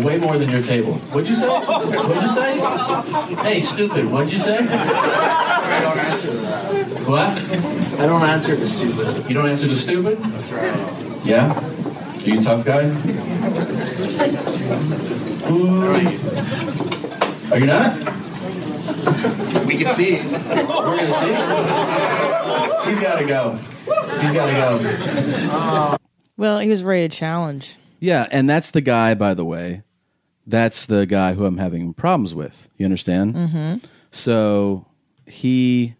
Way 0.00 0.18
more 0.18 0.38
than 0.38 0.48
your 0.48 0.62
table. 0.62 0.94
What'd 0.94 1.28
you 1.28 1.36
say? 1.36 1.46
What'd 1.46 2.22
you 2.22 2.28
say? 2.28 2.58
Hey, 3.42 3.60
stupid, 3.60 4.10
what'd 4.10 4.32
you 4.32 4.38
say? 4.38 4.58
I 4.58 5.80
don't 5.82 5.98
answer 5.98 6.26
to 6.28 6.32
that. 6.38 6.64
What? 7.08 8.00
I 8.00 8.06
don't 8.06 8.22
answer 8.22 8.56
to 8.56 8.66
stupid. 8.66 9.28
You 9.28 9.34
don't 9.34 9.48
answer 9.48 9.68
to 9.68 9.76
stupid? 9.76 10.18
That's 10.22 10.50
right. 10.50 11.24
Yeah? 11.24 11.52
Are 11.52 12.20
you 12.20 12.38
a 12.38 12.42
tough 12.42 12.64
guy? 12.64 12.86
Ooh. 15.50 15.90
Are 17.52 17.58
you 17.58 17.66
not? 17.66 17.96
We 19.66 19.76
can 19.76 19.92
see. 19.92 20.22
We're 20.22 20.96
gonna 20.96 21.20
see. 21.20 21.34
He's 22.88 23.00
gotta 23.00 23.24
go. 23.26 23.58
He's 24.20 24.32
gotta 24.32 24.52
go. 24.52 25.96
Well, 26.36 26.58
he 26.60 26.68
was 26.68 26.82
ready 26.82 27.08
to 27.08 27.14
challenge. 27.16 27.76
Yeah, 28.02 28.26
and 28.32 28.50
that's 28.50 28.72
the 28.72 28.80
guy, 28.80 29.14
by 29.14 29.32
the 29.32 29.44
way. 29.44 29.82
That's 30.44 30.86
the 30.86 31.06
guy 31.06 31.34
who 31.34 31.46
I'm 31.46 31.58
having 31.58 31.94
problems 31.94 32.34
with. 32.34 32.68
You 32.76 32.84
understand? 32.84 33.34
Mhm. 33.36 33.82
So 34.10 34.86
he 35.24 35.94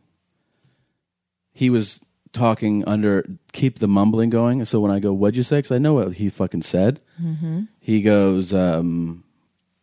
he 1.53 1.71
was 1.71 2.01
talking 2.33 2.83
under 2.89 3.25
keep 3.53 3.79
the 3.79 3.87
mumbling 3.87 4.31
going. 4.31 4.65
So 4.65 4.81
when 4.81 4.91
I 4.91 4.99
go, 4.99 5.13
"What'd 5.13 5.37
you 5.37 5.45
say?" 5.45 5.59
Because 5.59 5.71
I 5.71 5.79
know 5.79 5.95
what 5.95 6.15
he 6.15 6.29
fucking 6.29 6.63
said. 6.63 6.99
Mhm. 7.23 7.69
He 7.79 8.03
goes, 8.03 8.53
um, 8.53 9.23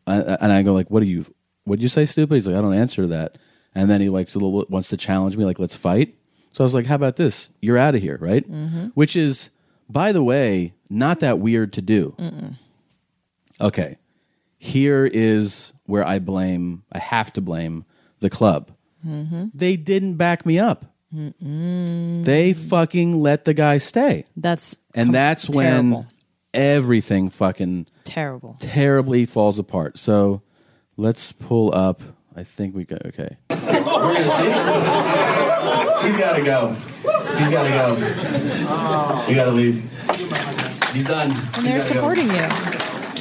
I, 0.05 0.17
and 0.41 0.51
I 0.51 0.61
go 0.63 0.73
like, 0.73 0.89
"What 0.91 0.99
do 0.99 1.05
you? 1.05 1.25
What'd 1.63 1.81
you 1.83 1.87
say, 1.89 2.05
stupid?" 2.05 2.35
He's 2.35 2.47
like, 2.47 2.55
"I 2.57 2.61
don't 2.61 2.73
answer 2.73 3.07
that." 3.07 3.37
And 3.73 3.89
then 3.89 4.01
he 4.01 4.09
like 4.09 4.27
wants 4.35 4.89
to 4.89 4.97
challenge 4.97 5.37
me, 5.37 5.45
like, 5.45 5.59
"Let's 5.59 5.75
fight." 5.75 6.15
So 6.51 6.63
I 6.63 6.65
was 6.65 6.73
like, 6.73 6.87
"How 6.87 6.95
about 6.95 7.15
this? 7.15 7.49
You're 7.61 7.77
out 7.77 7.95
of 7.95 8.01
here, 8.01 8.17
right?" 8.19 8.43
Mhm. 8.51 8.91
Which 8.93 9.15
is, 9.15 9.51
by 9.87 10.11
the 10.11 10.23
way, 10.23 10.73
not 10.89 11.19
that 11.21 11.39
weird 11.39 11.73
to 11.73 11.81
do. 11.81 12.15
Mm-mm. 12.17 12.55
Okay. 13.61 13.97
Here 14.57 15.05
is 15.05 15.71
where 15.85 16.05
I 16.07 16.19
blame, 16.19 16.83
I 16.91 16.99
have 16.99 17.31
to 17.33 17.41
blame 17.41 17.85
the 18.19 18.29
club. 18.29 18.71
Mhm. 19.05 19.51
They 19.53 19.75
didn't 19.77 20.15
back 20.15 20.45
me 20.45 20.59
up. 20.59 20.85
Mm-mm. 21.13 22.23
They 22.23 22.53
fucking 22.53 23.21
let 23.21 23.45
the 23.45 23.53
guy 23.53 23.77
stay. 23.79 24.25
That's 24.37 24.77
And 24.93 25.07
com- 25.07 25.13
that's 25.13 25.49
when 25.49 26.05
everything 26.53 27.29
fucking 27.29 27.87
Terrible. 28.03 28.57
terribly 28.59 29.25
falls 29.25 29.57
apart. 29.59 29.97
So 29.97 30.41
let's 30.97 31.31
pull 31.31 31.73
up. 31.75 32.01
I 32.35 32.43
think 32.43 32.75
we 32.75 32.85
got, 32.85 33.05
okay. 33.07 33.37
We're. 33.49 33.55
He's 36.03 36.17
gotta 36.17 36.43
go. 36.43 36.73
He's 36.73 37.49
gotta 37.49 37.69
go. 37.69 39.25
You 39.27 39.35
gotta 39.35 39.51
leave. 39.51 39.83
He's 40.93 41.05
done. 41.07 41.31
And 41.55 41.65
they're 41.65 41.81
supporting 41.81 42.27
you. 42.29 42.47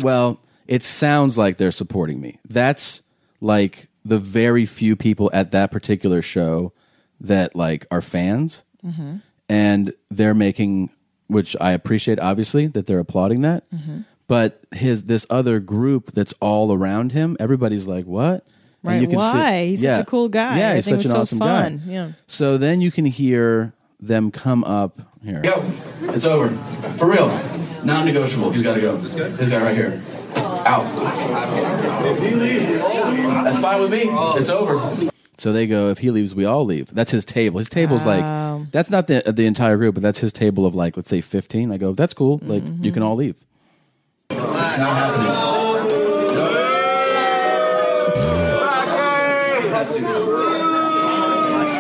Well, 0.03 0.41
it 0.67 0.83
sounds 0.83 1.37
like 1.37 1.57
they're 1.57 1.73
supporting 1.73 2.21
me. 2.21 2.39
That's 2.49 3.03
like 3.41 3.89
the 4.05 4.19
very 4.19 4.65
few 4.65 4.97
people 4.97 5.31
at 5.33 5.51
that 5.53 5.71
particular 5.71 6.23
show 6.23 6.73
that 7.21 7.55
like 7.57 7.87
are 7.91 8.01
fans 8.01 8.63
Mhm. 8.87 9.23
and 9.49 9.93
they're 10.11 10.35
making 10.35 10.91
which 11.27 11.55
I 11.61 11.73
appreciate 11.73 12.19
obviously 12.21 12.69
that 12.69 12.87
they're 12.87 13.01
applauding 13.01 13.43
that. 13.43 13.65
Mhm. 13.71 14.07
But 14.29 14.61
his 14.73 15.03
this 15.05 15.27
other 15.29 15.61
group 15.61 16.13
that's 16.13 16.33
all 16.41 16.73
around 16.73 17.13
him, 17.13 17.37
everybody's 17.39 17.87
like, 17.87 18.07
"What?" 18.07 18.47
Right, 18.83 19.01
you 19.03 19.09
can 19.09 19.17
why? 19.19 19.67
He's 19.67 19.83
such 19.83 20.03
a 20.03 20.07
cool 20.07 20.29
guy. 20.31 20.59
Yeah, 20.59 20.77
he's 20.77 20.87
such 20.87 21.05
an 21.05 21.11
so 21.11 21.21
awesome 21.21 21.39
fun. 21.39 21.83
guy. 21.87 21.93
Yeah. 21.93 22.09
So 22.29 22.57
then 22.57 22.81
you 22.81 22.91
can 22.91 23.05
hear 23.05 23.75
them 24.01 24.31
come 24.31 24.65
up 24.65 25.03
here. 25.25 25.41
Go. 25.41 25.71
It's 26.03 26.25
over. 26.25 26.51
For 26.99 27.07
real. 27.07 27.29
Non-negotiable. 27.85 28.51
He's 28.51 28.63
gotta 28.63 28.81
go. 28.81 28.97
This 28.97 29.15
guy? 29.15 29.29
This 29.29 29.49
guy 29.49 29.63
right 29.63 29.77
here. 29.77 30.03
Out. 30.67 30.85
If 32.07 32.19
he 32.21 32.35
leaves, 32.35 32.67
we 32.67 32.81
all 32.81 33.11
leave. 33.11 33.23
That's 33.45 33.59
fine 33.59 33.81
with 33.81 33.91
me. 33.93 34.03
It's 34.39 34.49
over. 34.51 35.11
So 35.39 35.53
they 35.53 35.67
go, 35.69 35.89
if 35.91 35.99
he 35.99 36.11
leaves, 36.11 36.35
we 36.35 36.45
all 36.45 36.65
leave. 36.65 36.93
That's 36.93 37.11
his 37.13 37.25
table. 37.25 37.59
His 37.61 37.69
table's 37.69 38.05
Wow. 38.05 38.57
like 38.59 38.71
that's 38.73 38.91
not 38.91 39.07
the 39.07 39.23
the 39.27 39.47
entire 39.47 39.77
group, 39.77 39.95
but 39.95 40.03
that's 40.03 40.19
his 40.19 40.33
table 40.33 40.67
of 40.67 40.75
like 40.75 40.97
let's 40.97 41.09
say 41.09 41.21
fifteen. 41.21 41.71
I 41.73 41.77
go, 41.77 41.93
that's 41.93 42.13
cool. 42.15 42.41
Like 42.43 42.63
Mm-hmm. 42.65 42.85
you 42.85 42.93
can 42.93 43.03
all 43.05 43.15
leave. 43.15 43.37
It's 44.31 44.39
not 44.79 44.97
happening. 44.97 46.39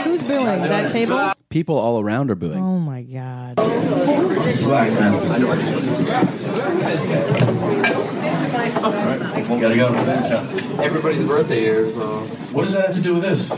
Who's 0.05 0.22
booing? 0.22 0.44
That 0.62 0.90
table? 0.90 1.33
People 1.51 1.79
all 1.79 1.99
around 1.99 2.31
are 2.31 2.35
booing. 2.35 2.59
Oh 2.63 2.79
my 2.79 3.03
god. 3.03 3.59
Relax, 3.59 4.93
man. 4.93 5.13
Gotta 9.59 9.77
go. 9.77 9.95
Everybody's 10.83 11.25
birthday 11.25 11.61
here, 11.61 11.91
so. 11.91 12.21
What 12.53 12.65
does 12.65 12.75
that 12.75 12.87
have 12.89 12.97
to 12.97 13.01
do 13.01 13.15
with 13.15 13.23
this? 13.23 13.49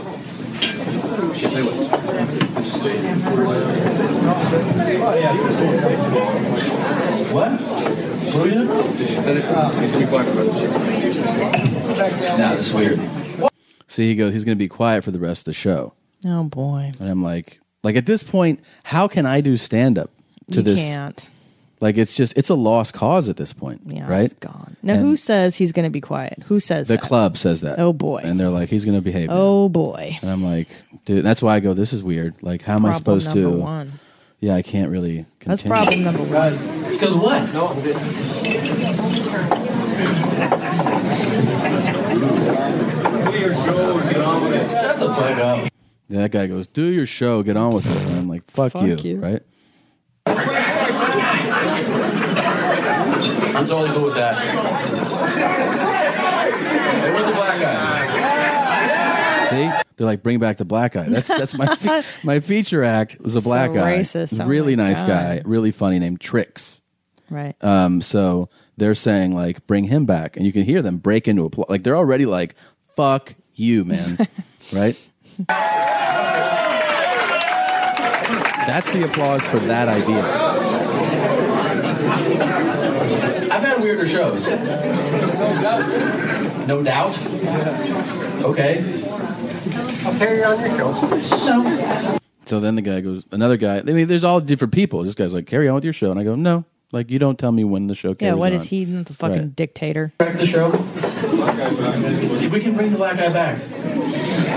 What? 6.21 7.51
What 7.59 8.35
are 8.35 8.43
we 8.43 8.51
doing? 8.51 8.97
Send 9.21 9.39
it. 9.39 9.45
Ah, 9.47 9.71
it's 9.73 9.91
gonna 9.91 10.05
be 10.05 10.09
quiet 10.09 10.27
for 10.27 10.43
the 10.43 10.51
rest 10.51 10.63
of 10.63 11.95
the 11.95 12.37
Nah, 12.37 12.55
this 12.55 12.67
is 12.67 12.73
weird. 12.73 12.99
See, 13.87 14.05
he 14.07 14.15
goes, 14.15 14.33
he's 14.33 14.45
going 14.45 14.57
to 14.57 14.59
be 14.63 14.69
quiet 14.69 15.03
for 15.03 15.11
the 15.11 15.19
rest 15.19 15.41
of 15.41 15.45
the 15.45 15.53
show, 15.53 15.93
Oh 16.25 16.43
boy. 16.43 16.93
and 16.99 17.09
I'm 17.09 17.21
like, 17.23 17.59
like 17.83 17.95
at 17.95 18.05
this 18.05 18.23
point, 18.23 18.59
how 18.83 19.07
can 19.07 19.25
I 19.25 19.41
do 19.41 19.57
stand 19.57 19.97
up 19.97 20.11
to 20.51 20.57
You 20.57 20.63
this? 20.63 20.79
can't. 20.79 21.27
Like 21.79 21.97
it's 21.97 22.13
just 22.13 22.33
it's 22.37 22.49
a 22.51 22.55
lost 22.55 22.93
cause 22.93 23.27
at 23.27 23.37
this 23.37 23.53
point, 23.53 23.81
Yeah, 23.87 24.07
right? 24.07 24.25
it's 24.25 24.35
gone. 24.35 24.75
Now, 24.83 24.93
And 24.93 25.01
who 25.01 25.15
says 25.15 25.55
he's 25.55 25.71
going 25.71 25.85
to 25.85 25.89
be 25.89 26.01
quiet? 26.01 26.43
Who 26.45 26.59
says 26.59 26.87
The 26.87 26.97
that? 26.97 27.01
club 27.01 27.37
says 27.39 27.61
that. 27.61 27.79
Oh, 27.79 27.91
boy. 27.91 28.21
And 28.23 28.39
they're 28.39 28.49
like, 28.51 28.69
he's 28.69 28.85
going 28.85 28.97
to 28.97 29.01
behave. 29.01 29.29
now. 29.29 29.35
Oh 29.37 29.67
boy. 29.69 30.19
And 30.21 30.29
I'm 30.29 30.43
like, 30.43 30.67
dude, 31.05 31.25
that's 31.25 31.41
why 31.41 31.55
I 31.55 31.59
go. 31.59 31.73
This 31.73 31.91
is 31.91 32.03
weird. 32.03 32.35
Like, 32.43 32.61
how 32.61 32.75
am 32.75 32.85
I 32.85 32.91
Problem 32.91 33.19
supposed 33.21 33.31
to? 33.35 33.41
number 33.41 33.57
one. 33.57 33.93
Yeah, 34.41 34.53
I 34.55 34.61
can't 34.61 34.91
really. 34.91 35.25
That's 35.43 35.63
Continue. 35.63 35.75
problem 35.75 36.03
number 36.03 36.23
one. 36.23 36.91
Because 36.91 37.15
what? 37.15 37.51
No. 37.53 37.73
Shut 43.51 44.99
the 44.99 45.13
fuck 45.15 45.37
up. 45.37 45.70
Yeah, 46.11 46.21
that 46.21 46.31
guy 46.31 46.47
goes, 46.47 46.67
"Do 46.67 46.85
your 46.85 47.05
show, 47.05 47.41
get 47.41 47.55
on 47.57 47.73
with 47.73 47.85
it." 47.85 48.09
And 48.11 48.19
I'm 48.19 48.27
like, 48.27 48.43
"Fuck, 48.51 48.73
Fuck 48.73 48.83
you, 48.83 48.97
you. 48.97 49.17
right?" 49.19 49.41
I'm 53.53 53.67
totally 53.67 53.91
cool 53.91 54.03
with 54.05 54.15
that. 54.15 54.37
Hey, 57.01 57.11
where's 57.11 57.25
the 57.25 57.31
black 57.33 57.59
guy? 57.61 59.47
See, 59.49 59.69
they're 59.97 60.07
like, 60.07 60.23
bring 60.23 60.39
back 60.39 60.57
the 60.57 60.65
black 60.65 60.93
guy. 60.93 61.09
That's 61.09 61.27
that's 61.27 61.53
my 61.53 61.75
fe- 61.75 62.03
my 62.23 62.39
feature 62.39 62.83
act 62.83 63.19
was 63.19 63.35
a 63.35 63.41
So 63.41 63.49
black 63.49 63.73
guy, 63.73 63.97
racist. 63.99 64.39
Oh 64.41 64.45
really 64.45 64.75
my 64.75 64.83
nice 64.89 64.99
God. 65.01 65.07
guy, 65.07 65.41
really 65.45 65.71
funny, 65.71 65.99
named 65.99 66.21
Tricks. 66.21 66.81
Right. 67.29 67.55
Um, 67.63 68.01
so 68.01 68.49
they're 68.77 68.95
saying 68.95 69.33
like, 69.35 69.65
bring 69.67 69.83
him 69.85 70.05
back, 70.05 70.37
and 70.37 70.45
you 70.45 70.51
can 70.53 70.63
hear 70.63 70.81
them 70.81 70.97
break 70.97 71.27
into 71.27 71.45
applause. 71.45 71.69
Like 71.69 71.83
they're 71.83 71.97
already 71.97 72.25
like, 72.25 72.55
fuck 72.95 73.35
you, 73.53 73.83
man, 73.85 74.27
right? 74.73 74.97
That's 78.67 78.89
the 78.91 79.03
applause 79.05 79.45
for 79.47 79.59
that 79.59 79.87
idea. 79.87 80.23
I've 83.51 83.63
had 83.63 83.81
weirder 83.81 84.07
shows. 84.07 84.45
No 86.67 86.81
doubt. 86.83 87.17
Okay. 88.43 89.03
I'll 90.05 90.17
carry 90.17 90.43
on 90.43 90.59
your 90.59 90.69
show. 90.77 90.93
So 92.45 92.59
then 92.59 92.75
the 92.75 92.81
guy 92.81 93.01
goes, 93.01 93.25
another 93.31 93.57
guy. 93.57 93.77
I 93.79 93.83
mean, 93.83 94.07
there's 94.07 94.23
all 94.23 94.39
different 94.41 94.73
people. 94.73 95.03
This 95.03 95.15
guy's 95.15 95.33
like, 95.33 95.47
carry 95.47 95.67
on 95.67 95.75
with 95.75 95.83
your 95.83 95.93
show, 95.93 96.11
and 96.11 96.19
I 96.19 96.23
go, 96.23 96.35
no, 96.35 96.65
like 96.91 97.09
you 97.09 97.19
don't 97.19 97.37
tell 97.39 97.51
me 97.51 97.63
when 97.63 97.87
the 97.87 97.95
show 97.95 98.09
Yeah, 98.09 98.15
carries 98.15 98.39
what 98.39 98.51
on. 98.51 98.55
is 98.57 98.63
he? 98.69 98.83
The 98.85 99.13
fucking 99.13 99.37
Right. 99.37 99.55
dictator. 99.55 100.11
Back 100.17 100.37
the 100.37 100.45
show. 100.45 100.69
We 102.49 102.59
can 102.59 102.73
bring 102.75 102.91
the 102.91 102.97
black 102.97 103.17
guy 103.17 103.31
back. 103.31 103.57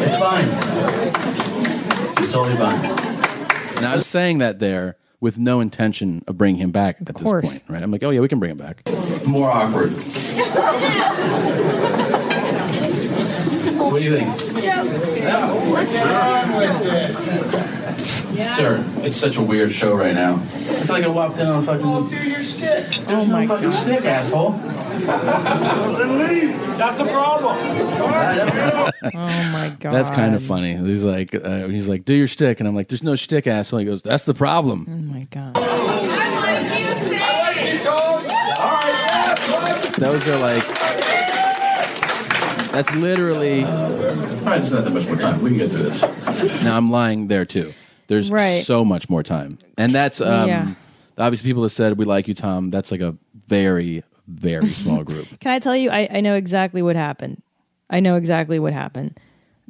It's 0.02 0.16
fine. 0.16 0.48
It's 2.22 2.32
totally 2.32 2.56
fine. 2.56 2.84
And 3.76 3.86
I 3.86 3.94
was 3.96 4.06
saying 4.06 4.38
that 4.38 4.58
there 4.58 4.96
with 5.20 5.38
no 5.38 5.60
intention 5.60 6.22
of 6.26 6.36
bringing 6.36 6.60
him 6.60 6.70
back 6.70 6.98
at 7.00 7.06
this 7.14 7.22
course. 7.22 7.48
point, 7.48 7.64
right? 7.68 7.82
I'm 7.82 7.90
like, 7.90 8.02
oh 8.02 8.10
yeah, 8.10 8.20
we 8.20 8.28
can 8.28 8.38
bring 8.38 8.50
him 8.50 8.58
back. 8.58 8.82
More 9.26 9.50
awkward. 9.50 9.92
What 13.80 14.00
do 14.00 14.04
you 14.04 14.16
think? 14.16 14.28
What's 14.28 15.94
wrong 15.94 16.56
with 16.56 16.80
it? 16.86 17.83
Sir, 18.04 18.84
it's 18.98 19.16
such 19.16 19.36
a 19.36 19.42
weird 19.42 19.72
show 19.72 19.94
right 19.96 20.14
now. 20.14 20.34
I 20.34 20.38
feel 20.38 20.86
like 20.96 21.04
I 21.04 21.08
walked 21.08 21.38
in 21.38 21.46
on 21.46 21.62
fucking. 21.62 21.82
Go 21.84 22.06
through 22.06 22.18
your 22.18 22.42
stick. 22.42 22.90
There's 23.06 23.26
no 23.26 23.46
fucking 23.46 23.72
stick, 23.72 24.04
asshole. 24.04 24.50
Then 24.52 26.18
leave. 26.18 26.56
That's 26.78 26.98
the 26.98 27.04
problem. 27.06 27.56
Oh 27.56 28.92
my 29.52 29.76
god. 29.80 29.92
That's 29.92 30.10
kind 30.10 30.34
of 30.34 30.42
funny. 30.42 30.76
He's 30.76 31.02
like, 31.02 31.34
uh, 31.34 31.68
he's 31.68 31.88
like, 31.88 32.04
do 32.04 32.14
your 32.14 32.28
stick, 32.28 32.60
and 32.60 32.68
I'm 32.68 32.74
like, 32.74 32.88
there's 32.88 33.02
no 33.02 33.16
stick, 33.16 33.46
asshole. 33.46 33.78
He 33.80 33.84
goes, 33.86 34.02
that's 34.02 34.24
the 34.24 34.34
problem. 34.34 34.86
Oh 34.88 34.92
my 35.14 35.26
god. 35.30 35.54
Those 39.96 40.26
are 40.26 40.38
like, 40.38 40.66
that's 42.72 42.92
literally. 42.96 43.64
All 43.64 43.70
right, 43.70 44.58
there's 44.60 44.72
not 44.72 44.84
that 44.84 44.92
much 44.92 45.06
more 45.06 45.16
time. 45.16 45.40
We 45.40 45.50
can 45.50 45.58
get 45.58 45.70
through 45.70 45.84
this. 45.84 46.62
Now 46.62 46.76
I'm 46.76 46.90
lying 46.90 47.28
there 47.28 47.44
too. 47.44 47.72
There's 48.06 48.30
Right. 48.30 48.64
so 48.64 48.84
much 48.84 49.08
more 49.08 49.22
time, 49.22 49.58
and 49.78 49.92
that's 49.94 50.20
um, 50.20 50.48
Yeah. 50.48 50.74
obviously 51.18 51.48
people 51.48 51.62
have 51.62 51.72
said 51.72 51.98
we 51.98 52.04
like 52.04 52.28
you, 52.28 52.34
Tom. 52.34 52.70
That's 52.70 52.90
like 52.90 53.00
a 53.00 53.16
very, 53.48 54.02
very 54.28 54.68
small 54.82 55.04
group. 55.04 55.26
Can 55.40 55.52
I 55.52 55.58
tell 55.58 55.76
you? 55.76 55.90
I, 55.90 56.08
I 56.10 56.20
know 56.20 56.34
exactly 56.34 56.82
what 56.82 56.96
happened. 56.96 57.42
I 57.90 58.00
know 58.00 58.16
exactly 58.16 58.58
what 58.58 58.72
happened. 58.72 59.18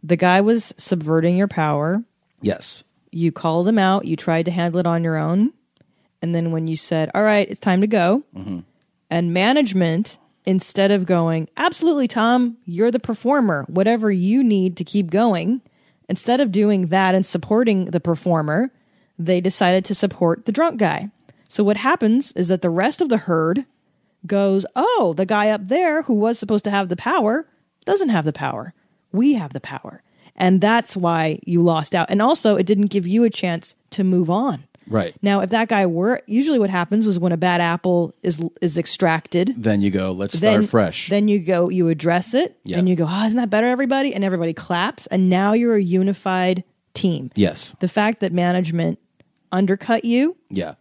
The 0.02 0.16
guy 0.16 0.40
was 0.40 0.72
subverting 0.76 1.36
your 1.36 1.48
power. 1.48 2.02
Yes. 2.40 2.84
You 3.10 3.32
called 3.32 3.66
him 3.68 3.78
out. 3.78 4.04
You 4.04 4.16
tried 4.16 4.44
to 4.46 4.50
handle 4.50 4.78
it 4.80 4.86
on 4.86 5.02
your 5.04 5.16
own. 5.16 5.52
And 6.22 6.34
then 6.34 6.50
when 6.52 6.66
you 6.66 6.76
said, 6.76 7.10
all 7.14 7.22
right, 7.22 7.48
it's 7.50 7.60
time 7.60 7.80
to 7.82 7.86
go, 7.86 8.22
and 9.10 9.34
management, 9.34 10.18
instead 10.46 10.90
of 10.90 11.04
going, 11.06 11.48
absolutely, 11.56 12.08
Tom, 12.08 12.56
you're 12.64 12.90
the 12.90 12.98
performer, 12.98 13.64
whatever 13.68 14.10
you 14.10 14.42
need 14.42 14.76
to 14.78 14.84
keep 14.84 15.10
going, 15.10 15.60
instead 16.08 16.40
of 16.40 16.52
doing 16.52 16.88
that 16.88 17.14
and 17.14 17.24
supporting 17.24 17.86
the 17.86 18.00
performer, 18.00 18.70
they 19.18 19.40
decided 19.40 19.84
to 19.84 19.94
support 19.94 20.44
the 20.44 20.52
drunk 20.52 20.78
guy. 20.78 21.10
So 21.48 21.62
what 21.62 21.76
happens 21.76 22.32
is 22.32 22.48
that 22.48 22.62
the 22.62 22.70
rest 22.70 23.00
of 23.00 23.08
the 23.08 23.18
herd 23.18 23.64
goes, 24.26 24.66
oh, 24.74 25.14
the 25.16 25.26
guy 25.26 25.50
up 25.50 25.68
there 25.68 26.02
who 26.02 26.14
was 26.14 26.38
supposed 26.38 26.64
to 26.64 26.70
have 26.70 26.88
the 26.88 26.96
power 26.96 27.46
doesn't 27.84 28.08
have 28.08 28.24
the 28.24 28.32
power. 28.32 28.74
We 29.12 29.34
have 29.34 29.52
the 29.52 29.60
power. 29.60 30.02
And 30.36 30.60
that's 30.60 30.96
why 30.96 31.38
you 31.44 31.62
lost 31.62 31.94
out. 31.94 32.10
And 32.10 32.20
also, 32.20 32.56
it 32.56 32.66
didn't 32.66 32.86
give 32.86 33.06
you 33.06 33.22
a 33.24 33.30
chance 33.30 33.76
to 33.90 34.02
move 34.02 34.28
on. 34.28 34.64
Right. 34.86 35.14
Now, 35.22 35.40
if 35.40 35.50
that 35.50 35.68
guy 35.68 35.86
were, 35.86 36.20
usually 36.26 36.58
what 36.58 36.70
happens 36.70 37.06
is 37.06 37.18
when 37.18 37.32
a 37.32 37.36
bad 37.36 37.60
apple 37.60 38.14
is 38.22 38.44
is 38.60 38.76
extracted, 38.78 39.54
Then 39.56 39.80
you 39.80 39.90
go, 39.90 40.12
let's 40.12 40.34
then, 40.40 40.62
start 40.62 40.70
fresh. 40.70 41.08
Then 41.08 41.28
you 41.28 41.38
go, 41.38 41.68
you 41.70 41.88
address 41.88 42.34
it, 42.34 42.58
Yeah. 42.64 42.78
and 42.78 42.88
you 42.88 42.96
go, 42.96 43.06
oh, 43.08 43.24
isn't 43.26 43.36
that 43.36 43.50
better, 43.50 43.66
everybody? 43.68 44.14
And 44.14 44.22
everybody 44.24 44.52
claps, 44.52 45.06
and 45.08 45.28
now 45.30 45.52
you're 45.54 45.76
a 45.76 45.82
unified 45.82 46.64
team. 46.94 47.30
yes. 47.34 47.74
The 47.80 47.88
fact 47.88 48.20
that 48.20 48.32
management 48.32 48.98
undercut 49.52 50.04
you 50.04 50.36
Yeah. 50.50 50.74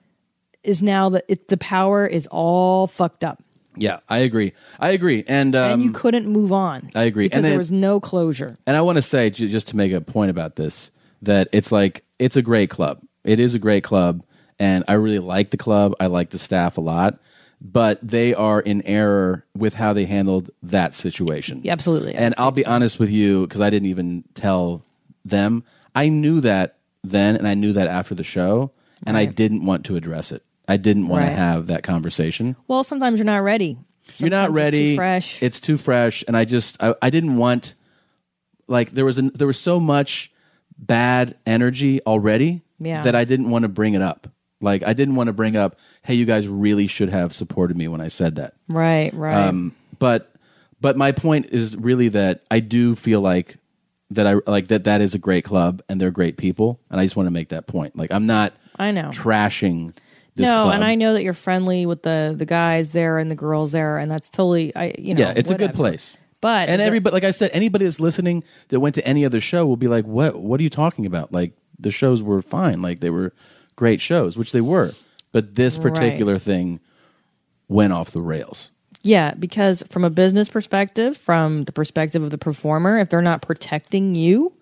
is 0.64 0.82
now 0.84 1.10
that 1.10 1.26
it, 1.28 1.48
the 1.48 1.58
power 1.58 2.06
is 2.06 2.28
all 2.28 2.88
fucked 2.88 3.24
up, 3.24 3.42
Yeah. 3.78 4.00
I 4.10 4.20
agree. 4.20 4.54
I 4.80 4.90
agree. 4.90 5.24
And 5.28 5.56
um, 5.56 5.72
and 5.72 5.84
you 5.84 5.92
couldn't 5.92 6.28
move 6.28 6.52
on. 6.52 6.92
I 6.94 7.04
agree. 7.04 7.26
because 7.26 7.38
And 7.38 7.44
there 7.46 7.52
then- 7.52 7.58
was 7.60 7.72
no 7.72 8.00
closure. 8.00 8.58
And 8.68 8.78
I 8.78 8.82
want 8.82 8.98
to 8.98 9.02
say, 9.02 9.30
ju- 9.32 9.50
just 9.50 9.68
to 9.70 9.76
make 9.76 9.92
a 9.94 10.02
point 10.02 10.30
about 10.30 10.56
this, 10.56 10.92
that 11.24 11.48
it's 11.52 11.72
like 11.72 12.04
it's 12.20 12.36
a 12.36 12.42
great 12.42 12.70
club. 12.70 13.02
It 13.24 13.40
is 13.40 13.54
a 13.54 13.60
great 13.60 13.84
club, 13.84 14.24
and 14.60 14.84
I 14.88 14.94
really 14.94 15.20
like 15.20 15.50
the 15.52 15.58
club. 15.58 15.96
I 16.00 16.08
like 16.08 16.30
the 16.32 16.40
staff 16.40 16.78
a 16.78 16.82
lot, 16.82 17.20
but 17.62 18.00
they 18.06 18.34
are 18.34 18.60
in 18.60 18.82
error 18.84 19.46
with 19.56 19.74
how 19.76 19.94
they 19.94 20.06
handled 20.06 20.52
that 20.64 20.94
situation. 20.94 21.62
Yeah, 21.64 21.72
absolutely. 21.74 22.16
And 22.16 22.36
I'll 22.38 22.52
be 22.52 22.66
honest 22.66 23.00
with 23.00 23.10
you 23.10 23.48
because 23.48 23.62
I 23.62 23.70
didn't 23.70 23.88
even 23.90 24.24
tell 24.36 24.84
them. 25.24 25.64
I 25.96 26.10
knew 26.10 26.42
that 26.42 26.78
then, 27.04 27.36
and 27.36 27.48
I 27.48 27.54
knew 27.54 27.74
that 27.74 27.88
after 27.88 28.14
the 28.16 28.24
show, 28.24 28.72
and 29.06 29.16
I 29.18 29.22
Right. 29.26 29.36
didn't 29.36 29.66
want 29.66 29.86
to 29.86 29.96
address 29.96 30.32
it. 30.32 30.44
I 30.68 30.78
didn't 30.78 31.08
want 31.08 31.24
Right. 31.24 31.30
to 31.30 31.36
have 31.36 31.68
that 31.68 31.84
conversation 31.84 32.56
Well, 32.70 32.84
sometimes 32.86 33.20
you're 33.20 33.26
not 33.26 33.44
ready. 33.44 33.78
you're 34.18 34.30
not 34.30 34.50
it's 34.50 34.56
ready. 34.56 34.92
too 34.92 34.96
fresh. 34.96 35.44
It's 35.44 35.60
too 35.60 35.78
fresh, 35.78 36.24
and 36.28 36.36
I 36.38 36.46
just 36.46 36.82
I, 36.82 36.94
I 37.02 37.10
didn't 37.10 37.36
want 37.38 37.74
like 38.68 38.92
there 38.92 39.04
was 39.06 39.18
an, 39.18 39.32
there 39.36 39.48
was 39.48 39.60
so 39.60 39.80
much 39.80 40.32
bad 40.78 41.36
energy 41.46 42.02
already 42.08 42.64
Yeah. 42.86 43.02
that 43.04 43.16
I 43.16 43.24
didn't 43.26 43.50
want 43.50 43.64
to 43.64 43.70
bring 43.70 43.94
it 43.94 44.02
up. 44.02 44.28
Like 44.62 44.84
I 44.84 44.94
didn't 44.94 45.16
want 45.16 45.28
to 45.28 45.34
bring 45.34 45.56
up, 45.58 45.78
hey, 46.04 46.14
you 46.14 46.26
guys 46.26 46.48
really 46.48 46.88
should 46.88 47.10
have 47.10 47.34
supported 47.34 47.76
me 47.78 47.88
when 47.88 48.00
I 48.02 48.08
said 48.08 48.36
that. 48.36 48.54
Right, 48.70 49.14
right. 49.14 49.48
Um, 49.48 49.76
but 50.00 50.32
but 50.80 50.96
my 50.98 51.12
point 51.12 51.48
is 51.52 51.76
really 51.76 52.10
that 52.10 52.44
I 52.50 52.60
do 52.60 52.96
feel 52.96 53.20
like 53.22 53.58
that 54.12 54.28
I 54.28 54.36
like 54.50 54.68
that 54.70 54.84
that 54.86 55.02
is 55.02 55.16
a 55.16 55.18
great 55.18 55.44
club 55.44 55.82
and 55.90 56.00
they're 56.00 56.12
great 56.12 56.38
people, 56.38 56.80
and 56.90 57.00
I 57.00 57.04
just 57.04 57.16
want 57.16 57.28
to 57.28 57.32
make 57.32 57.50
that 57.50 57.68
point. 57.68 57.98
Like 57.98 58.12
I'm 58.12 58.26
not 58.26 58.54
I 58.78 58.92
know. 58.92 59.10
trashing 59.10 59.96
this 60.36 60.46
no, 60.50 60.64
club. 60.64 60.76
and 60.76 60.84
I 60.84 60.96
know 60.96 61.14
that 61.14 61.24
you're 61.24 61.34
friendly 61.34 61.86
with 61.86 62.04
the 62.04 62.34
the 62.36 62.46
guys 62.46 62.92
there 62.92 63.18
and 63.18 63.30
the 63.30 63.36
girls 63.36 63.72
there, 63.74 63.98
and 63.98 64.10
that's 64.10 64.30
totally, 64.30 64.74
I 64.76 64.96
you 64.98 65.14
know, 65.14 65.22
yeah, 65.22 65.34
it's 65.36 65.50
a 65.50 65.56
good 65.56 65.74
place. 65.74 66.18
But 66.42 66.68
and 66.70 66.76
is 66.76 66.78
there- 66.80 66.88
everybody, 66.88 67.14
like 67.14 67.24
I 67.24 67.32
said, 67.32 67.52
anybody 67.54 67.86
that's 67.86 68.00
listening 68.00 68.44
that 68.70 68.80
went 68.80 68.96
to 68.96 69.08
any 69.08 69.26
other 69.26 69.40
show 69.42 69.66
will 69.66 69.78
be 69.78 69.88
like, 69.88 70.06
"What? 70.06 70.40
What 70.40 70.60
are 70.60 70.64
you 70.64 70.70
talking 70.70 71.06
about?" 71.06 71.32
Like 71.32 71.54
the 71.80 71.92
shows 71.92 72.22
were 72.24 72.42
fine, 72.42 72.82
like 72.82 73.00
they 73.00 73.10
were 73.10 73.34
great 73.76 74.00
shows, 74.02 74.38
which 74.38 74.52
they 74.52 74.62
were, 74.62 74.94
but 75.32 75.56
this 75.56 75.78
Right. 75.78 75.94
particular 75.94 76.38
thing 76.40 76.80
went 77.68 77.94
off 77.94 78.12
the 78.12 78.22
rails. 78.22 78.72
Yeah, 79.02 79.34
because 79.34 79.84
from 79.90 80.06
a 80.06 80.10
business 80.10 80.48
perspective, 80.48 81.18
from 81.18 81.64
the 81.66 81.72
perspective 81.74 82.24
of 82.24 82.32
the 82.32 82.38
performer, 82.38 82.98
if 83.00 83.10
they're 83.10 83.22
not 83.22 83.42
protecting 83.42 84.16
you, 84.16 84.54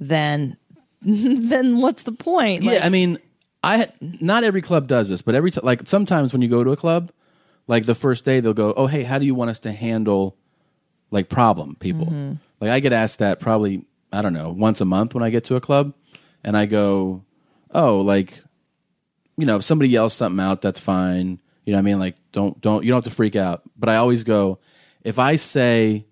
then 0.00 0.56
then 1.02 1.78
what's 1.78 2.04
the 2.04 2.12
point? 2.12 2.62
yeah, 2.62 2.80
I 2.82 2.88
mean, 2.88 3.18
I 3.62 3.88
not 4.00 4.44
every 4.44 4.62
club 4.62 4.86
does 4.86 5.08
this, 5.08 5.22
but 5.22 5.34
every 5.34 5.50
t- 5.50 5.60
like 5.62 5.86
sometimes 5.86 6.32
when 6.32 6.40
you 6.42 6.48
go 6.48 6.64
to 6.64 6.70
a 6.70 6.76
club, 6.76 7.10
like 7.66 7.84
the 7.86 7.94
first 7.94 8.24
day 8.24 8.40
they'll 8.40 8.54
go, 8.54 8.72
"Oh, 8.76 8.86
hey, 8.86 9.02
how 9.02 9.18
do 9.18 9.26
you 9.26 9.34
want 9.34 9.50
us 9.50 9.60
to 9.60 9.72
handle 9.72 10.36
like 11.10 11.28
problem 11.28 11.76
people?" 11.78 12.06
Mhm. 12.06 12.38
Like 12.60 12.70
I 12.70 12.80
get 12.80 12.92
asked 12.92 13.18
that 13.18 13.40
probably 13.40 13.84
I 14.12 14.22
don't 14.22 14.32
know 14.32 14.50
once 14.50 14.80
a 14.80 14.84
month 14.86 15.14
when 15.14 15.22
I 15.22 15.30
get 15.30 15.44
to 15.44 15.56
a 15.56 15.60
club, 15.60 15.92
and 16.46 16.56
I 16.56 16.64
go, 16.64 17.24
"Oh, 17.74 18.00
like 18.00 18.42
you 19.36 19.44
know, 19.44 19.56
if 19.56 19.64
somebody 19.64 19.90
yells 19.90 20.14
something 20.14 20.42
out, 20.42 20.62
that's 20.62 20.80
fine. 20.80 21.40
You 21.66 21.72
know 21.72 21.76
what 21.76 21.80
I 21.80 21.82
mean? 21.82 21.98
Like 21.98 22.16
don't 22.32 22.58
don't 22.62 22.84
you 22.84 22.90
don't 22.90 23.04
have 23.04 23.12
to 23.12 23.14
freak 23.14 23.36
out." 23.36 23.62
But 23.78 23.90
I 23.90 23.96
always 23.96 24.24
go, 24.24 24.58
if 25.02 25.18
I 25.18 25.36
say 25.36 26.06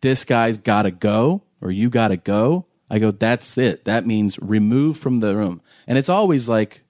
this 0.00 0.24
guy's 0.24 0.58
got 0.58 0.82
to 0.82 0.90
go 0.90 1.42
or 1.60 1.70
you 1.70 1.88
got 1.90 2.08
to 2.08 2.16
go, 2.16 2.66
I 2.90 2.98
go, 2.98 3.10
that's 3.10 3.56
it. 3.56 3.84
That 3.84 4.06
means 4.06 4.38
remove 4.40 4.98
from 4.98 5.20
the 5.20 5.34
room. 5.36 5.62
And 5.86 5.96
it's 5.96 6.08
always 6.08 6.48
like 6.48 6.82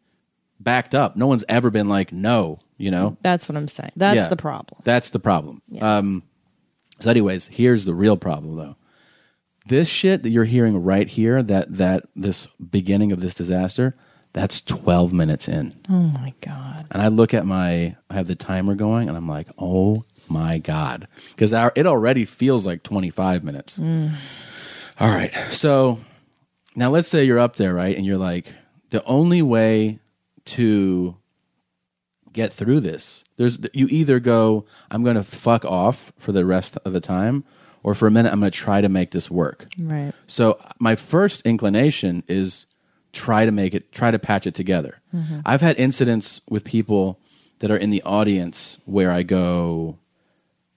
backed 0.59 0.95
up. 0.95 1.15
No 1.17 1.27
one's 1.27 1.45
ever 1.49 1.71
been 1.71 1.89
like, 1.89 2.11
no, 2.13 2.59
you 2.79 2.91
know? 2.91 3.17
That's 3.23 3.49
what 3.49 3.57
I'm 3.57 3.69
saying. 3.69 3.93
That's 3.97 4.17
Yeah. 4.17 4.29
the 4.29 4.37
problem. 4.37 4.81
That's 4.85 5.11
the 5.11 5.19
problem. 5.19 5.61
Um, 5.81 6.23
so, 7.01 7.11
anyways, 7.11 7.49
here's 7.49 7.85
the 7.85 7.95
real 7.95 8.17
problem, 8.17 8.57
though. 8.57 8.77
This 9.67 9.89
shit 9.89 10.23
that 10.23 10.31
you're 10.31 10.45
hearing 10.45 10.83
right 10.83 11.09
here, 11.09 11.43
that 11.43 11.77
that 11.77 12.05
this 12.17 12.47
beginning 12.71 13.13
of 13.13 13.21
this 13.21 13.35
disaster, 13.35 13.97
that's 14.33 14.61
12 14.63 15.13
minutes 15.13 15.47
in, 15.49 15.75
Oh 15.89 15.93
my 15.93 16.33
god. 16.41 16.87
and 16.91 17.03
I 17.03 17.09
look 17.09 17.35
at 17.35 17.47
my, 17.47 17.97
I 18.11 18.15
have 18.15 18.27
the 18.27 18.35
timer 18.35 18.75
going, 18.75 19.09
and 19.09 19.17
I'm 19.17 19.29
like, 19.29 19.47
oh 19.59 20.05
my 20.29 20.59
god, 20.59 21.07
because 21.31 21.53
it 21.53 21.87
already 21.87 22.25
feels 22.25 22.65
like 22.67 22.83
25 22.83 23.45
minutes. 23.45 23.79
Mm. 23.79 24.15
All 24.99 25.11
right. 25.11 25.33
So 25.51 26.01
now 26.75 26.91
let's 26.91 27.09
say 27.09 27.25
you're 27.25 27.39
up 27.39 27.57
there, 27.57 27.75
right? 27.75 27.97
And 27.97 28.07
you're 28.07 28.17
like, 28.19 28.53
the 28.91 29.05
only 29.05 29.43
way 29.43 29.99
to 30.47 31.17
get 32.33 32.53
through 32.53 32.81
this, 32.81 33.23
there's 33.37 33.59
you 33.75 33.87
either 33.91 34.19
go, 34.21 34.65
I'm 34.91 35.03
going 35.05 35.17
to 35.17 35.23
fuck 35.23 35.65
off 35.65 36.13
for 36.19 36.33
the 36.33 36.45
rest 36.47 36.79
of 36.85 36.93
the 36.95 37.01
time, 37.01 37.45
or 37.83 37.95
for 37.95 38.07
a 38.07 38.11
minute, 38.11 38.33
I'm 38.33 38.41
going 38.41 38.51
to 38.53 38.57
try 38.59 38.81
to 38.81 38.89
make 38.89 39.11
this 39.11 39.31
work. 39.31 39.67
Right. 39.79 40.13
So 40.27 40.59
my 40.79 40.95
first 40.97 41.43
inclination 41.43 42.23
is 42.29 42.67
try 43.13 43.45
to 43.45 43.53
make 43.53 43.75
it, 43.75 43.93
try 43.93 44.11
to 44.11 44.19
patch 44.19 44.47
it 44.47 44.55
together. 44.55 45.01
Mhm. 45.15 45.43
I've 45.45 45.61
had 45.61 45.77
incidents 45.79 46.41
with 46.49 46.65
people 46.65 47.19
that 47.59 47.71
are 47.71 47.77
in 47.77 47.91
the 47.91 48.03
audience 48.03 48.79
where 48.87 49.11
I 49.11 49.23
go, 49.23 49.99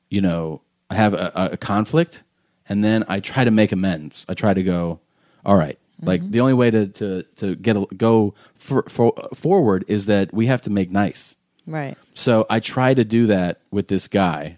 you 0.09 0.21
know, 0.21 0.61
I 0.89 0.95
have 0.95 1.13
a, 1.13 1.31
a- 1.53 1.57
conflict, 1.57 2.23
and 2.69 2.83
then 2.83 3.03
I 3.07 3.19
try 3.19 3.43
to 3.43 3.51
make 3.51 3.71
amends. 3.71 4.25
I 4.29 4.33
try 4.33 4.53
to 4.53 4.63
go, 4.63 4.99
all 5.45 5.55
right. 5.55 5.77
Like 6.01 6.29
the 6.29 6.41
only 6.41 6.53
way 6.53 6.69
to 6.71 6.87
to 6.87 7.23
to 7.37 7.55
get 7.55 7.77
a, 7.77 7.85
go 7.95 8.33
for, 8.55 8.83
for, 8.89 9.13
forward 9.33 9.85
is 9.87 10.05
that 10.07 10.33
we 10.33 10.47
have 10.47 10.61
to 10.63 10.69
make 10.69 10.91
nice. 10.91 11.37
Right. 11.65 11.97
So 12.13 12.45
I 12.49 12.59
try 12.59 12.93
to 12.93 13.03
do 13.05 13.25
that 13.27 13.61
with 13.71 13.87
this 13.87 14.07
guy 14.09 14.57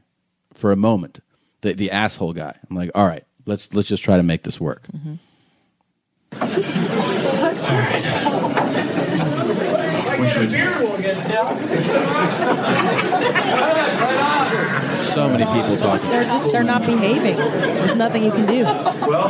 for 0.54 0.72
a 0.72 0.76
moment, 0.76 1.20
the 1.62 1.74
the 1.74 1.92
asshole 1.92 2.34
guy. 2.34 2.56
I'm 2.70 2.76
like, 2.76 2.92
all 2.96 3.06
right, 3.06 3.24
let's 3.46 3.74
let's 3.74 3.88
just 3.88 4.04
try 4.04 4.18
to 4.18 4.24
make 4.24 4.44
this 4.44 4.60
work. 4.60 4.84
Which 10.18 10.36
would 10.36 10.52
So 15.14 15.30
many 15.30 15.46
people 15.46 15.78
talking. 15.78 16.10
They're 16.10 16.24
just 16.24 16.52
they're 16.52 16.64
not 16.64 16.86
behaving. 16.86 17.38
There's 17.38 17.96
nothing 17.96 18.24
you 18.24 18.32
can 18.32 18.46
do. 18.46 18.64
Well, 18.64 19.30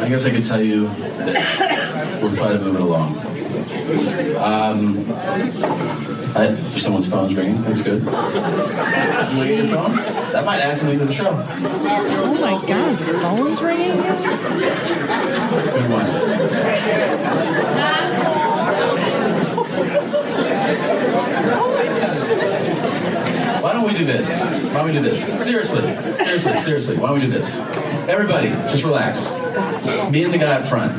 I 0.00 0.08
guess 0.08 0.24
I 0.24 0.30
could 0.30 0.44
tell 0.44 0.60
you 0.60 0.88
that 0.88 2.20
we're 2.22 2.36
trying 2.36 2.58
to 2.58 2.64
move 2.64 2.76
it 2.76 2.80
along. 2.80 3.37
Um, 4.38 5.04
I, 6.36 6.52
someone's 6.54 7.08
phone's 7.08 7.34
ringing. 7.34 7.62
That's 7.62 7.82
good. 7.82 8.02
You 8.02 8.10
want 8.10 8.28
to 9.40 9.46
get 9.46 9.64
your 9.64 9.76
phone? 9.76 9.96
That 10.32 10.44
might 10.44 10.60
add 10.60 10.76
something 10.78 10.98
to 10.98 11.04
the 11.06 11.12
show. 11.14 11.30
Oh 11.30 12.38
my 12.40 12.58
god, 12.66 13.00
your 13.06 13.18
phone's 13.20 13.62
ringing. 13.62 13.96
Good 15.72 15.90
one. 15.90 16.06
Why 23.62 23.72
don't 23.72 23.86
we 23.86 23.92
do 23.98 24.04
this? 24.04 24.28
Why 24.40 24.74
don't 24.74 24.86
we 24.86 24.92
do 24.92 25.02
this? 25.02 25.44
Seriously, 25.44 25.80
seriously, 25.80 26.56
seriously. 26.60 26.96
Why 26.96 27.08
don't 27.08 27.18
we 27.20 27.26
do 27.26 27.30
this? 27.32 27.48
Everybody, 28.08 28.50
just 28.70 28.84
relax. 28.84 29.24
Me 30.10 30.24
and 30.24 30.32
the 30.32 30.38
guy 30.38 30.52
up 30.60 30.66
front. 30.66 30.92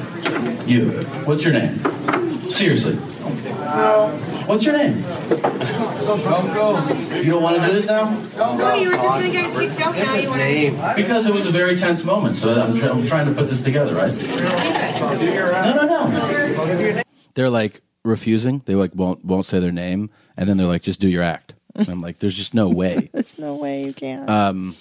You. 0.67 0.91
What's 1.25 1.43
your 1.43 1.53
name? 1.53 1.79
Seriously. 2.49 2.95
What's 4.47 4.63
your 4.63 4.75
name? 4.77 5.01
Don't 5.01 6.53
go. 6.53 6.79
You 7.15 7.31
don't 7.31 7.43
want 7.43 7.61
to 7.61 7.67
do 7.67 7.73
this 7.73 7.85
now? 7.85 8.09
No, 8.35 8.73
you 8.73 8.89
were 8.89 8.95
just 8.95 9.07
gonna 9.07 9.29
get 9.31 9.53
kicked 9.53 9.79
out 9.79 9.95
now. 9.95 10.15
You 10.15 10.29
want 10.29 10.41
to? 10.41 10.93
Because 10.95 11.27
it 11.27 11.33
was 11.33 11.45
a 11.45 11.51
very 11.51 11.77
tense 11.77 12.03
moment, 12.03 12.35
so 12.35 12.59
I'm, 12.59 12.77
try- 12.79 12.89
I'm 12.89 13.05
trying 13.05 13.27
to 13.27 13.33
put 13.33 13.47
this 13.49 13.61
together, 13.63 13.93
right? 13.93 14.11
No, 14.15 15.75
no, 15.75 16.07
no. 16.07 17.03
They're 17.35 17.49
like 17.49 17.81
refusing. 18.03 18.61
They 18.65 18.75
like 18.75 18.95
won't 18.95 19.23
won't 19.23 19.45
say 19.45 19.59
their 19.59 19.71
name, 19.71 20.09
and 20.37 20.49
then 20.49 20.57
they're 20.57 20.67
like, 20.67 20.81
just 20.81 20.99
do 20.99 21.07
your 21.07 21.23
act. 21.23 21.53
And 21.75 21.87
I'm 21.87 21.99
like, 21.99 22.17
there's 22.17 22.35
just 22.35 22.53
no 22.55 22.67
way. 22.67 23.09
There's 23.13 23.37
no 23.37 23.53
way 23.55 23.85
you 23.85 23.93
can. 23.93 24.27
Um, 24.29 24.75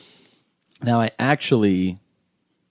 now 0.83 1.01
I 1.01 1.11
actually 1.19 1.99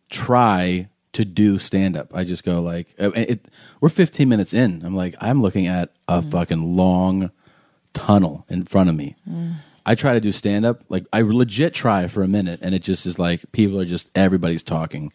try 0.10 0.90
to 1.14 1.26
do 1.26 1.60
stand 1.60 1.98
up. 1.98 2.16
I 2.16 2.24
just 2.24 2.44
go 2.44 2.62
like, 2.62 2.94
uh, 3.00 3.12
it, 3.12 3.48
we're 3.82 3.90
15 3.90 4.28
minutes 4.28 4.54
in. 4.54 4.84
I'm 4.86 4.96
like, 4.96 5.16
I'm 5.20 5.42
looking 5.42 5.68
at 5.68 5.92
a 6.08 6.22
fucking 6.22 6.76
long 6.76 7.32
tunnel 7.94 8.46
in 8.50 8.66
front 8.66 8.90
of 8.90 8.96
me. 8.96 9.16
I 9.86 9.96
try 9.96 10.14
to 10.14 10.20
do 10.20 10.34
stand 10.34 10.66
up. 10.66 10.84
Like 10.90 11.06
I 11.14 11.22
legit 11.22 11.74
try 11.74 12.08
for 12.08 12.22
a 12.22 12.28
minute, 12.28 12.60
and 12.62 12.76
it 12.76 12.84
just 12.84 13.06
is 13.06 13.18
like 13.18 13.50
people 13.54 13.80
are 13.80 13.86
just 13.86 14.10
everybody's 14.16 14.62
talking. 14.62 15.14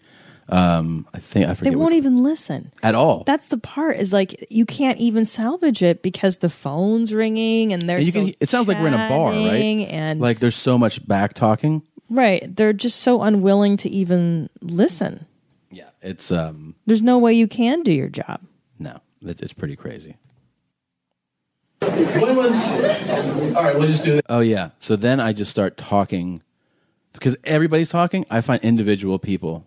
Um, 0.49 1.07
I 1.13 1.19
think 1.19 1.47
I 1.47 1.55
forget. 1.55 1.73
They 1.73 1.77
won't 1.77 1.93
what, 1.93 1.97
even 1.97 2.23
listen. 2.23 2.73
at 2.83 2.95
all. 2.95 3.23
That's 3.25 3.49
the 3.49 3.59
part 3.59 3.99
is 3.99 4.15
like 4.15 4.47
you 4.51 4.65
can't 4.65 4.99
even 4.99 5.27
salvage 5.27 5.83
it 5.83 6.03
because 6.03 6.39
the 6.39 6.49
phone's 6.49 7.13
ringing 7.13 7.73
and 7.73 7.83
And 7.83 7.89
there's 7.89 8.07
you 8.07 8.13
can, 8.13 8.35
it 8.41 8.49
sounds 8.49 8.67
like 8.67 8.79
we're 8.79 8.89
in 8.89 8.95
a 8.95 9.09
bar, 9.09 9.31
right? 9.31 9.87
And 9.89 10.21
like 10.21 10.41
there's 10.41 10.57
so 10.57 10.79
much 10.79 11.07
back 11.07 11.35
talking. 11.35 11.83
right, 12.09 12.45
they're 12.57 12.73
just 12.73 13.01
so 13.01 13.23
unwilling 13.23 13.77
to 13.79 13.91
even 13.91 14.49
listen. 14.63 15.27
It's 16.03 16.33
um 16.33 16.75
There's 16.87 17.03
no 17.03 17.19
way 17.19 17.33
you 17.33 17.47
can 17.49 17.83
do 17.83 17.93
your 17.93 18.09
job. 18.09 18.41
no, 18.79 19.01
it, 19.23 19.41
it's 19.41 19.53
pretty 19.53 19.77
crazy. 19.77 20.17
When 21.81 22.37
was? 22.37 22.71
All 23.57 23.63
right, 23.63 23.77
we'll 23.77 23.87
just 23.89 24.05
do 24.05 24.17
it. 24.17 24.27
Oh 24.29 24.41
yeah. 24.41 24.71
So 24.79 24.95
then 24.97 25.19
I 25.21 25.33
just 25.33 25.51
start 25.51 25.77
talking 25.77 26.43
because 27.13 27.37
everybody's 27.45 27.91
talking. 27.91 28.25
I 28.31 28.41
find 28.41 28.63
individual 28.63 29.19
people, 29.19 29.67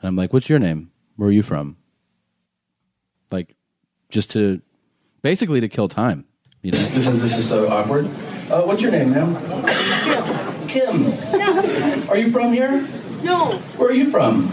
and 0.00 0.08
I'm 0.08 0.16
like, 0.16 0.32
"What's 0.32 0.48
your 0.48 0.58
name? 0.60 0.90
Where 1.16 1.28
are 1.28 1.32
you 1.32 1.42
from?" 1.42 1.76
Like, 3.32 3.56
just 4.10 4.30
to 4.32 4.60
basically 5.22 5.60
to 5.60 5.68
kill 5.68 5.88
time. 5.88 6.24
You 6.62 6.72
know. 6.72 6.78
This 6.78 7.06
is 7.06 7.20
this 7.20 7.36
is 7.36 7.48
so 7.48 7.68
awkward. 7.68 8.06
Uh, 8.50 8.62
what's 8.62 8.82
your 8.82 8.92
name, 8.92 9.10
ma'am? 9.10 9.34
Kim. 10.68 11.10
Kim. 11.12 12.10
Are 12.10 12.16
you 12.16 12.30
from 12.30 12.52
here? 12.52 12.86
No. 13.24 13.52
Where 13.76 13.88
are 13.88 13.92
you 13.92 14.10
from? 14.10 14.52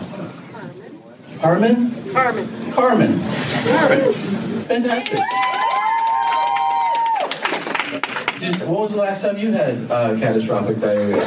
Harmon. 1.41 2.11
Carmen. 2.11 2.71
Carmen. 2.71 3.19
Carmen. 3.21 4.13
Fantastic. 4.63 5.19
Did, 8.39 8.59
when 8.61 8.69
was 8.69 8.91
the 8.93 8.97
last 8.99 9.21
time 9.21 9.37
you 9.37 9.51
had 9.51 9.89
uh, 9.91 10.17
catastrophic 10.17 10.79
diarrhea? 10.79 11.17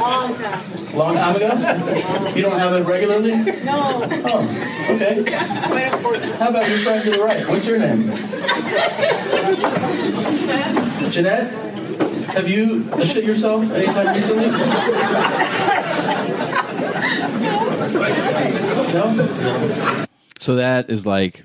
Long 0.00 0.34
time. 0.34 0.62
Long 0.96 1.14
time 1.14 1.36
ago? 1.36 2.32
You 2.34 2.42
don't 2.42 2.58
have 2.58 2.72
it 2.74 2.84
regularly? 2.84 3.36
No. 3.64 4.02
Oh, 4.24 4.88
okay. 4.90 5.24
How 6.38 6.48
about 6.50 6.68
your 6.68 6.78
friend 6.78 7.04
to 7.04 7.10
the 7.10 7.22
right? 7.22 7.48
What's 7.48 7.66
your 7.66 7.78
name? 7.78 8.10
Jeanette? 11.10 11.52
Have 12.34 12.48
you 12.48 12.84
shit 13.06 13.24
yourself 13.24 13.70
anytime 13.70 14.14
recently? 14.14 14.50
No? 18.92 20.04
So 20.38 20.56
that 20.56 20.90
is 20.90 21.06
like 21.06 21.44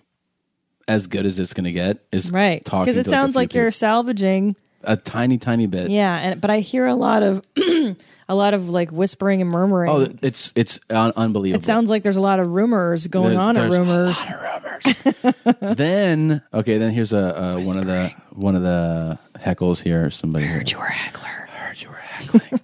as 0.88 1.08
good 1.08 1.26
as 1.26 1.40
it's 1.40 1.54
going 1.54 1.64
to 1.66 1.72
get. 1.72 2.06
Is 2.12 2.30
Right. 2.32 2.64
Because 2.64 2.98
it 2.98 3.08
sounds 3.08 3.36
like 3.36 3.54
you're 3.54 3.72
salvaging 3.72 4.56
a 4.84 4.98
tiny, 4.98 5.38
tiny 5.38 5.68
bit. 5.68 5.90
Yeah, 5.92 6.16
and 6.18 6.42
but 6.42 6.50
I 6.50 6.60
hear 6.60 6.88
a 6.88 6.96
lot 6.96 7.24
of 7.24 7.46
a 7.58 7.96
lot 8.36 8.54
of 8.54 8.70
like 8.70 8.92
whispering 8.92 9.42
and 9.42 9.50
murmuring. 9.50 9.92
Oh, 9.92 10.08
it's 10.22 10.52
it's 10.56 10.80
un- 10.90 11.14
unbelievable. 11.16 11.62
it 11.62 11.66
sounds 11.66 11.90
like 11.90 12.04
there's 12.04 12.18
a 12.18 12.22
lot 12.22 12.40
of 12.40 12.48
rumors 12.48 13.08
going 13.08 13.36
There's- 13.36 13.42
on 13.42 13.58
at 13.58 13.70
there's 13.70 13.78
a 13.78 15.24
rumors. 15.24 15.76
then 15.78 16.42
okay, 16.54 16.78
then 16.78 16.92
here's 16.94 17.14
a, 17.14 17.18
a 17.18 17.62
one 17.62 17.78
of 17.78 17.86
the 17.86 18.12
one 18.32 18.56
of 18.56 18.64
the 18.64 19.20
heckles 19.38 19.82
here. 19.82 20.10
Somebody 20.10 20.46
heard 20.46 20.72
you 20.72 20.80
were 20.80 20.86
a 20.86 20.92
heckler. 20.92 21.28
Heard 21.28 21.82
you 21.82 21.90
were 21.90 21.96
heckling. 21.96 22.60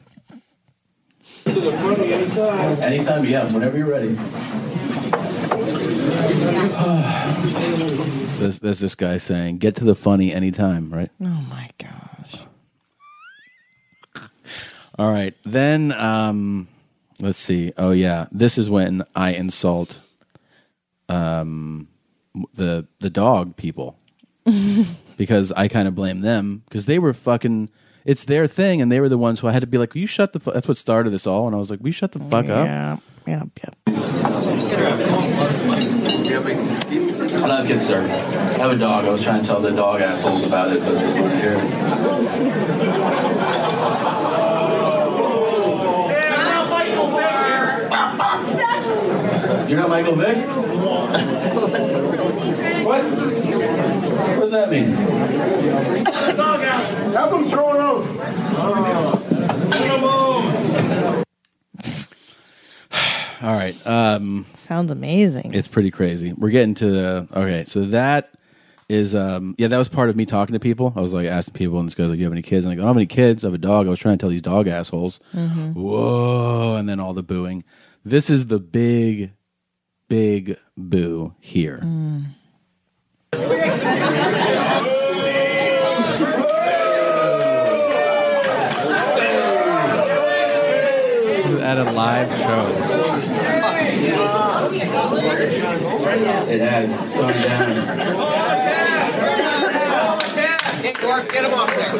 Anytime, 2.81 3.25
yeah, 3.25 3.51
whenever 3.51 3.77
you're 3.77 3.87
ready. 3.87 4.09
there's, 8.39 8.59
there's 8.59 8.79
this 8.79 8.95
guy 8.95 9.17
saying, 9.17 9.59
"Get 9.59 9.75
to 9.77 9.85
the 9.85 9.95
funny 9.95 10.33
anytime," 10.33 10.93
right? 10.93 11.09
Oh 11.21 11.25
my 11.25 11.69
gosh. 11.77 12.41
All 14.99 15.11
right. 15.11 15.33
Then 15.45 15.91
um 15.93 16.67
let's 17.19 17.39
see. 17.39 17.71
Oh 17.77 17.91
yeah. 17.91 18.27
This 18.31 18.57
is 18.57 18.69
when 18.69 19.03
I 19.15 19.33
insult 19.33 19.99
um 21.07 21.87
the 22.53 22.87
the 22.99 23.09
dog 23.09 23.55
people. 23.55 23.97
because 25.17 25.51
I 25.51 25.67
kind 25.67 25.87
of 25.87 25.95
blame 25.95 26.21
them 26.21 26.63
because 26.69 26.85
they 26.85 26.99
were 26.99 27.13
fucking 27.13 27.69
it's 28.07 28.25
their 28.25 28.47
thing 28.47 28.81
and 28.81 28.91
they 28.91 28.99
were 28.99 29.09
the 29.09 29.17
ones 29.17 29.41
who 29.41 29.47
I 29.47 29.51
had 29.51 29.59
to 29.61 29.67
be 29.67 29.77
like, 29.77 29.93
"You 29.93 30.07
shut 30.07 30.33
the 30.33 30.39
fu-. 30.39 30.51
that's 30.51 30.67
what 30.67 30.77
started 30.77 31.11
this 31.11 31.27
all." 31.27 31.45
And 31.45 31.55
I 31.55 31.59
was 31.59 31.69
like, 31.69 31.79
"We 31.81 31.91
shut 31.91 32.13
the 32.13 32.19
fuck 32.19 32.45
up." 32.49 32.65
Yeah. 32.65 32.97
Yeah. 33.27 33.43
Yeah. 33.61 33.69
I 37.29 37.39
don't 37.41 37.49
have 37.49 37.67
kids, 37.67 37.85
sir. 37.85 38.01
I 38.01 38.61
have 38.61 38.71
a 38.71 38.77
dog. 38.77 39.05
I 39.05 39.09
was 39.09 39.23
trying 39.23 39.41
to 39.41 39.47
tell 39.47 39.59
the 39.59 39.71
dog 39.71 40.01
assholes 40.01 40.45
about 40.45 40.71
it, 40.71 40.81
but 40.83 40.93
they 40.93 41.21
weren't 41.21 41.41
here. 41.41 42.67
You're 49.67 49.79
not 49.79 49.89
Michael 49.89 50.15
Vick? 50.15 50.37
What? 52.83 53.03
What 53.03 54.39
does 54.41 54.51
that 54.51 54.69
mean? 54.69 54.83
Have 57.13 57.31
them 57.31 57.43
throw 57.45 57.73
it 57.73 57.79
out. 57.79 58.05
All 58.59 58.73
All 63.49 63.55
right. 63.55 63.87
Um, 63.87 64.45
Sounds 64.55 64.91
amazing. 64.91 65.53
It's 65.53 65.67
pretty 65.67 65.91
crazy. 65.91 66.33
We're 66.33 66.49
getting 66.49 66.73
to 66.75 66.89
the 66.89 67.27
okay. 67.33 67.65
So 67.65 67.81
that 67.85 68.31
is 68.89 69.13
um 69.13 69.53
yeah 69.57 69.67
that 69.67 69.77
was 69.77 69.89
part 69.89 70.09
of 70.09 70.15
me 70.15 70.25
talking 70.25 70.53
to 70.53 70.59
people. 70.59 70.93
I 70.95 71.01
was 71.01 71.13
like 71.13 71.27
asking 71.27 71.53
people, 71.53 71.79
and 71.79 71.87
this 71.87 71.95
guy's 71.95 72.07
like, 72.09 72.15
Do 72.15 72.19
"You 72.19 72.25
have 72.25 72.33
any 72.33 72.41
kids?" 72.41 72.65
And 72.65 72.73
I 72.73 72.75
go, 72.75 72.81
"I 72.81 72.85
don't 72.85 72.95
have 72.95 72.97
any 72.97 73.05
kids. 73.05 73.43
I 73.43 73.47
have 73.47 73.53
a 73.53 73.57
dog." 73.59 73.87
I 73.87 73.89
was 73.89 73.99
trying 73.99 74.17
to 74.17 74.21
tell 74.21 74.29
these 74.29 74.41
dog 74.41 74.67
assholes. 74.67 75.19
Mhm. 75.33 75.73
Whoa! 75.73 76.75
And 76.75 76.89
then 76.89 76.99
all 76.99 77.13
the 77.13 77.23
booing. 77.23 77.63
This 78.03 78.29
is 78.29 78.47
the 78.47 78.59
big, 78.59 79.31
big 80.07 80.57
boo 80.77 81.33
here. 81.39 81.81
This 91.27 91.45
is 91.45 91.59
at 91.59 91.77
a 91.77 91.91
live 91.91 92.29
show. 92.37 92.67
It 96.49 96.61
has 96.61 97.13
gone 97.13 97.33
down. 97.33 98.46
Get 100.93 101.43
him 101.43 101.53
off 101.53 101.75
there. 101.75 101.91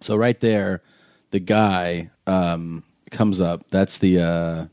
So 0.00 0.16
right 0.16 0.40
there, 0.40 0.82
the 1.30 1.38
guy 1.38 2.08
um, 2.26 2.82
comes 3.10 3.42
up. 3.42 3.66
That's 3.68 3.98
the 3.98 4.20
uh, 4.20 4.66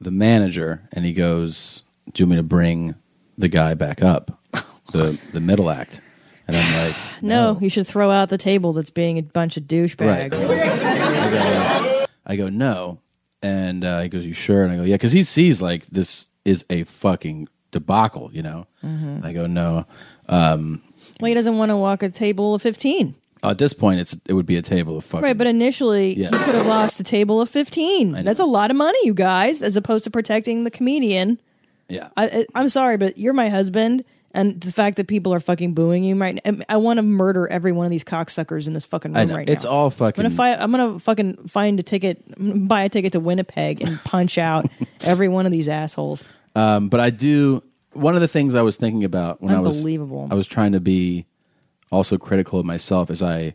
the 0.00 0.10
manager, 0.10 0.88
and 0.92 1.04
he 1.04 1.12
goes, 1.12 1.82
"Do 2.10 2.22
you 2.22 2.26
want 2.26 2.30
me 2.30 2.36
to 2.38 2.42
bring 2.42 2.94
the 3.36 3.48
guy 3.48 3.74
back 3.74 4.02
up, 4.02 4.40
the 4.92 5.20
the 5.34 5.40
middle 5.40 5.68
act?" 5.68 6.00
And 6.48 6.56
I'm 6.56 6.86
like, 6.88 6.96
no, 7.22 7.58
you 7.60 7.68
should 7.68 7.86
throw 7.86 8.10
out 8.10 8.28
the 8.28 8.38
table 8.38 8.72
that's 8.72 8.90
being 8.90 9.18
a 9.18 9.22
bunch 9.22 9.56
of 9.56 9.64
douchebags. 9.64 10.34
I 10.34 11.30
go, 11.30 12.06
I 12.26 12.36
go, 12.36 12.48
no. 12.48 12.98
And 13.42 13.84
uh, 13.84 14.02
he 14.02 14.08
goes, 14.08 14.24
you 14.24 14.34
sure? 14.34 14.62
And 14.64 14.72
I 14.72 14.76
go, 14.76 14.82
yeah, 14.84 14.94
because 14.94 15.12
he 15.12 15.22
sees 15.24 15.60
like 15.60 15.86
this 15.86 16.26
is 16.44 16.64
a 16.70 16.84
fucking 16.84 17.48
debacle, 17.72 18.30
you 18.32 18.42
know. 18.42 18.66
Mhm. 18.84 19.16
And 19.16 19.26
I 19.26 19.32
go, 19.32 19.46
no. 19.46 19.86
Um, 20.28 20.82
Well, 21.20 21.28
he 21.28 21.34
doesn't 21.34 21.56
want 21.58 21.70
to 21.70 21.76
walk 21.76 22.02
a 22.02 22.08
table 22.08 22.54
of 22.54 22.62
15. 22.62 23.14
at 23.44 23.58
this 23.58 23.72
point, 23.72 23.98
it's 23.98 24.16
it 24.26 24.34
would 24.34 24.46
be 24.46 24.56
a 24.56 24.62
table 24.62 24.96
of 24.98 25.04
fucking. 25.04 25.24
Right, 25.24 25.36
but 25.36 25.46
initially 25.48 26.16
Yeah. 26.16 26.30
he 26.30 26.38
could 26.44 26.54
have 26.54 26.66
lost 26.66 27.00
a 27.00 27.04
table 27.04 27.40
of 27.40 27.48
15. 27.50 28.12
That's 28.24 28.38
a 28.38 28.44
lot 28.44 28.70
of 28.70 28.76
money, 28.76 28.98
you 29.02 29.14
guys, 29.14 29.62
as 29.62 29.76
opposed 29.76 30.04
to 30.04 30.10
protecting 30.10 30.62
the 30.64 30.70
comedian. 30.70 31.40
Yeah. 31.88 32.08
I- 32.16 32.46
I'm 32.54 32.68
sorry, 32.68 32.96
but 32.96 33.18
you're 33.18 33.32
my 33.32 33.48
husband, 33.48 34.04
and 34.34 34.60
the 34.60 34.72
fact 34.72 34.96
that 34.96 35.06
people 35.08 35.32
are 35.34 35.40
fucking 35.40 35.74
booing 35.74 36.04
you 36.04 36.16
right 36.16 36.40
now, 36.44 36.64
I 36.68 36.76
want 36.78 36.98
to 36.98 37.02
murder 37.02 37.46
every 37.48 37.72
one 37.72 37.84
of 37.86 37.90
these 37.90 38.04
cocksuckers 38.04 38.66
in 38.66 38.72
this 38.72 38.84
fucking 38.86 39.12
room 39.12 39.30
right 39.30 39.46
now. 39.46 39.52
It's 39.52 39.64
all 39.64 39.90
fucking- 39.90 40.24
I'm 40.24 40.30
gonna, 40.30 40.36
fi- 40.56 40.62
I'm 40.62 40.70
gonna 40.70 40.98
fucking 40.98 41.48
find 41.48 41.78
a 41.78 41.82
ticket, 41.82 42.22
buy 42.68 42.84
a 42.84 42.88
ticket 42.88 43.12
to 43.12 43.20
Winnipeg 43.20 43.82
and 43.82 43.98
punch 44.04 44.38
out 44.38 44.66
every 45.02 45.28
one 45.28 45.46
of 45.46 45.52
these 45.52 45.68
assholes. 45.68 46.24
Um, 46.56 46.88
but 46.88 47.00
I 47.00 47.10
do. 47.10 47.62
One 47.92 48.14
of 48.14 48.20
the 48.22 48.28
things 48.28 48.54
I 48.54 48.62
was 48.62 48.76
thinking 48.76 49.04
about 49.04 49.42
when 49.42 49.54
I 49.54 49.60
was 49.60 49.76
Unbelievable. 49.76 50.28
I 50.30 50.34
was 50.34 50.46
trying 50.46 50.72
to 50.72 50.80
be 50.80 51.26
also 51.90 52.16
critical 52.16 52.58
of 52.58 52.64
myself 52.64 53.10
is 53.10 53.22
I 53.22 53.54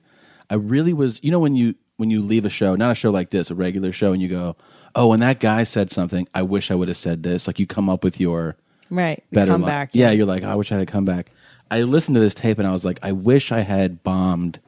I 0.49 0.55
really 0.55 0.93
was. 0.93 1.19
You 1.23 1.31
know 1.31 1.39
when 1.39 1.55
you 1.55 1.73
when 1.97 2.11
you 2.11 2.21
leave 2.21 2.45
a 2.45 2.49
show, 2.49 2.75
not 2.75 2.91
a 2.91 2.95
show 2.95 3.09
like 3.09 3.31
this, 3.31 3.49
a 3.49 3.55
regular 3.55 3.91
show, 3.91 4.13
and 4.13 4.21
you 4.21 4.27
go, 4.27 4.55
oh, 4.95 5.07
when 5.07 5.19
that 5.21 5.39
guy 5.39 5.63
said 5.63 5.89
something, 5.91 6.27
I 6.35 6.43
wish 6.43 6.69
I 6.69 6.75
would 6.75 6.87
have 6.87 6.97
said 6.97 7.23
this. 7.23 7.47
Like 7.47 7.57
you 7.57 7.65
come 7.65 7.89
up 7.89 8.03
with 8.03 8.19
your 8.19 8.55
Right, 8.89 9.23
better 9.31 9.51
come 9.51 9.63
back. 9.63 9.89
Yeah, 9.93 10.11
you're 10.11 10.25
like, 10.25 10.43
I 10.43 10.55
wish 10.55 10.71
I 10.71 10.77
had 10.77 10.87
come 10.87 11.05
back. 11.05 11.31
I 11.69 11.81
listened 11.81 12.15
to 12.15 12.21
this 12.21 12.33
tape 12.33 12.59
and 12.59 12.67
I 12.67 12.71
was 12.71 12.85
like, 12.85 12.99
I 13.03 13.11
wish 13.11 13.51
I 13.51 13.59
had 13.61 14.01
bombed 14.03 14.59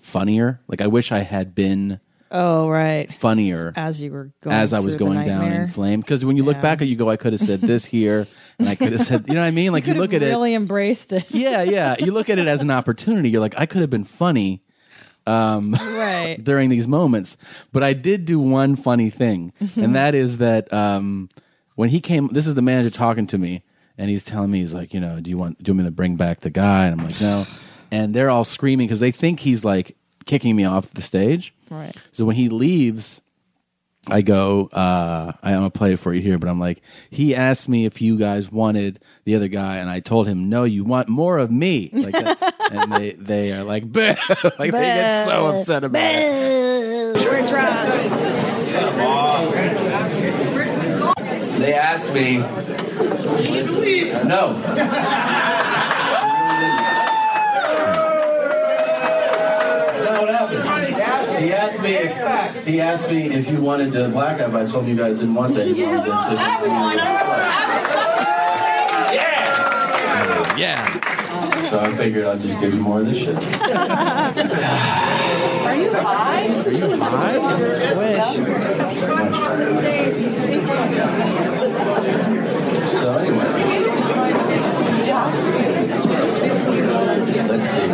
funnier. 0.00 0.60
Like 0.68 0.80
I 0.80 0.86
wish 0.86 1.10
I 1.12 1.20
had 1.20 1.54
been 1.54 2.00
Oh, 2.30 2.68
right. 2.68 3.10
funnier 3.12 3.72
As 3.76 4.02
you 4.02 4.10
were 4.12 4.30
going 4.40 4.56
as 4.56 4.72
I 4.72 4.80
was 4.80 4.94
through 4.94 4.98
the 4.98 5.04
going 5.14 5.26
down 5.26 5.40
nightmare. 5.42 5.62
in 5.62 5.68
flame. 5.68 6.00
Because 6.00 6.24
when 6.24 6.36
you 6.36 6.42
look 6.42 6.56
Yeah. 6.56 6.60
back, 6.62 6.82
at 6.82 6.88
you 6.88 6.96
go, 6.96 7.08
I 7.08 7.16
could 7.16 7.32
have 7.32 7.40
said 7.40 7.60
this 7.62 7.84
here, 7.84 8.26
and 8.58 8.68
I 8.68 8.74
could 8.74 8.92
have 8.92 9.00
said, 9.02 9.24
you 9.28 9.34
know 9.34 9.40
what 9.40 9.46
I 9.46 9.50
mean? 9.52 9.72
Like 9.72 9.86
you, 9.86 9.94
look 9.94 10.12
at 10.12 10.22
really 10.22 10.54
embraced 10.54 11.12
it. 11.12 11.24
it, 11.30 11.30
yeah, 11.36 11.62
yeah. 11.62 11.94
You 11.98 12.12
look 12.12 12.28
at 12.28 12.38
it 12.38 12.48
as 12.48 12.62
an 12.62 12.70
opportunity. 12.70 13.30
You're 13.30 13.40
like, 13.40 13.54
I 13.56 13.66
could 13.66 13.80
have 13.80 13.90
been 13.90 14.04
funny. 14.04 14.62
Um, 15.26 15.72
Right. 15.74 16.36
during 16.42 16.68
these 16.68 16.86
moments, 16.86 17.36
but 17.72 17.82
I 17.82 17.92
did 17.94 18.24
do 18.26 18.38
one 18.38 18.76
funny 18.76 19.10
thing, 19.10 19.52
and 19.74 19.96
that 19.96 20.14
is 20.14 20.38
that 20.38 20.72
um, 20.72 21.28
when 21.76 21.90
he 21.90 22.00
came, 22.00 22.28
this 22.32 22.46
is 22.46 22.54
the 22.54 22.62
manager 22.62 22.90
talking 22.90 23.26
to 23.28 23.38
me, 23.38 23.62
and 23.96 24.10
he's 24.10 24.24
telling 24.24 24.50
me, 24.50 24.60
he's 24.60 24.74
like, 24.74 24.92
you 24.92 25.00
know, 25.00 25.20
do 25.20 25.30
you 25.30 25.38
want, 25.38 25.62
do 25.62 25.70
you 25.70 25.74
want 25.74 25.84
me 25.84 25.88
to 25.88 25.92
bring 25.92 26.16
back 26.16 26.40
the 26.40 26.50
guy? 26.50 26.86
And 26.86 27.00
I'm 27.00 27.06
like, 27.06 27.20
no, 27.20 27.46
and 27.90 28.12
they're 28.12 28.30
all 28.30 28.44
screaming 28.44 28.86
because 28.86 29.00
they 29.00 29.12
think 29.12 29.40
he's 29.40 29.64
like 29.64 29.96
kicking 30.24 30.56
me 30.56 30.64
off 30.64 30.92
the 30.92 31.02
stage. 31.02 31.54
Right. 31.70 31.96
So 32.12 32.24
when 32.24 32.36
he 32.36 32.48
leaves, 32.48 33.20
I 34.08 34.22
go, 34.22 34.68
uh, 34.72 35.32
I'm 35.42 35.54
gonna 35.54 35.70
play 35.70 35.92
it 35.92 35.98
for 35.98 36.12
you 36.14 36.22
here, 36.22 36.38
but 36.38 36.48
I'm 36.48 36.60
like, 36.60 36.80
he 37.10 37.34
asked 37.34 37.68
me 37.68 37.86
if 37.86 38.00
you 38.00 38.16
guys 38.16 38.50
wanted 38.50 39.00
the 39.24 39.34
other 39.34 39.48
guy, 39.48 39.76
and 39.76 39.90
I 39.90 40.00
told 40.00 40.28
him, 40.28 40.48
no, 40.48 40.64
you 40.64 40.84
want 40.84 41.08
more 41.08 41.38
of 41.38 41.50
me. 41.50 41.90
Like 41.92 42.12
that. 42.12 42.54
and 42.72 42.92
they, 42.92 43.12
they 43.12 43.52
are 43.52 43.64
like, 43.64 43.90
"Bah!" 43.92 44.14
like 44.58 44.72
they 44.72 44.80
get 44.80 45.24
so 45.24 45.60
upset 45.60 45.84
about 45.84 46.02
it. 46.04 47.16
We're 47.16 47.46
drunk. 47.48 48.26
They 51.66 51.74
asked 51.74 52.12
me. 52.14 52.38
No. 52.38 52.44
That's 59.82 60.00
not 60.04 60.20
what 60.20 60.30
happened. 60.30 61.44
He 61.44 61.52
asked 61.52 61.82
me 61.82 61.94
if 61.94 62.64
he 62.64 62.80
asked 62.80 63.10
me 63.10 63.24
if 63.30 63.50
you 63.50 63.60
wanted 63.60 63.90
the 63.90 64.08
black 64.10 64.38
guy, 64.38 64.46
but 64.46 64.64
I 64.64 64.70
told 64.70 64.84
him 64.84 64.90
you 64.90 65.02
guys 65.02 65.18
didn't 65.18 65.34
want 65.34 65.56
that. 65.56 65.66
You 65.66 65.86
wanted 65.86 66.04
this. 66.04 66.38
Yeah. 70.56 71.15
So 71.66 71.80
I 71.80 71.94
figured 71.96 72.24
I'll 72.24 72.38
just 72.38 72.60
give 72.60 72.72
you 72.72 72.80
more 72.80 73.00
of 73.00 73.06
this 73.06 73.18
shit. 73.18 73.34
Are 73.34 73.40
you 75.74 75.92
high? 75.92 76.46
Are 76.46 76.70
you 76.70 76.96
high? 76.98 78.46
So 82.86 83.18
anyway, 83.18 83.44
let's 87.48 87.64
see. 87.70 87.86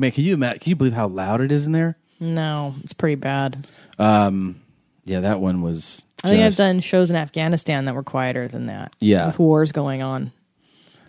Man, 0.00 0.10
can 0.12 0.24
you 0.24 0.34
imagine? 0.34 0.58
Can 0.60 0.70
you 0.70 0.76
believe 0.76 0.92
how 0.92 1.08
loud 1.08 1.40
it 1.40 1.50
is 1.50 1.66
in 1.66 1.72
there? 1.72 1.96
No, 2.20 2.74
it's 2.84 2.92
pretty 2.92 3.16
bad. 3.16 3.66
Um, 3.98 4.60
yeah, 5.04 5.20
that 5.20 5.40
one 5.40 5.62
was. 5.62 6.04
I 6.22 6.28
think 6.28 6.42
I've 6.42 6.56
done 6.56 6.80
shows 6.80 7.10
in 7.10 7.16
Afghanistan 7.16 7.86
that 7.86 7.94
were 7.94 8.02
quieter 8.02 8.46
than 8.46 8.66
that. 8.66 8.92
Yeah. 9.00 9.26
With 9.26 9.38
wars 9.38 9.72
going 9.72 10.02
on. 10.02 10.32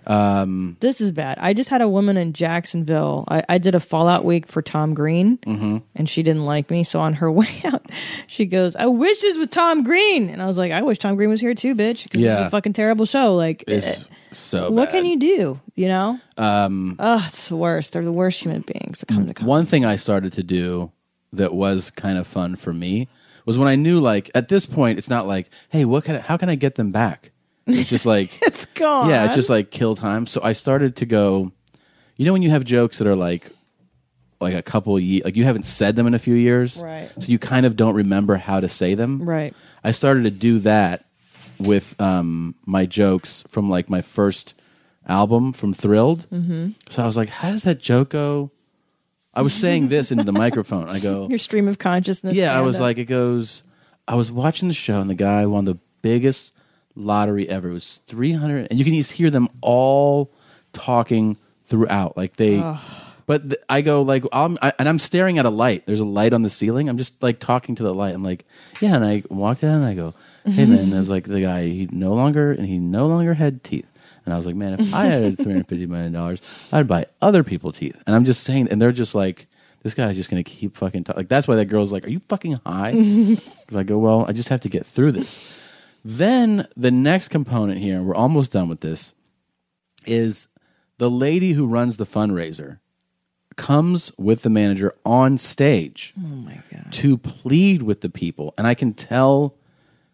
Um, 0.08 0.78
This 0.80 1.00
is 1.02 1.12
bad. 1.12 1.38
I 1.40 1.54
just 1.54 1.70
had 1.70 1.82
a 1.82 1.88
woman 1.88 2.18
in 2.18 2.34
Jacksonville. 2.34 3.26
I, 3.28 3.44
I 3.50 3.58
did 3.58 3.76
a 3.76 3.80
Fallout 3.80 4.26
week 4.26 4.48
for 4.48 4.62
Tom 4.62 4.94
Green, 4.94 5.38
Mhm. 5.46 5.84
and 5.96 6.10
she 6.10 6.24
didn't 6.24 6.46
like 6.46 6.70
me. 6.72 6.84
So 6.84 7.00
on 7.00 7.14
her 7.16 7.32
way 7.42 7.50
out, 7.66 7.86
she 8.28 8.46
goes, 8.46 8.76
"I 8.76 8.86
wish 8.88 9.22
this 9.22 9.38
was 9.38 9.48
Tom 9.50 9.84
Green," 9.84 10.30
and 10.30 10.42
I 10.42 10.46
was 10.46 10.58
like, 10.58 10.72
"I 10.72 10.82
wish 10.82 10.98
Tom 11.00 11.16
Green 11.16 11.30
was 11.30 11.42
here 11.42 11.54
too, 11.54 11.76
bitch." 11.76 12.04
Because 12.04 12.22
this 12.22 12.34
is 12.34 12.40
Yeah. 12.40 12.48
a 12.48 12.50
fucking 12.50 12.74
terrible 12.74 13.06
show. 13.06 13.36
Like, 13.36 13.64
it's 13.68 13.86
eh, 13.88 13.96
so. 14.32 14.72
what 14.72 14.86
bad. 14.90 14.92
can 14.98 15.06
you 15.06 15.20
do? 15.20 15.60
You 15.76 15.88
know? 15.88 16.20
Um, 16.38 16.96
Oh, 17.00 17.24
it's 17.26 17.50
the 17.50 17.56
worst. 17.56 17.94
They're 17.94 18.04
the 18.04 18.12
worst 18.12 18.42
human 18.42 18.62
beings 18.62 19.00
to 19.00 19.06
come 19.06 19.28
to. 19.28 19.34
come. 19.34 19.48
One 19.48 19.66
thing 19.66 19.86
I 19.86 19.96
started 19.98 20.34
to 20.34 20.44
do 20.44 20.92
that 21.34 21.54
was 21.54 21.92
kind 21.92 22.18
of 22.18 22.28
fun 22.28 22.56
for 22.56 22.74
me 22.74 23.08
was 23.46 23.58
when 23.58 23.68
I 23.68 23.76
knew 23.76 24.00
like 24.00 24.30
at 24.36 24.50
this 24.50 24.66
point 24.66 24.98
it's 25.00 25.10
not 25.10 25.26
like 25.28 25.50
hey 25.70 25.86
what 25.86 26.04
can 26.04 26.18
I, 26.18 26.20
how 26.20 26.38
can 26.38 26.50
I 26.50 26.56
get 26.56 26.76
them 26.76 26.92
back 26.92 27.32
it's 27.68 27.90
just 27.90 28.06
like 28.06 28.30
it's 28.42 28.66
gone 28.76 29.10
yeah 29.10 29.26
it's 29.26 29.36
just 29.36 29.50
like 29.50 29.72
kill 29.72 29.96
time 29.96 30.26
so 30.28 30.42
I 30.44 30.54
started 30.54 30.96
to 30.98 31.06
go 31.06 31.52
you 32.18 32.26
know 32.26 32.34
when 32.34 32.42
you 32.42 32.50
have 32.50 32.64
jokes 32.64 32.98
that 32.98 33.08
are 33.08 33.16
like 33.16 33.52
like 34.40 34.54
a 34.56 34.62
couple 34.62 35.00
years 35.00 35.24
like 35.26 35.36
you 35.36 35.44
haven't 35.44 35.66
said 35.66 35.96
them 35.96 36.08
in 36.08 36.14
a 36.16 36.20
few 36.20 36.34
years 36.34 36.78
Right. 36.82 37.10
so 37.20 37.32
you 37.32 37.38
kind 37.40 37.66
of 37.66 37.76
don't 37.76 37.94
remember 37.96 38.36
how 38.38 38.60
to 38.60 38.68
say 38.68 38.96
them 38.96 39.22
Right. 39.24 39.54
I 39.84 39.92
started 39.92 40.24
to 40.24 40.32
do 40.32 40.60
that 40.60 41.06
with 41.60 42.00
um 42.02 42.56
my 42.66 42.86
jokes 42.88 43.44
from 43.48 43.70
like 43.70 43.90
my 43.90 44.02
first 44.02 44.56
album 45.08 45.54
from 45.54 45.74
Thrilled 45.74 46.28
Mhm. 46.32 46.76
so 46.90 47.04
I 47.04 47.06
was 47.06 47.18
like, 47.18 47.30
how 47.30 47.52
does 47.52 47.64
that 47.64 47.80
joke 47.80 48.10
go? 48.10 48.52
I 49.34 49.42
was 49.44 49.54
saying 49.54 49.88
this 49.88 50.12
into 50.12 50.24
the 50.26 50.34
microphone. 50.34 50.90
I 50.90 51.00
go, 51.00 51.28
Your 51.30 51.40
stream 51.40 51.68
of 51.70 51.80
consciousness. 51.80 52.34
yeah, 52.36 52.58
I 52.58 52.62
was 52.62 52.76
stand-up. 52.76 52.88
like, 52.90 52.98
it 52.98 53.06
goes, 53.06 53.64
I 54.08 54.16
was 54.16 54.30
watching 54.30 54.68
the 54.68 54.74
show 54.74 55.00
and 55.00 55.10
the 55.10 55.16
guy 55.16 55.46
won 55.46 55.64
the 55.66 55.78
biggest 56.02 56.52
lottery 56.96 57.48
ever. 57.50 57.70
It 57.70 57.74
was 57.74 58.00
300, 58.08 58.68
and 58.70 58.80
you 58.80 58.86
can 58.86 58.94
just 58.96 59.12
hear 59.14 59.30
them 59.30 59.50
all 59.62 60.32
talking 60.74 61.38
throughout. 61.66 62.18
Like 62.18 62.36
they, 62.36 62.58
Ugh. 62.60 62.80
but 63.26 63.50
th- 63.52 63.62
I 63.70 63.82
go, 63.82 64.02
like, 64.02 64.24
I'm, 64.32 64.58
I, 64.62 64.74
and 64.80 64.88
I'm 64.90 65.00
staring 65.00 65.38
at 65.40 65.46
a 65.46 65.50
light. 65.50 65.86
There's 65.86 66.00
a 66.00 66.06
light 66.06 66.34
on 66.34 66.42
the 66.42 66.50
ceiling. 66.50 66.90
I'm 66.90 66.98
just 66.98 67.22
like 67.22 67.40
talking 67.40 67.76
to 67.76 67.84
the 67.84 67.94
light. 67.94 68.14
I'm 68.16 68.24
like, 68.24 68.46
yeah, 68.80 68.96
and 68.96 69.06
I 69.06 69.24
walked 69.30 69.64
in 69.64 69.70
and 69.70 69.86
I 69.86 69.94
go, 69.94 70.14
hey 70.46 70.66
man, 70.66 70.92
I 70.94 71.00
was 71.00 71.10
like 71.10 71.26
the 71.26 71.42
guy 71.42 71.66
he 71.66 71.88
no 71.92 72.14
longer 72.14 72.52
and 72.52 72.66
he 72.66 72.80
no 72.80 73.06
longer 73.08 73.34
had 73.36 73.64
teeth. 73.64 73.86
And 74.26 74.34
I 74.34 74.38
was 74.38 74.46
like, 74.46 74.56
man, 74.56 74.80
if 74.80 74.94
I 74.94 75.06
had 75.06 75.38
three 75.38 75.52
hundred 75.54 75.68
fifty 75.68 75.86
million 75.86 76.12
dollars, 76.14 76.42
I'd 76.72 76.88
buy 76.88 77.06
other 77.22 77.44
people 77.44 77.72
teeth. 77.72 77.96
And 78.06 78.16
I'm 78.16 78.26
just 78.26 78.44
saying, 78.44 78.68
and 78.70 78.82
they're 78.82 78.92
just 78.92 79.14
like, 79.16 79.48
this 79.84 79.94
guy's 79.94 80.16
just 80.16 80.30
gonna 80.30 80.44
keep 80.44 80.78
fucking 80.78 81.04
talk. 81.06 81.16
like. 81.16 81.28
That's 81.28 81.48
why 81.48 81.56
that 81.56 81.66
girl's 81.66 81.92
like, 81.92 82.06
are 82.06 82.10
you 82.10 82.20
fucking 82.28 82.60
high? 82.66 82.92
Because 83.62 83.76
I 83.76 83.84
go, 83.84 83.98
well, 84.00 84.26
I 84.28 84.34
just 84.34 84.50
have 84.50 84.62
to 84.62 84.70
get 84.70 84.86
through 84.86 85.14
this. 85.14 85.48
Then 86.04 86.68
the 86.76 86.92
next 86.92 87.28
component 87.28 87.80
here, 87.80 87.96
and 87.98 88.06
we're 88.08 88.16
almost 88.16 88.52
done 88.52 88.70
with 88.70 88.82
this, 88.82 89.14
is 90.06 90.48
the 90.98 91.10
lady 91.12 91.54
who 91.54 91.68
runs 91.68 91.98
the 91.98 92.06
fundraiser 92.06 92.80
comes 93.58 94.12
with 94.18 94.42
the 94.44 94.50
manager 94.50 94.94
on 95.06 95.38
stage 95.38 96.14
Oh 96.18 96.22
my 96.28 96.62
god. 96.72 96.88
to 96.92 97.18
plead 97.18 97.82
with 97.84 98.02
the 98.02 98.10
people, 98.10 98.54
and 98.58 98.66
I 98.66 98.74
can 98.74 98.94
tell 98.94 99.56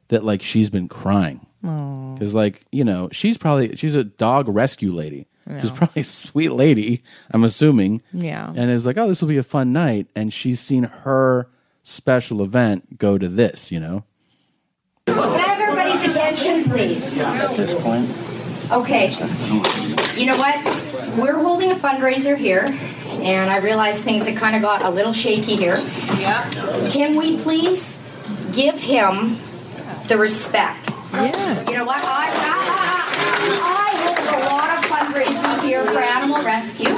that 0.10 0.24
like 0.26 0.42
she's 0.42 0.70
been 0.70 0.88
crying 0.90 1.46
Oh. 1.64 2.14
because 2.14 2.34
like 2.34 2.66
you 2.72 2.84
know 2.84 3.10
she's 3.12 3.38
probably 3.38 3.76
she's 3.76 3.96
a 3.96 4.04
dog 4.04 4.48
rescue 4.48 4.92
lady. 4.92 5.28
She's 5.62 5.72
probably 5.72 6.02
a 6.02 6.06
sweet 6.06 6.50
lady. 6.52 7.04
I'm 7.32 7.46
assuming. 7.46 8.02
Yeah. 8.12 8.50
And 8.54 8.70
it 8.70 8.74
was 8.74 8.86
like, 8.86 8.98
oh, 8.98 9.08
this 9.08 9.22
will 9.22 9.30
be 9.30 9.38
a 9.38 9.44
fun 9.44 9.72
night, 9.72 10.08
and 10.16 10.34
she's 10.34 10.60
seen 10.60 10.84
her 10.84 11.48
special 11.84 12.44
event 12.44 12.98
go 12.98 13.18
to 13.18 13.30
this. 13.30 13.72
You 13.72 13.80
know. 13.80 14.04
Can 16.02 16.12
I 16.12 16.24
have 16.24 16.38
everybody's 16.38 16.38
attention, 16.38 16.64
please? 16.64 17.20
At 17.20 17.56
this 17.56 17.74
point. 17.82 18.10
Okay. 18.72 19.12
You 20.20 20.26
know 20.28 20.38
what? 20.38 21.18
We're 21.18 21.40
holding 21.40 21.72
a 21.72 21.76
fundraiser 21.76 22.38
here, 22.38 22.66
and 23.22 23.50
I 23.50 23.58
realize 23.58 24.02
things 24.04 24.28
have 24.28 24.38
kind 24.38 24.56
of 24.56 24.62
got 24.62 24.84
a 24.84 24.90
little 24.90 25.14
shaky 25.14 25.56
here. 25.56 25.78
Yeah. 26.20 26.50
Can 26.92 27.18
we 27.18 27.38
please 27.38 27.98
give 28.54 28.80
him 28.80 29.38
the 30.08 30.18
respect? 30.18 30.90
Yes. 31.14 31.68
You 31.70 31.78
know 31.78 31.86
what? 31.86 32.02
I, 32.04 32.30
I, 32.36 32.58
I 33.64 33.90
hold 34.04 34.20
a 34.36 34.46
lot 34.46 34.70
of 34.78 34.86
fundraisers 34.86 35.64
here 35.64 35.86
for 35.86 36.00
animal 36.00 36.44
rescue. 36.44 36.96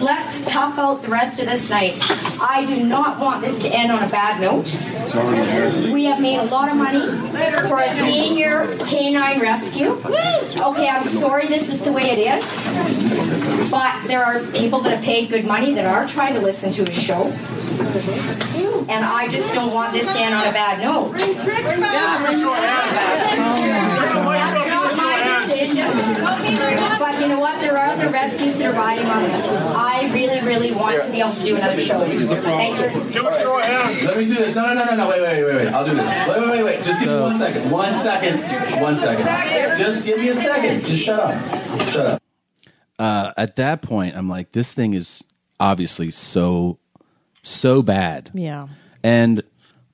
Let's 0.00 0.44
tough 0.50 0.78
out 0.78 1.02
the 1.02 1.08
rest 1.08 1.38
of 1.40 1.46
this 1.46 1.70
night. 1.70 1.96
I 2.40 2.64
do 2.66 2.82
not 2.84 3.20
want 3.20 3.44
this 3.44 3.58
to 3.60 3.68
end 3.68 3.92
on 3.92 4.02
a 4.02 4.08
bad 4.08 4.40
note. 4.40 4.74
It's 4.74 5.14
already 5.14 5.42
there. 5.46 5.92
We 5.92 6.04
have 6.06 6.20
made 6.20 6.38
a 6.38 6.44
lot 6.44 6.68
of 6.68 6.76
money 6.76 7.00
for 7.68 7.80
a 7.80 7.88
senior 7.88 8.66
canine 8.86 9.40
rescue. 9.40 9.92
Okay, 10.04 10.88
I'm 10.88 11.04
sorry 11.04 11.46
this 11.46 11.72
is 11.72 11.82
the 11.84 11.92
way 11.92 12.10
it 12.10 12.18
is. 12.18 13.70
But 13.70 14.06
there 14.08 14.24
are 14.24 14.40
people 14.52 14.80
that 14.80 14.96
have 14.96 15.04
paid 15.04 15.28
good 15.30 15.44
money 15.46 15.74
that 15.74 15.86
are 15.86 16.06
trying 16.06 16.34
to 16.34 16.40
listen 16.40 16.72
to 16.72 16.82
a 16.82 16.92
show. 16.92 17.32
And 18.88 19.04
I 19.04 19.28
just 19.28 19.54
don't 19.54 19.72
want 19.72 19.92
this 19.92 20.12
to 20.12 20.18
end 20.18 20.34
on 20.34 20.46
a 20.46 20.52
bad 20.52 20.80
note. 20.82 21.12
But 25.74 27.20
you 27.20 27.28
know 27.28 27.40
what? 27.40 27.60
There 27.60 27.76
are 27.76 27.86
other 27.90 28.08
rescues 28.08 28.58
that 28.58 28.66
are 28.66 28.78
riding 28.78 29.06
on 29.06 29.22
this. 29.24 29.46
I 29.48 30.10
really, 30.12 30.40
really 30.46 30.72
want 30.72 31.02
to 31.02 31.10
be 31.10 31.20
able 31.20 31.34
to 31.34 31.42
do 31.44 31.56
another 31.56 31.80
show. 31.80 32.04
Thank 32.04 32.78
you. 32.78 33.12
Do 33.12 33.28
a 33.28 33.32
show 33.40 33.58
of 33.58 33.64
hands. 33.64 34.04
Let 34.04 34.18
me 34.18 34.26
do 34.26 34.34
this. 34.34 34.54
No, 34.54 34.66
no, 34.66 34.74
no, 34.74 34.84
no, 34.84 34.96
no. 34.96 35.08
Wait, 35.08 35.22
wait, 35.22 35.44
wait, 35.44 35.54
wait. 35.56 35.68
I'll 35.68 35.84
do 35.84 35.94
this. 35.94 36.28
Wait, 36.28 36.38
wait, 36.40 36.48
wait, 36.50 36.62
wait. 36.64 36.84
Just 36.84 37.00
give 37.00 37.08
me 37.10 37.18
one 37.20 37.36
second. 37.36 37.70
One 37.70 37.96
second. 37.96 38.80
One 38.82 38.96
second. 38.96 39.26
Just 39.78 40.04
give 40.04 40.18
me 40.18 40.28
a 40.28 40.34
second. 40.34 40.84
Just 40.84 41.02
shut 41.04 41.20
up. 41.20 41.88
Shut 41.88 42.06
up. 42.06 42.22
uh, 42.98 43.32
at 43.36 43.56
that 43.56 43.82
point, 43.82 44.16
I'm 44.16 44.28
like, 44.28 44.52
this 44.52 44.72
thing 44.74 44.94
is 44.94 45.24
obviously 45.58 46.10
so, 46.10 46.78
so 47.42 47.82
bad. 47.82 48.30
Yeah. 48.34 48.68
And 49.02 49.42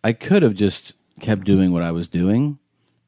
I 0.04 0.12
could 0.12 0.42
have 0.42 0.54
just 0.54 0.92
kept 1.20 1.44
doing 1.44 1.72
what 1.72 1.82
I 1.82 1.90
was 1.92 2.08
doing, 2.08 2.58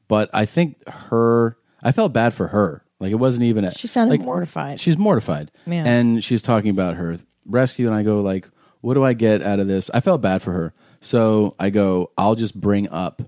but 0.07 0.29
I 0.33 0.45
think 0.45 0.87
her, 0.87 1.55
I 1.83 1.91
felt 1.91 2.13
bad 2.13 2.33
for 2.33 2.47
her. 2.47 2.83
Like 2.99 3.11
it 3.11 3.15
wasn't 3.15 3.43
even 3.45 3.65
a. 3.65 3.71
She 3.71 3.87
sounded 3.87 4.11
like, 4.19 4.21
mortified. 4.21 4.79
She's 4.79 4.97
mortified. 4.97 5.51
Yeah. 5.65 5.83
And 5.85 6.23
she's 6.23 6.41
talking 6.41 6.69
about 6.69 6.95
her 6.95 7.17
rescue, 7.45 7.87
and 7.87 7.95
I 7.95 8.03
go 8.03 8.21
like, 8.21 8.47
what 8.81 8.93
do 8.93 9.03
I 9.03 9.13
get 9.13 9.41
out 9.41 9.59
of 9.59 9.67
this? 9.67 9.89
I 9.93 9.99
felt 9.99 10.21
bad 10.21 10.41
for 10.41 10.51
her, 10.53 10.73
so 11.01 11.55
I 11.59 11.69
go, 11.71 12.11
I'll 12.17 12.35
just 12.35 12.59
bring 12.59 12.89
up. 12.89 13.21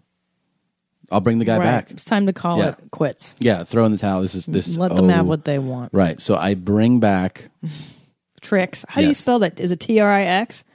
I'll 1.12 1.22
bring 1.22 1.38
the 1.38 1.46
guy 1.46 1.58
Right. 1.58 1.64
back. 1.66 1.92
It's 1.92 2.06
time 2.06 2.26
to 2.28 2.34
call 2.34 2.58
Yeah. 2.58 2.70
it 2.70 2.76
quits. 2.92 3.36
Yeah, 3.40 3.64
throw 3.66 3.86
in 3.86 3.92
the 3.92 3.98
towel. 3.98 4.22
This 4.22 4.36
is 4.36 4.46
this. 4.46 4.68
is 4.68 4.78
Let 4.78 4.96
them 4.96 5.10
have 5.10 5.26
oh. 5.26 5.30
what 5.30 5.46
they 5.46 5.60
want. 5.60 5.94
Right. 5.94 6.20
So 6.20 6.36
I 6.36 6.54
bring 6.56 7.00
back 7.00 7.50
Tricks. 8.42 8.86
How 8.88 9.02
do 9.02 9.08
you 9.08 9.14
spell 9.14 9.40
that? 9.40 9.60
Is 9.60 9.72
it 9.72 9.80
T 9.80 10.00
R 10.00 10.10
I 10.10 10.24
X? 10.24 10.66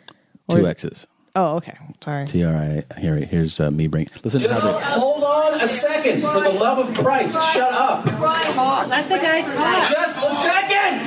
Or 0.48 0.58
two 0.58 0.66
X's. 0.66 1.06
Oh, 1.38 1.58
okay. 1.58 1.76
Sorry. 2.02 2.26
T 2.26 2.42
R 2.42 2.52
I. 2.52 2.84
Here, 2.98 3.14
here's 3.14 3.60
uh, 3.60 3.70
me 3.70 3.86
bring. 3.86 4.08
Listen 4.24 4.40
to 4.40 4.48
Just 4.48 4.60
how 4.60 4.72
they. 4.72 4.82
hold 4.84 5.22
on 5.22 5.60
a 5.60 5.68
second. 5.68 6.20
For 6.20 6.40
the 6.40 6.50
love 6.50 6.80
of 6.80 6.92
Christ, 6.96 7.34
shut 7.52 7.72
up. 7.72 8.04
Let 8.06 9.08
the 9.08 9.18
guy 9.18 9.42
talk. 9.42 9.88
Just 9.88 10.18
a 10.18 10.32
second. 10.32 11.04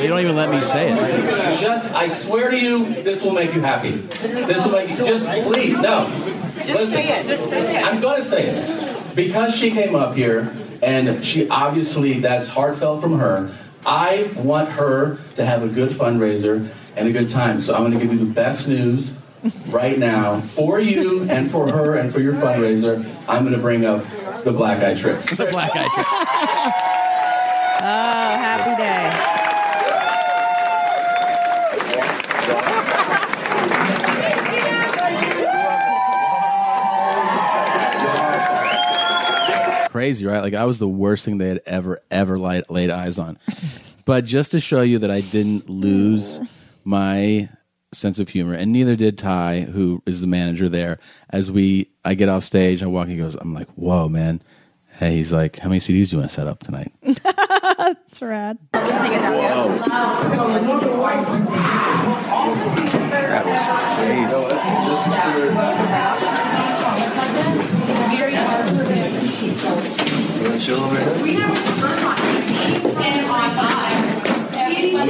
They 0.00 0.08
don't 0.08 0.18
even 0.18 0.34
let 0.34 0.50
me 0.50 0.60
say 0.62 0.90
it. 0.90 1.60
Just, 1.60 1.92
I 1.92 2.08
swear 2.08 2.50
to 2.50 2.58
you, 2.58 3.00
this 3.04 3.22
will 3.22 3.32
make 3.32 3.54
you 3.54 3.60
happy. 3.60 3.92
This 3.92 4.64
will 4.64 4.72
make 4.72 4.90
you, 4.90 4.96
just 4.96 5.28
please, 5.46 5.78
no. 5.80 6.10
Just 6.64 6.90
say 6.90 7.20
it. 7.20 7.28
Just 7.28 7.48
say 7.48 7.76
it. 7.76 7.84
I'm 7.86 8.00
going 8.00 8.20
to 8.22 8.28
say 8.28 8.48
it. 8.48 9.14
Because 9.14 9.54
she 9.54 9.70
came 9.70 9.94
up 9.94 10.16
here, 10.16 10.52
and 10.82 11.24
she 11.24 11.48
obviously, 11.48 12.18
that's 12.18 12.48
heartfelt 12.48 13.02
from 13.02 13.20
her, 13.20 13.52
I 13.84 14.32
want 14.34 14.70
her 14.70 15.18
to 15.36 15.46
have 15.46 15.62
a 15.62 15.68
good 15.68 15.90
fundraiser 15.90 16.68
and 16.96 17.08
a 17.08 17.12
good 17.12 17.30
time. 17.30 17.60
So 17.60 17.74
I'm 17.74 17.80
going 17.80 17.92
to 17.92 17.98
give 17.98 18.12
you 18.12 18.18
the 18.18 18.32
best 18.32 18.68
news 18.68 19.16
right 19.68 19.98
now 19.98 20.40
for 20.40 20.80
you 20.80 21.22
and 21.30 21.50
for 21.50 21.70
her 21.70 21.96
and 21.96 22.12
for 22.12 22.20
your 22.20 22.32
fundraiser. 22.32 23.04
I'm 23.28 23.42
going 23.42 23.54
to 23.54 23.60
bring 23.60 23.84
up 23.84 24.04
the 24.42 24.52
Black 24.52 24.82
Eye 24.82 24.94
Tricks. 24.94 25.30
The 25.36 25.46
Black 25.46 25.70
Eye 25.74 25.88
Tricks. 25.94 26.10
Oh, 27.78 28.38
happy 28.38 28.82
day. 28.82 29.36
crazy, 39.96 40.26
right? 40.26 40.40
Like 40.40 40.52
I 40.52 40.66
was 40.66 40.78
the 40.78 40.88
worst 40.88 41.24
thing 41.24 41.38
they 41.38 41.48
had 41.48 41.62
ever 41.64 42.00
ever 42.10 42.38
laid, 42.38 42.64
laid 42.68 42.90
eyes 42.90 43.18
on. 43.18 43.38
But 44.04 44.26
just 44.26 44.50
to 44.50 44.60
show 44.60 44.82
you 44.82 44.98
that 44.98 45.10
I 45.10 45.22
didn't 45.22 45.70
lose 45.70 46.38
my 46.86 47.48
sense 47.92 48.18
of 48.18 48.28
humor, 48.28 48.54
and 48.54 48.72
neither 48.72 48.96
did 48.96 49.18
Ty, 49.18 49.60
who 49.60 50.02
is 50.06 50.20
the 50.20 50.26
manager 50.26 50.68
there. 50.68 50.98
As 51.30 51.50
we, 51.50 51.90
I 52.04 52.14
get 52.14 52.28
off 52.28 52.44
stage, 52.44 52.82
I 52.82 52.86
walk. 52.86 53.08
He 53.08 53.16
goes, 53.16 53.34
"I'm 53.34 53.52
like, 53.52 53.68
whoa, 53.70 54.08
man." 54.08 54.42
Hey, 54.98 55.16
he's 55.16 55.32
like, 55.32 55.58
"How 55.58 55.68
many 55.68 55.80
CDs 55.80 56.10
do 56.10 56.16
you 56.16 56.20
want 56.20 56.30
to 56.30 56.34
set 56.34 56.46
up 56.46 56.62
tonight?" 56.62 56.92
That's 57.02 58.22
rad. 58.22 58.58
chill 70.66 70.80
over 70.80 70.96
here? 71.24 71.75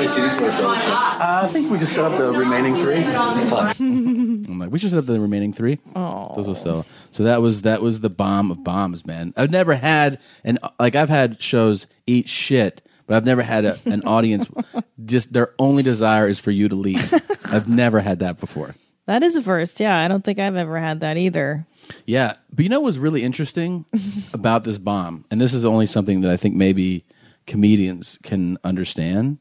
How 0.07 0.15
many 0.23 0.29
CDs 0.29 0.41
want 0.41 0.53
to 0.53 0.53
sell? 0.53 0.71
Uh, 0.71 1.41
I 1.43 1.49
think 1.49 1.69
we 1.69 1.79
just 1.79 1.93
set 1.93 2.05
up 2.05 2.17
the 2.17 2.31
remaining 2.31 2.77
three. 2.77 3.03
Fuck. 3.03 3.77
I'm 3.81 4.59
like, 4.61 4.71
we 4.71 4.79
should 4.79 4.91
set 4.91 5.01
up 5.01 5.07
the 5.07 5.19
remaining 5.19 5.53
three. 5.53 5.81
Oh, 5.97 6.33
Those 6.37 6.47
will 6.47 6.55
sell. 6.55 6.87
So 7.11 7.25
that 7.25 7.43
was 7.43 7.63
that 7.63 7.83
was 7.83 7.99
the 7.99 8.09
bomb 8.09 8.53
of 8.53 8.63
bombs, 8.63 9.05
man. 9.05 9.35
I've 9.37 9.51
never 9.51 9.75
had 9.75 10.21
and 10.45 10.61
like 10.79 10.95
I've 10.95 11.09
had 11.09 11.43
shows 11.43 11.89
eat 12.07 12.29
shit, 12.29 12.87
but 13.09 13.17
I've 13.17 13.25
never 13.25 13.43
had 13.43 13.65
a, 13.65 13.81
an 13.85 14.03
audience 14.05 14.47
just 15.05 15.33
their 15.33 15.53
only 15.59 15.83
desire 15.83 16.29
is 16.29 16.39
for 16.39 16.53
you 16.53 16.69
to 16.69 16.77
leave. 16.77 17.13
I've 17.53 17.69
never 17.69 17.99
had 17.99 18.21
that 18.21 18.39
before. 18.39 18.77
That 19.07 19.25
is 19.25 19.35
a 19.35 19.43
first. 19.43 19.81
Yeah, 19.81 19.99
I 19.99 20.07
don't 20.07 20.25
think 20.25 20.39
I've 20.39 20.55
ever 20.57 20.79
had 20.79 21.01
that 21.01 21.17
either. 21.17 21.67
Yeah, 22.05 22.35
but 22.53 22.63
you 22.63 22.69
know 22.69 22.81
what's 22.81 22.97
really 22.97 23.25
interesting 23.25 23.87
about 24.33 24.63
this 24.63 24.79
bomb, 24.79 25.25
and 25.33 25.41
this 25.41 25.53
is 25.53 25.65
only 25.65 25.87
something 25.87 26.21
that 26.21 26.31
I 26.31 26.37
think 26.37 26.55
maybe 26.55 27.05
comedians 27.47 28.19
can 28.23 28.59
understand. 28.63 29.39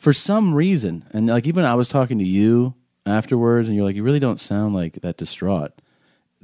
For 0.00 0.12
some 0.14 0.54
reason, 0.54 1.04
and 1.12 1.26
like 1.26 1.46
even 1.46 1.64
I 1.64 1.74
was 1.74 1.88
talking 1.88 2.18
to 2.18 2.24
you 2.26 2.74
afterwards, 3.06 3.68
and 3.68 3.76
you're 3.76 3.84
like, 3.84 3.96
you 3.96 4.02
really 4.02 4.18
don't 4.18 4.40
sound 4.40 4.74
like 4.74 4.94
that 5.02 5.16
distraught. 5.18 5.72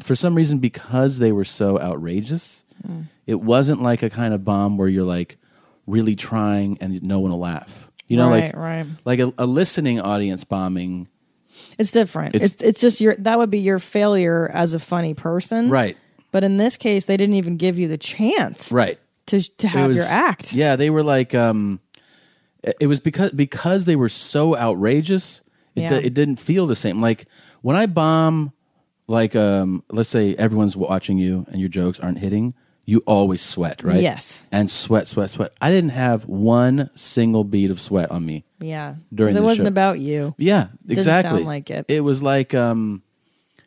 For 0.01 0.15
some 0.15 0.35
reason, 0.35 0.59
because 0.59 1.19
they 1.19 1.33
were 1.33 1.45
so 1.45 1.79
outrageous, 1.81 2.63
Mm. 2.87 3.07
it 3.27 3.41
wasn't 3.41 3.81
like 3.83 4.03
a 4.03 4.11
kind 4.11 4.35
of 4.35 4.45
bomb 4.45 4.77
where 4.77 4.87
you're 4.89 5.03
like 5.03 5.39
really 5.87 6.15
trying 6.15 6.77
and 6.83 7.03
no 7.03 7.19
one 7.21 7.31
will 7.31 7.39
laugh. 7.39 7.91
You 8.07 8.19
know, 8.19 8.29
Right, 8.29 8.45
like 8.55 8.57
right. 8.57 8.87
like 9.07 9.19
a, 9.19 9.33
a 9.39 9.47
listening 9.47 9.99
audience 10.03 10.45
bombing. 10.45 11.09
It's 11.79 11.91
different. 11.91 12.35
It's- 12.35 12.53
It's, 12.53 12.63
it's 12.63 12.81
just 12.83 13.01
your 13.01 13.17
that 13.17 13.39
would 13.39 13.49
be 13.51 13.61
your 13.61 13.79
failure 13.79 14.51
as 14.53 14.75
a 14.75 14.79
funny 14.79 15.15
person, 15.15 15.71
Right. 15.71 15.97
But 16.33 16.45
in 16.45 16.59
this 16.59 16.77
case, 16.77 17.07
they 17.07 17.17
didn't 17.17 17.37
even 17.37 17.57
give 17.57 17.79
you 17.79 17.89
the 17.89 17.97
chance, 17.97 18.71
Right. 18.71 18.99
to 19.29 19.41
to 19.57 19.67
have 19.69 19.95
your 19.95 20.05
act. 20.05 20.53
Yeah, 20.53 20.77
they 20.77 20.91
were 20.91 21.03
like, 21.03 21.35
um, 21.35 21.81
it 22.81 22.87
was 22.87 23.01
because 23.01 23.31
because 23.33 23.85
they 23.85 23.97
were 23.97 24.09
so 24.09 24.57
outrageous. 24.57 25.41
It, 25.75 25.83
Yeah. 25.83 25.89
di- 25.91 26.07
it 26.07 26.15
didn't 26.15 26.37
feel 26.37 26.67
the 26.67 26.77
same. 26.77 27.01
Like 27.01 27.27
when 27.63 27.77
I 27.77 27.87
bomb 27.87 28.53
like 29.09 29.37
um, 29.37 29.83
let's 29.91 30.09
say 30.09 30.35
everyone's 30.37 30.77
watching 30.77 31.19
you 31.19 31.47
and 31.51 31.61
your 31.61 31.69
jokes 31.69 32.01
aren't 32.01 32.19
hitting, 32.19 32.55
you 32.87 33.03
always 33.07 33.41
sweat, 33.43 33.83
right? 33.85 34.03
Yes. 34.03 34.45
And 34.51 34.71
sweat, 34.71 35.07
sweat, 35.07 35.31
sweat. 35.31 35.53
I 35.61 35.71
didn't 35.71 35.91
have 35.91 36.27
one 36.27 36.91
single 36.95 37.45
bead 37.45 37.71
of 37.71 37.81
sweat 37.81 38.11
on 38.11 38.25
me. 38.27 38.45
Yeah. 38.59 38.95
During 39.15 39.33
it 39.37 39.39
the 39.39 39.45
wasn't 39.45 39.67
show. 39.67 39.69
about 39.69 39.99
you. 40.01 40.35
Yeah, 40.39 40.69
Didn't 40.85 40.99
exactly. 40.99 41.39
sound 41.39 41.47
like 41.47 41.71
it. 41.71 41.85
It 41.89 42.01
was 42.01 42.23
like 42.23 42.55
um, 42.55 43.03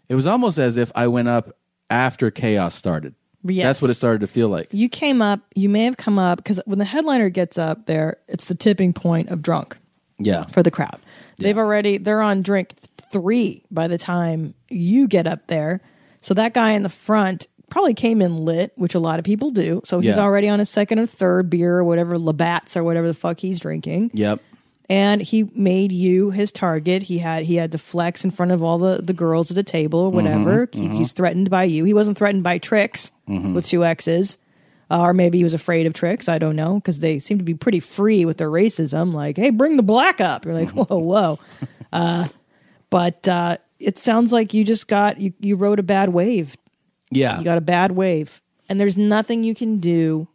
it 0.10 0.16
was 0.16 0.26
almost 0.26 0.58
as 0.58 0.78
if 0.78 0.92
I 0.96 1.08
went 1.08 1.28
up 1.28 1.56
after 1.90 2.32
chaos 2.32 2.76
started. 2.76 3.14
Yes. 3.44 3.64
That's 3.64 3.82
what 3.82 3.92
it 3.92 3.96
started 3.96 4.20
to 4.22 4.28
feel 4.28 4.50
like. 4.50 4.68
You 4.72 4.90
came 4.90 5.22
up, 5.22 5.40
you 5.56 5.70
may 5.70 5.86
have 5.86 5.98
come 5.98 6.20
up 6.20 6.38
because 6.38 6.60
when 6.66 6.80
the 6.80 6.86
headliner 6.86 7.30
gets 7.30 7.58
up 7.58 7.86
there, 7.86 8.18
it's 8.28 8.46
the 8.46 8.56
tipping 8.56 8.92
point 8.94 9.30
of 9.30 9.42
drunk 9.42 9.78
Yeah. 10.18 10.44
for 10.46 10.62
the 10.64 10.72
crowd. 10.72 11.00
They've 11.38 11.58
already, 11.58 11.98
they're 11.98 12.22
on 12.22 12.42
drink 12.42 12.74
three 13.12 13.64
by 13.72 13.88
the 13.88 13.98
time 13.98 14.54
you 14.70 15.08
get 15.08 15.26
up 15.26 15.48
there. 15.48 15.80
So 16.22 16.34
that 16.34 16.54
guy 16.54 16.72
in 16.72 16.84
the 16.84 16.90
front 16.90 17.48
probably 17.70 17.94
came 17.94 18.22
in 18.22 18.44
lit, 18.46 18.74
which 18.76 18.94
a 18.96 19.00
lot 19.00 19.20
of 19.20 19.26
people 19.26 19.52
do. 19.52 19.82
So 19.86 20.00
he's 20.00 20.16
Yeah. 20.18 20.22
already 20.24 20.50
on 20.50 20.60
his 20.60 20.70
second 20.70 21.00
or 21.00 21.06
third 21.06 21.50
beer 21.50 21.78
or 21.78 21.84
whatever, 21.84 22.18
Labatt's 22.18 22.76
or 22.76 22.84
whatever 22.84 23.08
the 23.08 23.14
fuck 23.14 23.40
he's 23.40 23.60
drinking. 23.60 24.12
Yep. 24.14 24.42
And 24.90 25.22
he 25.22 25.50
made 25.54 25.92
you 25.92 26.32
his 26.32 26.52
target. 26.52 27.04
He 27.04 27.20
had 27.20 27.44
he 27.44 27.56
had 27.56 27.72
to 27.74 27.78
flex 27.78 28.24
in 28.26 28.32
front 28.32 28.52
of 28.52 28.64
all 28.64 28.78
the 28.78 29.02
the 29.02 29.14
girls 29.14 29.52
at 29.52 29.56
the 29.56 29.64
table 29.64 30.00
or 30.00 30.10
whatever. 30.12 30.68
Mhm, 30.68 30.74
He, 30.76 30.88
mhm. 30.88 30.98
he's 30.98 31.12
threatened 31.14 31.50
by 31.50 31.64
you. 31.66 31.84
He 31.86 31.94
wasn't 31.94 32.18
threatened 32.18 32.44
by 32.44 32.58
tricks 32.58 33.12
Mhm. 33.30 33.54
with 33.54 33.66
two 33.68 33.84
X's. 33.86 34.38
Uh, 34.92 35.02
or 35.02 35.14
maybe 35.14 35.38
he 35.38 35.44
was 35.44 35.54
afraid 35.54 35.86
of 35.86 35.94
tricks. 35.94 36.28
I 36.28 36.40
don't 36.40 36.56
know 36.56 36.76
because 36.76 36.98
they 37.00 37.20
seem 37.20 37.38
to 37.38 37.44
be 37.44 37.54
pretty 37.54 37.80
free 37.80 38.26
with 38.26 38.38
their 38.38 38.50
racism. 38.50 39.14
Like, 39.14 39.38
hey, 39.38 39.52
bring 39.52 39.78
the 39.78 39.84
black 39.84 40.20
up. 40.20 40.46
You're 40.46 40.56
like, 40.56 40.70
whoa, 40.74 40.98
whoa. 40.98 41.40
Uh, 41.94 42.28
but 42.90 43.28
uh, 43.28 43.58
it 43.80 44.00
sounds 44.00 44.34
like 44.34 44.54
you 44.56 44.64
just 44.64 44.88
got 44.88 45.20
you 45.22 45.34
you 45.40 45.56
rode 45.56 45.78
a 45.78 45.84
bad 45.84 46.10
wave. 46.10 46.58
Yeah. 47.12 47.38
You 47.38 47.44
got 47.44 47.60
a 47.60 47.62
bad 47.62 47.92
wave, 47.92 48.42
and 48.68 48.80
there's 48.80 48.98
nothing 48.98 49.44
you 49.44 49.54
can 49.54 49.78
do 49.78 50.28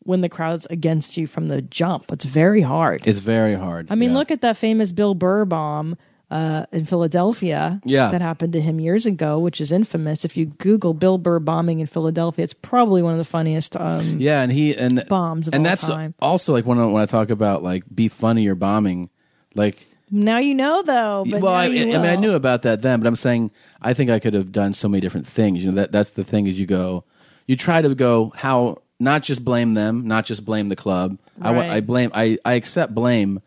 when 0.00 0.20
the 0.20 0.28
crowd's 0.28 0.66
against 0.70 1.16
you 1.16 1.26
from 1.26 1.48
the 1.48 1.62
jump. 1.62 2.10
It's 2.12 2.24
very 2.24 2.62
hard. 2.62 3.06
It's 3.06 3.20
very 3.20 3.54
hard. 3.54 3.88
I 3.90 3.94
mean, 3.94 4.10
yeah. 4.10 4.16
look 4.16 4.30
at 4.30 4.40
that 4.40 4.56
famous 4.56 4.92
Bill 4.92 5.14
Burr 5.14 5.44
bomb 5.44 5.96
uh, 6.30 6.66
in 6.72 6.84
Philadelphia. 6.84 7.80
Yeah. 7.84 8.10
that 8.10 8.20
happened 8.20 8.52
to 8.54 8.60
him 8.60 8.80
years 8.80 9.06
ago, 9.06 9.38
which 9.38 9.60
is 9.60 9.72
infamous. 9.72 10.24
If 10.24 10.36
you 10.36 10.46
Google 10.46 10.94
Bill 10.94 11.18
Burr 11.18 11.38
bombing 11.38 11.80
in 11.80 11.86
Philadelphia, 11.86 12.44
it's 12.44 12.54
probably 12.54 13.02
one 13.02 13.12
of 13.12 13.18
the 13.18 13.24
funniest. 13.24 13.76
Um, 13.76 14.18
Yeah, 14.18 14.42
and 14.42 14.52
he 14.52 14.76
and 14.76 15.04
bombs 15.08 15.48
of 15.48 15.54
and 15.54 15.64
that's 15.64 15.86
time. 15.86 16.14
also 16.20 16.52
like 16.52 16.66
when 16.66 16.78
I, 16.78 16.86
when 16.86 17.02
I 17.02 17.06
talk 17.06 17.30
about 17.30 17.62
like 17.62 17.84
be 17.94 18.08
funny 18.08 18.46
or 18.46 18.54
bombing, 18.54 19.10
like 19.54 19.86
Now 20.10 20.38
you 20.38 20.54
know, 20.54 20.82
though. 20.82 21.24
But 21.28 21.40
well, 21.40 21.54
I, 21.54 21.64
I 21.64 21.68
mean, 21.68 21.96
I 21.96 22.16
knew 22.16 22.34
about 22.34 22.62
that 22.62 22.82
then, 22.82 23.00
but 23.00 23.06
I'm 23.06 23.16
saying 23.16 23.50
I 23.80 23.94
think 23.94 24.10
I 24.10 24.18
could 24.18 24.34
have 24.34 24.52
done 24.52 24.74
so 24.74 24.88
many 24.88 25.00
different 25.00 25.26
things. 25.26 25.64
You 25.64 25.70
know, 25.70 25.76
that 25.76 25.92
that's 25.92 26.10
the 26.10 26.24
thing 26.24 26.46
is 26.46 26.58
you 26.58 26.66
go, 26.66 27.04
you 27.46 27.56
try 27.56 27.80
to 27.80 27.94
go 27.94 28.32
how 28.36 28.82
not 29.00 29.22
just 29.22 29.44
blame 29.44 29.74
them, 29.74 30.06
not 30.06 30.24
just 30.24 30.44
blame 30.44 30.68
the 30.68 30.76
club. 30.76 31.18
I 31.40 31.50
want 31.50 31.68
Right. 31.68 31.76
I 31.76 31.80
blame 31.80 32.10
I 32.14 32.38
I 32.44 32.54
accept 32.54 32.94
blame, 32.94 33.40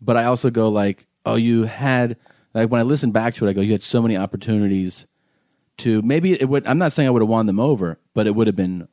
but 0.00 0.16
I 0.16 0.24
also 0.24 0.50
go 0.50 0.68
like, 0.68 1.06
oh, 1.26 1.34
you 1.34 1.64
had 1.64 2.16
like 2.54 2.70
when 2.70 2.80
I 2.80 2.84
listen 2.84 3.10
back 3.10 3.34
to 3.34 3.46
it, 3.46 3.50
I 3.50 3.52
go, 3.52 3.60
you 3.60 3.72
had 3.72 3.82
so 3.82 4.02
many 4.02 4.16
opportunities 4.16 5.06
to 5.78 6.02
maybe 6.02 6.32
it 6.32 6.48
would. 6.48 6.66
I'm 6.66 6.78
not 6.78 6.92
saying 6.92 7.08
I 7.08 7.10
would 7.10 7.22
have 7.22 7.28
won 7.28 7.46
them 7.46 7.58
over, 7.60 7.98
but 8.14 8.26
it 8.26 8.34
would 8.34 8.46
have 8.46 8.56
been 8.56 8.88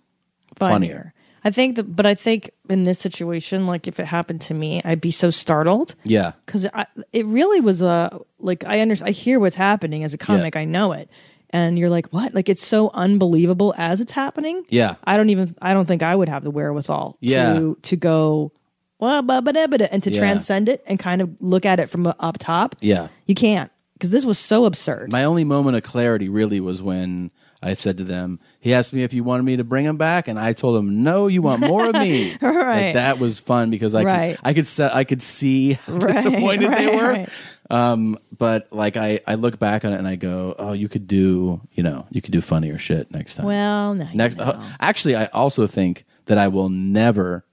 funnier. 0.55 1.14
I 1.43 1.51
think 1.51 1.78
that, 1.78 1.95
but 1.95 2.05
I 2.05 2.16
think 2.16 2.49
in 2.70 2.84
this 2.84 2.99
situation, 2.99 3.66
like 3.66 3.88
if 3.88 3.99
it 3.99 4.05
happened 4.05 4.41
to 4.41 4.53
me, 4.53 4.82
I'd 4.84 4.99
be 4.99 5.12
so 5.12 5.30
startled. 5.30 5.95
Yeah. 6.03 6.34
because 6.45 6.68
it 7.14 7.26
really 7.26 7.62
was 7.62 7.82
a 7.82 8.20
like 8.39 8.66
I 8.66 8.82
under 8.82 8.95
I 9.03 9.12
hear 9.12 9.39
what's 9.39 9.55
happening 9.55 10.03
as 10.03 10.14
a 10.14 10.18
comic, 10.18 10.55
I 10.55 10.66
know 10.66 10.91
it, 10.91 11.10
and 11.52 11.78
you're 11.80 11.89
like, 11.89 12.08
what? 12.08 12.34
Like 12.34 12.50
it's 12.50 12.66
so 12.66 12.91
unbelievable 12.93 13.74
as 13.78 14.02
it's 14.02 14.12
happening. 14.12 14.64
Yeah. 14.70 14.95
I 15.04 15.18
don't 15.18 15.30
even 15.30 15.56
I 15.62 15.74
don't 15.74 15.86
think 15.86 16.04
I 16.04 16.16
would 16.16 16.30
have 16.30 16.43
the 16.43 16.52
wherewithal 16.52 17.18
Yeah. 17.22 17.54
to 17.54 17.78
to 17.82 17.95
go 17.95 18.52
well, 19.00 19.22
ba 19.22 19.41
ba 19.41 19.54
da 19.54 19.66
and 19.91 20.04
to 20.04 20.12
Yeah. 20.12 20.20
transcend 20.20 20.68
it 20.70 20.84
and 20.86 21.00
kind 21.00 21.22
of 21.22 21.30
look 21.39 21.66
at 21.66 21.80
it 21.80 21.89
from 21.89 22.06
up 22.08 22.38
top. 22.38 22.76
Yeah. 22.82 23.08
You 23.28 23.36
can't 23.36 23.72
because 23.93 24.10
this 24.12 24.26
was 24.26 24.38
so 24.39 24.66
absurd. 24.66 25.12
My 25.12 25.24
only 25.24 25.43
moment 25.43 25.78
of 25.78 25.84
clarity 25.84 26.30
really 26.30 26.60
was 26.60 26.82
when 26.82 27.32
I 27.62 27.74
said 27.74 27.97
to 27.97 28.04
them, 28.04 28.39
he 28.60 28.74
asked 28.74 28.91
me 28.93 29.03
if 29.03 29.14
you 29.14 29.24
wanted 29.24 29.43
me 29.43 29.57
to 29.57 29.64
bring 29.64 29.86
him 29.86 29.97
back, 29.97 30.28
and 30.28 30.38
I 30.39 30.53
told 30.53 30.78
him, 30.78 31.03
no, 31.03 31.28
you 31.28 31.41
want 31.41 31.62
more 31.62 31.86
of 31.89 31.95
me. 31.95 32.36
Right. 32.41 32.86
Like, 32.86 32.93
that 32.93 33.18
was 33.18 33.39
fun 33.39 33.72
because 33.72 33.95
I 33.95 34.03
Right. 34.03 34.38
could, 34.38 34.47
I 34.47 34.53
could 34.53 34.68
se- 34.68 34.91
I 34.93 35.03
could 35.03 35.24
see 35.24 35.74
how 35.74 35.93
Right, 35.97 36.14
disappointed 36.14 36.72
they 36.72 36.88
were. 36.95 37.26
Um, 37.72 38.20
but 38.38 38.68
like 38.72 38.95
I, 38.97 39.22
I 39.26 39.36
look 39.36 39.57
back 39.60 39.86
on 39.86 39.93
it 39.93 39.97
and 39.97 40.07
I 40.07 40.16
go, 40.16 40.55
oh, 40.60 40.74
you 40.74 40.88
could 40.89 41.07
do, 41.07 41.62
you 41.74 41.82
know, 41.84 42.05
you 42.12 42.22
could 42.22 42.32
do 42.32 42.41
funnier 42.41 42.78
shit 42.78 43.10
next 43.12 43.36
time. 43.36 43.45
Well, 43.47 43.95
no, 43.95 44.05
you 44.05 44.18
next, 44.18 44.38
know. 44.38 44.43
uh, 44.45 44.64
actually, 44.80 45.16
I 45.16 45.26
also 45.28 45.66
think 45.68 46.05
that 46.26 46.38
I 46.38 46.47
will 46.47 46.70
never 46.70 47.43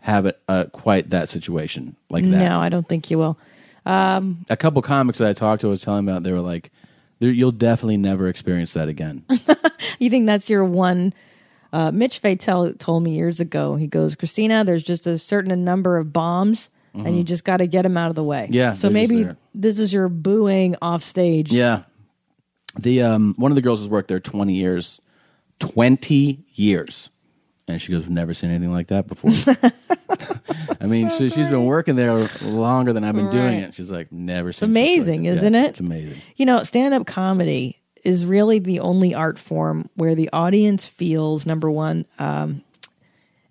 have 0.00 0.24
it 0.26 0.40
uh, 0.48 0.64
quite 0.72 1.10
that 1.10 1.28
situation 1.28 1.96
like 2.08 2.24
that. 2.24 2.30
no, 2.30 2.60
I 2.60 2.68
don't 2.70 2.88
think 2.88 3.10
you 3.10 3.18
will. 3.18 3.38
Um, 3.84 4.44
A 4.48 4.56
couple 4.56 4.80
comics 4.82 5.18
that 5.18 5.28
I 5.28 5.32
talked 5.32 5.60
to, 5.62 5.66
I 5.66 5.70
was 5.70 5.82
telling 5.82 6.06
about, 6.08 6.22
they 6.22 6.32
were 6.32 6.40
like, 6.40 6.70
"There- 7.22 7.30
"You'll 7.30 7.52
definitely 7.52 7.96
never 7.96 8.28
experience 8.28 8.72
that 8.74 8.88
again." 8.88 9.24
you 9.98 10.10
think 10.10 10.26
that's 10.26 10.50
your 10.50 10.64
one 10.64 11.14
uh, 11.72 11.90
mitch 11.90 12.20
Fatel 12.20 12.76
told 12.78 13.02
me 13.02 13.14
years 13.14 13.40
ago 13.40 13.76
he 13.76 13.86
goes 13.86 14.14
christina 14.14 14.62
there's 14.64 14.82
just 14.82 15.06
a 15.06 15.16
certain 15.16 15.64
number 15.64 15.96
of 15.96 16.12
bombs 16.12 16.68
and 16.94 17.06
Mhm. 17.06 17.16
you 17.18 17.24
just 17.24 17.44
got 17.44 17.56
to 17.58 17.66
get 17.66 17.82
them 17.82 17.96
out 17.96 18.10
of 18.10 18.14
the 18.16 18.22
way 18.24 18.48
Yeah, 18.50 18.72
so 18.72 18.90
maybe 18.90 19.26
this 19.54 19.78
is 19.78 19.90
your 19.94 20.08
booing 20.10 20.76
off 20.82 21.02
stage 21.02 21.50
Yeah. 21.50 21.84
The 22.78 23.02
um 23.02 23.34
one 23.38 23.50
of 23.52 23.56
the 23.56 23.62
girls 23.62 23.80
has 23.80 23.88
worked 23.88 24.08
there 24.08 24.20
20 24.20 24.52
years. 24.54 25.00
20 25.60 26.44
years. 26.54 27.10
And 27.68 27.80
she 27.80 27.92
goes, 27.92 28.02
I've 28.02 28.10
never 28.10 28.34
seen 28.34 28.50
anything 28.50 28.72
like 28.72 28.88
that 28.88 29.06
before. 29.06 29.30
I 30.80 30.86
mean, 30.86 31.08
she, 31.10 31.30
she's 31.30 31.46
been 31.48 31.64
working 31.66 31.96
there 31.96 32.28
longer 32.42 32.92
than 32.92 33.04
I've 33.04 33.14
been 33.14 33.30
doing 33.30 33.44
Right. 33.60 33.62
it. 33.68 33.74
She's 33.74 33.90
like, 33.90 34.10
never 34.12 34.48
it's 34.50 34.58
seen 34.58 34.70
amazing 34.70 35.24
Yeah, 35.24 35.32
isn't 35.32 35.54
it 35.54 35.68
It's 35.70 35.80
amazing. 35.80 36.20
you 36.36 36.44
know 36.46 36.62
stand-up 36.64 37.06
comedy 37.06 37.78
is 38.04 38.26
really 38.26 38.58
the 38.58 38.80
only 38.80 39.14
art 39.14 39.38
form 39.38 39.88
where 39.94 40.14
the 40.16 40.28
audience 40.32 40.86
feels 40.86 41.46
number 41.46 41.70
one 41.70 42.04
um, 42.18 42.62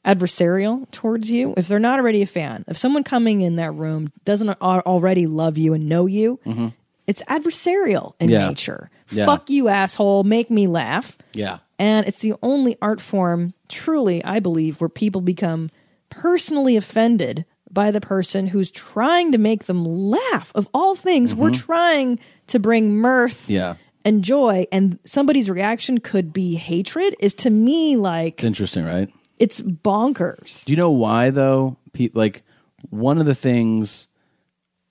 adversarial 0.06 0.90
towards 0.92 1.30
you 1.32 1.54
if 1.58 1.68
they're 1.68 1.80
not 1.80 2.00
already 2.00 2.22
a 2.22 2.26
fan 2.28 2.66
if 2.68 2.78
someone 2.78 3.04
coming 3.04 3.42
in 3.42 3.56
that 3.58 3.72
room 3.72 4.12
doesn't 4.26 4.50
al- 4.50 4.80
already 4.82 5.28
love 5.28 5.58
you 5.58 5.74
and 5.74 5.88
know 5.88 6.06
you 6.08 6.40
Mhm. 6.46 6.74
it's 7.08 7.22
adversarial 7.24 8.14
in 8.20 8.30
Yeah. 8.30 8.48
nature 8.50 8.90
Yeah. 9.12 9.26
fuck 9.26 9.50
you 9.50 9.68
asshole 9.68 10.24
make 10.24 10.50
me 10.50 10.66
laugh 10.68 11.18
Yeah. 11.34 11.60
and 11.80 12.08
it's 12.08 12.20
the 12.20 12.34
only 12.42 12.78
art 12.82 13.00
form 13.00 13.54
truly 13.72 14.24
i 14.26 14.40
believe 14.40 14.80
where 14.80 14.90
people 14.90 15.22
become 15.22 15.70
personally 16.10 16.76
offended 16.76 17.46
by 17.72 17.90
the 17.90 18.02
person 18.02 18.48
who's 18.48 18.70
trying 18.70 19.32
to 19.32 19.38
make 19.38 19.66
them 19.66 19.86
laugh 19.86 20.52
of 20.56 20.68
all 20.74 20.94
things 20.94 21.34
we're 21.34 21.50
Mhm. 21.52 21.60
trying 21.66 22.20
to 22.48 22.60
bring 22.60 22.96
mirth 22.98 23.50
Yeah. 23.50 23.76
and 24.04 24.24
joy 24.24 24.68
and 24.72 25.00
somebody's 25.06 25.50
reaction 25.50 26.00
could 26.00 26.34
be 26.34 26.56
hatred 26.56 27.16
is 27.20 27.34
to 27.36 27.50
me 27.50 27.96
like 27.96 28.34
It's 28.36 28.44
interesting, 28.44 28.84
right? 28.84 29.10
it's 29.40 29.62
bonkers 29.62 30.66
Do 30.66 30.74
you 30.74 30.78
know 30.78 30.92
why 30.92 31.30
though? 31.30 31.78
Pe- 31.94 32.10
like 32.14 32.44
one 32.90 33.18
of 33.20 33.26
the 33.26 33.36
things 33.36 34.08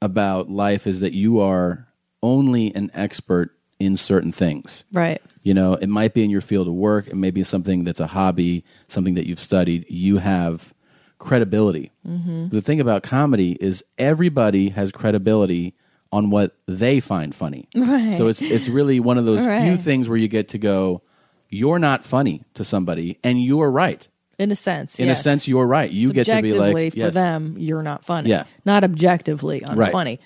about 0.03 0.51
life 0.51 0.87
is 0.87 1.01
that 1.01 1.13
you 1.13 1.41
are 1.41 1.87
only 2.23 2.75
an 2.75 2.91
expert 2.95 3.55
in 3.81 3.97
certain 3.97 4.31
things. 4.31 4.85
right 4.93 5.21
You 5.43 5.55
know, 5.55 5.73
it 5.75 5.89
might 5.89 6.13
be 6.15 6.23
in 6.23 6.31
your 6.31 6.43
field 6.43 6.69
of 6.69 6.75
work, 6.75 7.09
it 7.09 7.17
may 7.17 7.31
be 7.31 7.43
something 7.43 7.83
that's 7.85 7.99
a 8.01 8.07
hobby, 8.07 8.63
something 8.89 9.15
that 9.15 9.27
you've 9.27 9.41
studied. 9.41 9.87
You 9.91 10.19
have 10.19 10.73
credibility. 11.19 11.91
Mhm. 12.07 12.51
The 12.51 12.61
thing 12.63 12.81
about 12.81 13.03
comedy 13.03 13.57
is 13.61 13.83
everybody 13.99 14.69
has 14.71 14.93
credibility 14.93 15.75
on 16.13 16.31
what 16.31 16.57
they 16.67 16.99
find 17.01 17.35
funny. 17.35 17.69
Right. 17.75 18.15
So 18.15 18.29
it's 18.29 18.43
it's 18.43 18.69
really 18.69 19.01
one 19.01 19.17
of 19.19 19.25
those 19.27 19.45
few 19.45 19.77
things 19.77 20.09
where 20.09 20.19
you 20.19 20.29
get 20.29 20.49
to 20.51 20.59
go, 20.59 21.03
you're 21.49 21.79
not 21.79 22.05
funny 22.05 22.43
to 22.55 22.65
somebody, 22.65 23.19
and 23.25 23.43
you're 23.43 23.71
right. 23.71 24.07
in 24.39 24.51
a 24.51 24.57
sense 24.57 24.99
In 24.99 25.07
yes. 25.09 25.21
a 25.21 25.23
sense, 25.23 25.47
you're 25.47 25.67
right. 25.67 25.91
You 25.91 26.13
get 26.15 26.25
to 26.25 26.41
be 26.41 26.53
like, 26.55 26.93
for 26.95 26.99
yes. 26.99 27.13
them 27.15 27.57
you're 27.59 27.83
not 27.83 28.05
funny 28.05 28.31
Yeah. 28.31 28.45
not 28.65 28.83
objectively 28.85 29.63
Right. 29.75 29.93
unfunny 29.93 30.19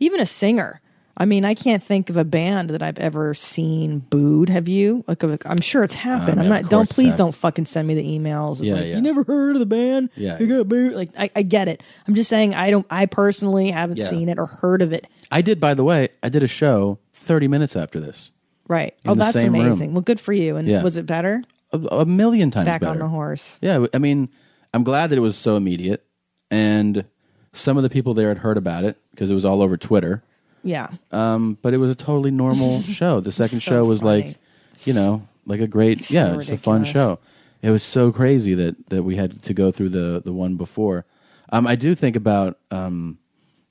even 0.00 0.18
a 0.20 0.26
singer 0.26 0.80
I 1.20 1.26
mean, 1.26 1.44
I 1.44 1.52
can't 1.54 1.82
think 1.82 2.08
of 2.08 2.16
a 2.16 2.24
band 2.24 2.70
that 2.70 2.82
I've 2.82 2.98
ever 2.98 3.34
seen 3.34 3.98
booed. 3.98 4.48
Have 4.48 4.68
you? 4.68 5.04
Like, 5.06 5.22
I'm 5.44 5.60
sure 5.60 5.84
it's 5.84 5.92
happened. 5.94 6.38
Um, 6.40 6.44
I'm 6.46 6.48
not. 6.48 6.70
Don't 6.70 6.88
please 6.88 7.12
don't 7.14 7.34
fucking 7.34 7.66
send 7.66 7.86
me 7.86 7.94
the 7.94 8.02
emails. 8.18 8.64
Yeah, 8.64 8.74
like, 8.76 8.86
yeah. 8.86 8.94
You 8.96 9.02
never 9.02 9.22
heard 9.24 9.54
of 9.54 9.60
the 9.60 9.66
band? 9.66 10.08
Yeah, 10.16 10.38
you 10.40 10.46
got 10.46 10.66
booed. 10.66 10.94
Like, 10.94 11.10
I, 11.18 11.30
I 11.36 11.42
get 11.42 11.68
it. 11.68 11.84
I'm 12.08 12.14
just 12.14 12.30
saying, 12.30 12.54
I 12.54 12.70
don't. 12.70 12.86
I 12.90 13.04
personally 13.04 13.70
haven't 13.70 13.98
Yeah. 13.98 14.06
seen 14.08 14.30
it 14.30 14.38
or 14.38 14.46
heard 14.46 14.80
of 14.80 14.94
it. 14.94 15.06
I 15.30 15.42
did, 15.42 15.60
by 15.60 15.74
the 15.74 15.84
way, 15.84 16.08
I 16.22 16.30
did 16.30 16.42
a 16.42 16.48
show 16.48 16.98
30 17.12 17.48
minutes 17.48 17.76
after 17.76 18.00
this. 18.00 18.32
Right. 18.66 18.94
Oh, 19.04 19.14
that's 19.14 19.32
same 19.32 19.52
room. 19.52 19.66
amazing. 19.66 19.92
Well, 19.92 20.00
good 20.00 20.20
for 20.20 20.32
you. 20.32 20.56
And 20.56 20.66
Yeah. 20.66 20.82
was 20.82 20.96
it 20.96 21.04
better? 21.04 21.42
A, 21.74 21.78
a 21.78 22.06
million 22.06 22.50
times 22.50 22.64
better. 22.64 22.78
Back 22.86 22.90
on 22.90 22.98
the 22.98 23.08
horse. 23.08 23.58
Yeah, 23.60 23.84
I 23.92 23.98
mean, 23.98 24.30
I'm 24.72 24.84
glad 24.84 25.10
that 25.10 25.18
it 25.18 25.20
was 25.20 25.36
so 25.36 25.56
immediate, 25.56 26.02
and 26.50 27.04
some 27.52 27.76
of 27.76 27.82
the 27.82 27.90
people 27.90 28.14
there 28.14 28.28
had 28.28 28.38
heard 28.38 28.56
about 28.56 28.84
it 28.84 28.96
because 29.10 29.28
it 29.30 29.34
was 29.34 29.44
all 29.44 29.60
over 29.60 29.76
Twitter. 29.76 30.22
Yeah. 30.62 30.88
Um, 31.12 31.58
but 31.62 31.74
it 31.74 31.78
was 31.78 31.90
a 31.90 31.94
totally 31.94 32.30
normal 32.30 32.82
show. 32.98 33.20
The 33.20 33.32
second 33.32 33.60
So 33.60 33.70
show 33.70 33.84
was 33.84 34.00
funny. 34.00 34.22
like 34.22 34.36
you 34.84 34.92
know, 34.92 35.26
like 35.46 35.60
a 35.60 35.66
great, 35.66 36.10
yeah, 36.10 36.32
So 36.32 36.38
it's 36.40 36.48
a 36.50 36.56
fun 36.56 36.84
show. 36.84 37.18
It 37.62 37.70
was 37.70 37.82
so 37.82 38.10
crazy 38.12 38.54
that 38.54 38.88
that 38.90 39.02
we 39.02 39.16
had 39.16 39.42
to 39.42 39.54
go 39.54 39.70
through 39.72 39.90
the 39.90 40.22
the 40.24 40.32
one 40.32 40.56
before. 40.56 41.04
Um, 41.52 41.66
I 41.66 41.74
do 41.76 41.94
think 41.94 42.16
about 42.16 42.58
um, 42.70 43.18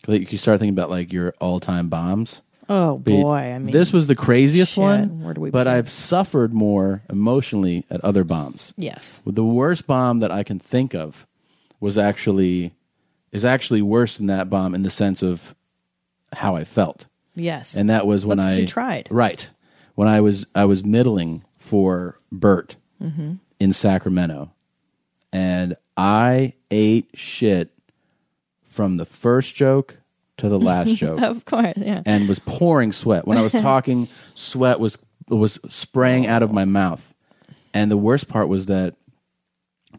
like 0.07 0.31
you 0.31 0.37
start 0.37 0.59
thinking 0.59 0.73
about 0.75 0.89
like 0.89 1.11
your 1.13 1.33
all 1.39 1.59
time 1.59 1.89
bombs. 1.89 2.41
Oh 2.71 2.99
boy, 2.99 3.33
I 3.35 3.57
mean, 3.57 3.71
this 3.73 3.91
was 3.91 4.05
the 4.05 4.15
craziest 4.15 4.73
shit, 4.73 4.81
one. 4.83 5.23
where 5.23 5.33
do 5.33 5.41
we 5.41 5.49
but 5.49 5.63
begin? 5.63 5.73
I've 5.73 5.89
suffered 5.89 6.53
more 6.53 7.01
emotionally 7.09 7.83
at 7.89 7.99
other 8.03 8.23
bombs. 8.23 8.73
Yes. 8.77 9.23
The 9.25 9.43
worst 9.43 9.87
bomb 9.87 10.19
that 10.19 10.31
I 10.31 10.43
can 10.43 10.59
think 10.59 10.93
of 10.93 11.25
was 11.79 11.97
actually 11.97 12.73
is 13.31 13.43
actually 13.43 13.81
worse 13.81 14.17
than 14.17 14.27
that 14.27 14.51
bomb 14.51 14.75
in 14.75 14.83
the 14.83 14.91
sense 14.91 15.23
of 15.23 15.55
how 16.33 16.55
I 16.55 16.63
felt. 16.63 17.05
Yes. 17.35 17.75
And 17.75 17.89
that 17.89 18.05
was 18.05 18.25
when 18.25 18.37
That's 18.39 18.53
I 18.53 18.57
you 18.57 18.67
tried. 18.67 19.07
Right. 19.11 19.49
When 19.95 20.07
I 20.07 20.21
was 20.21 20.45
I 20.55 20.65
was 20.65 20.83
middling 20.83 21.43
for 21.57 22.19
Bert 22.31 22.75
Mhm. 23.01 23.39
in 23.59 23.73
Sacramento. 23.73 24.51
And 25.31 25.75
I 25.95 26.53
ate 26.71 27.09
shit 27.13 27.71
from 28.67 28.97
the 28.97 29.05
first 29.05 29.55
joke 29.55 29.99
to 30.37 30.49
the 30.49 30.59
last 30.59 30.95
joke. 30.95 31.21
of 31.21 31.45
course, 31.45 31.73
yeah. 31.77 32.01
And 32.05 32.27
was 32.27 32.39
pouring 32.39 32.91
sweat. 32.91 33.27
When 33.27 33.37
I 33.37 33.41
was 33.41 33.51
talking, 33.61 34.07
sweat 34.35 34.79
was 34.79 34.97
was 35.27 35.59
spraying 35.67 36.25
out 36.27 36.41
of 36.43 36.51
my 36.51 36.65
mouth. 36.65 37.13
And 37.73 37.91
the 37.91 37.97
worst 37.97 38.27
part 38.27 38.47
was 38.47 38.65
that 38.65 38.95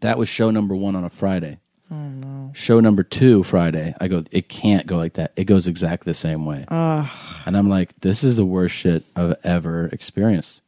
that 0.01 0.19
was 0.19 0.29
show 0.29 0.51
number 0.51 0.75
1 0.75 0.97
on 0.97 1.05
a 1.05 1.11
Friday. 1.11 1.59
Oh 1.91 1.95
no. 1.97 2.51
Show 2.55 2.79
number 2.81 3.03
2 3.03 3.43
Friday. 3.43 3.95
I 4.01 4.09
go 4.09 4.25
it 4.31 4.49
can't 4.49 4.87
go 4.87 4.97
like 4.97 5.15
that. 5.15 5.33
It 5.37 5.45
goes 5.45 5.67
exactly 5.67 6.11
the 6.11 6.15
same 6.17 6.45
way. 6.47 6.65
Ugh. 6.69 7.09
And 7.47 7.57
I'm 7.57 7.69
like, 7.69 7.99
this 8.01 8.23
is 8.23 8.37
the 8.37 8.45
worst 8.45 8.75
shit 8.77 9.05
I've 9.17 9.37
ever 9.45 9.87
experienced. 9.87 10.63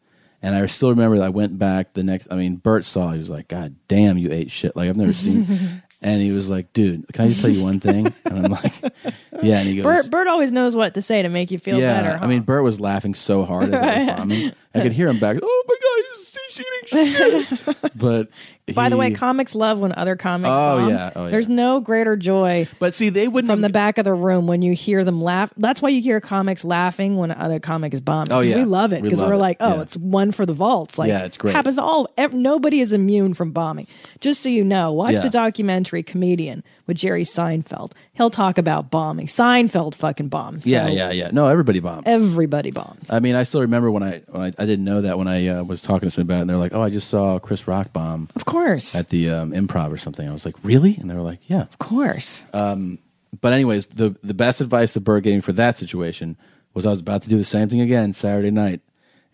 And 0.45 0.57
I 0.57 0.66
still 0.66 0.91
remember 0.91 1.18
that 1.18 1.25
I 1.27 1.29
went 1.29 1.57
back 1.59 1.93
the 1.95 2.03
next. 2.03 2.27
I 2.31 2.35
mean, 2.35 2.57
Bert 2.57 2.85
saw. 2.85 3.11
it, 3.11 3.12
He 3.12 3.18
was 3.20 3.31
like, 3.31 3.47
"God 3.47 3.77
damn, 3.87 4.18
you 4.18 4.33
ate 4.33 4.51
shit 4.51 4.75
like 4.75 4.89
I've 4.89 4.97
never 4.97 5.12
seen." 5.12 5.83
and 6.03 6.20
he 6.20 6.33
was 6.33 6.49
like, 6.49 6.73
"Dude, 6.73 7.05
can 7.12 7.27
I 7.27 7.29
just 7.29 7.41
tell 7.43 7.51
you 7.51 7.62
one 7.62 7.79
thing?" 7.79 8.12
And 8.25 8.47
I'm 8.47 8.51
like, 8.51 8.73
"Yeah." 9.41 9.61
And 9.61 9.68
he 9.68 9.77
goes, 9.77 9.85
Bert, 9.85 10.11
Bert 10.11 10.27
always 10.27 10.51
knows 10.51 10.75
what 10.75 10.95
to 10.95 11.03
say 11.03 11.23
to 11.23 11.29
make 11.29 11.53
you 11.53 11.59
feel 11.61 11.79
"Yeah." 11.79 12.03
better. 12.03 12.25
I 12.25 12.27
mean, 12.27 12.43
Bert 12.43 12.64
was 12.64 12.81
laughing 12.81 13.14
so 13.14 13.45
hard 13.45 13.73
as 13.73 13.75
I 13.81 13.99
was 14.05 14.07
bombing. 14.16 14.53
I 14.75 14.81
could 14.81 14.91
hear 14.91 15.07
him 15.07 15.20
back. 15.20 15.37
Oh 15.41 15.64
my 15.68 15.77
god, 15.81 16.05
he's, 16.18 16.39
he's 16.57 17.47
eating 17.47 17.57
shit. 17.77 17.93
but 17.95 18.29
By 18.74 18.88
the 18.90 18.96
way, 18.96 19.10
comics 19.10 19.56
love 19.56 19.80
when 19.80 19.92
other 19.96 20.14
comics 20.14 20.50
Oh, 20.50 20.78
bomb. 20.78 20.88
yeah. 20.88 21.10
Oh, 21.16 21.24
yeah. 21.24 21.30
There's 21.30 21.48
no 21.48 21.80
greater 21.80 22.16
joy. 22.16 22.68
But 22.78 22.94
see, 22.94 23.08
they 23.08 23.26
wouldn't 23.26 23.50
from 23.50 23.60
the 23.60 23.68
back 23.68 23.98
of 23.98 24.04
the 24.04 24.14
room 24.14 24.46
when 24.46 24.62
you 24.62 24.72
hear 24.72 25.04
them 25.04 25.20
laugh. 25.20 25.52
That's 25.56 25.82
why 25.82 25.88
you 25.88 26.00
hear 26.00 26.20
comics 26.20 26.64
laughing 26.64 27.16
when 27.16 27.32
other 27.32 27.58
comic 27.58 27.92
is 27.92 28.00
bombing. 28.00 28.32
Oh, 28.32 28.38
yeah. 28.38 28.56
we 28.56 28.64
love 28.64 28.92
it 28.92 29.02
because 29.02 29.20
we're 29.20 29.32
it. 29.32 29.38
like, 29.38 29.56
oh, 29.58 29.74
Yeah. 29.76 29.82
it's 29.82 29.96
one 29.96 30.30
for 30.30 30.46
the 30.46 30.52
vaults. 30.52 30.96
Like, 30.96 31.08
Yeah, 31.08 31.24
it's 31.24 31.36
great. 31.36 31.54
Happens 31.56 31.74
to 31.76 31.82
all. 31.82 32.08
Nobody 32.30 32.78
is 32.80 32.92
immune 32.92 33.34
from 33.34 33.50
bombing. 33.50 33.88
Just 34.20 34.42
so 34.42 34.48
you 34.48 34.62
know, 34.62 34.92
watch 34.92 35.14
Yeah. 35.14 35.20
the 35.22 35.30
documentary 35.30 36.04
"Comedian" 36.04 36.62
with 36.86 36.96
Jerry 36.98 37.24
Seinfeld. 37.24 37.92
He'll 38.12 38.30
talk 38.30 38.58
about 38.58 38.90
bombing. 38.92 39.26
Seinfeld 39.26 39.94
fucking 39.96 40.28
bombs. 40.28 40.66
yeah, 40.66 40.86
yeah, 40.86 41.10
yeah. 41.10 41.30
No, 41.32 41.48
everybody 41.48 41.80
bombed. 41.80 42.06
Everybody 42.06 42.70
bombs. 42.70 43.10
I 43.10 43.18
mean, 43.18 43.34
I 43.34 43.42
still 43.42 43.62
remember 43.62 43.90
when 43.90 44.04
I 44.04 44.22
when 44.30 44.42
I, 44.42 44.46
I 44.56 44.66
didn't 44.66 44.84
know 44.84 45.00
that 45.00 45.18
when 45.18 45.26
I 45.26 45.48
uh, 45.48 45.62
was 45.64 45.80
talking 45.80 46.06
to 46.08 46.10
somebody 46.12 46.26
about 46.34 46.38
it, 46.38 46.40
and 46.42 46.50
they're 46.50 46.56
like, 46.58 46.72
"Oh, 46.74 46.80
I 46.82 46.90
just 46.90 47.08
saw 47.08 47.38
Chris 47.40 47.66
Rock 47.66 47.92
bomb." 47.92 48.28
Of 48.36 48.44
course, 48.44 48.51
at 48.94 49.09
the 49.09 49.30
um, 49.30 49.53
Improv 49.53 49.92
or 49.92 49.96
something. 49.98 50.28
I 50.28 50.32
was 50.32 50.44
like, 50.44 50.57
"Really?" 50.62 50.96
And 50.96 51.09
they 51.11 51.14
were 51.14 51.22
like, 51.22 51.40
"Yeah, 51.48 51.62
of 51.62 51.78
course." 51.78 52.44
Um, 52.53 52.98
but 53.40 53.53
anyways, 53.53 53.86
the 53.86 54.14
the 54.22 54.34
best 54.34 54.61
advice 54.61 54.92
that 54.94 55.00
Bert 55.00 55.24
gave 55.24 55.34
me 55.36 55.40
for 55.40 55.53
that 55.55 55.78
situation 55.78 56.36
was 56.74 56.86
I 56.86 56.90
was 56.90 57.00
about 57.00 57.22
to 57.22 57.28
do 57.28 57.38
the 57.38 57.44
same 57.44 57.68
thing 57.68 57.80
again 57.80 58.12
Saturday 58.12 58.50
night, 58.50 58.80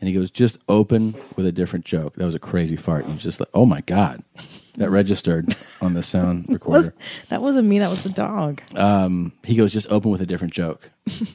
and 0.00 0.08
he 0.08 0.14
goes, 0.14 0.30
"Just 0.30 0.58
open 0.68 1.14
with 1.36 1.46
a 1.46 1.52
different 1.52 1.84
joke." 1.84 2.14
That 2.16 2.24
was 2.26 2.34
a 2.34 2.38
crazy 2.38 2.76
fart. 2.76 3.02
And 3.04 3.12
he 3.12 3.14
was 3.14 3.22
just 3.24 3.40
like, 3.40 3.48
"Oh 3.54 3.66
my 3.66 3.80
god," 3.82 4.22
that 4.76 4.90
registered 4.90 5.54
on 5.82 5.94
the 5.94 6.02
sound 6.02 6.46
recorder. 6.50 6.94
That 7.28 7.42
wasn't 7.42 7.68
me. 7.68 7.78
That 7.80 7.90
was 7.90 8.02
the 8.02 8.10
dog. 8.10 8.62
Um, 8.76 9.32
he 9.44 9.56
goes, 9.56 9.72
"Just 9.72 9.88
open 9.90 10.10
with 10.10 10.22
a 10.22 10.26
different 10.26 10.54
joke," 10.54 10.90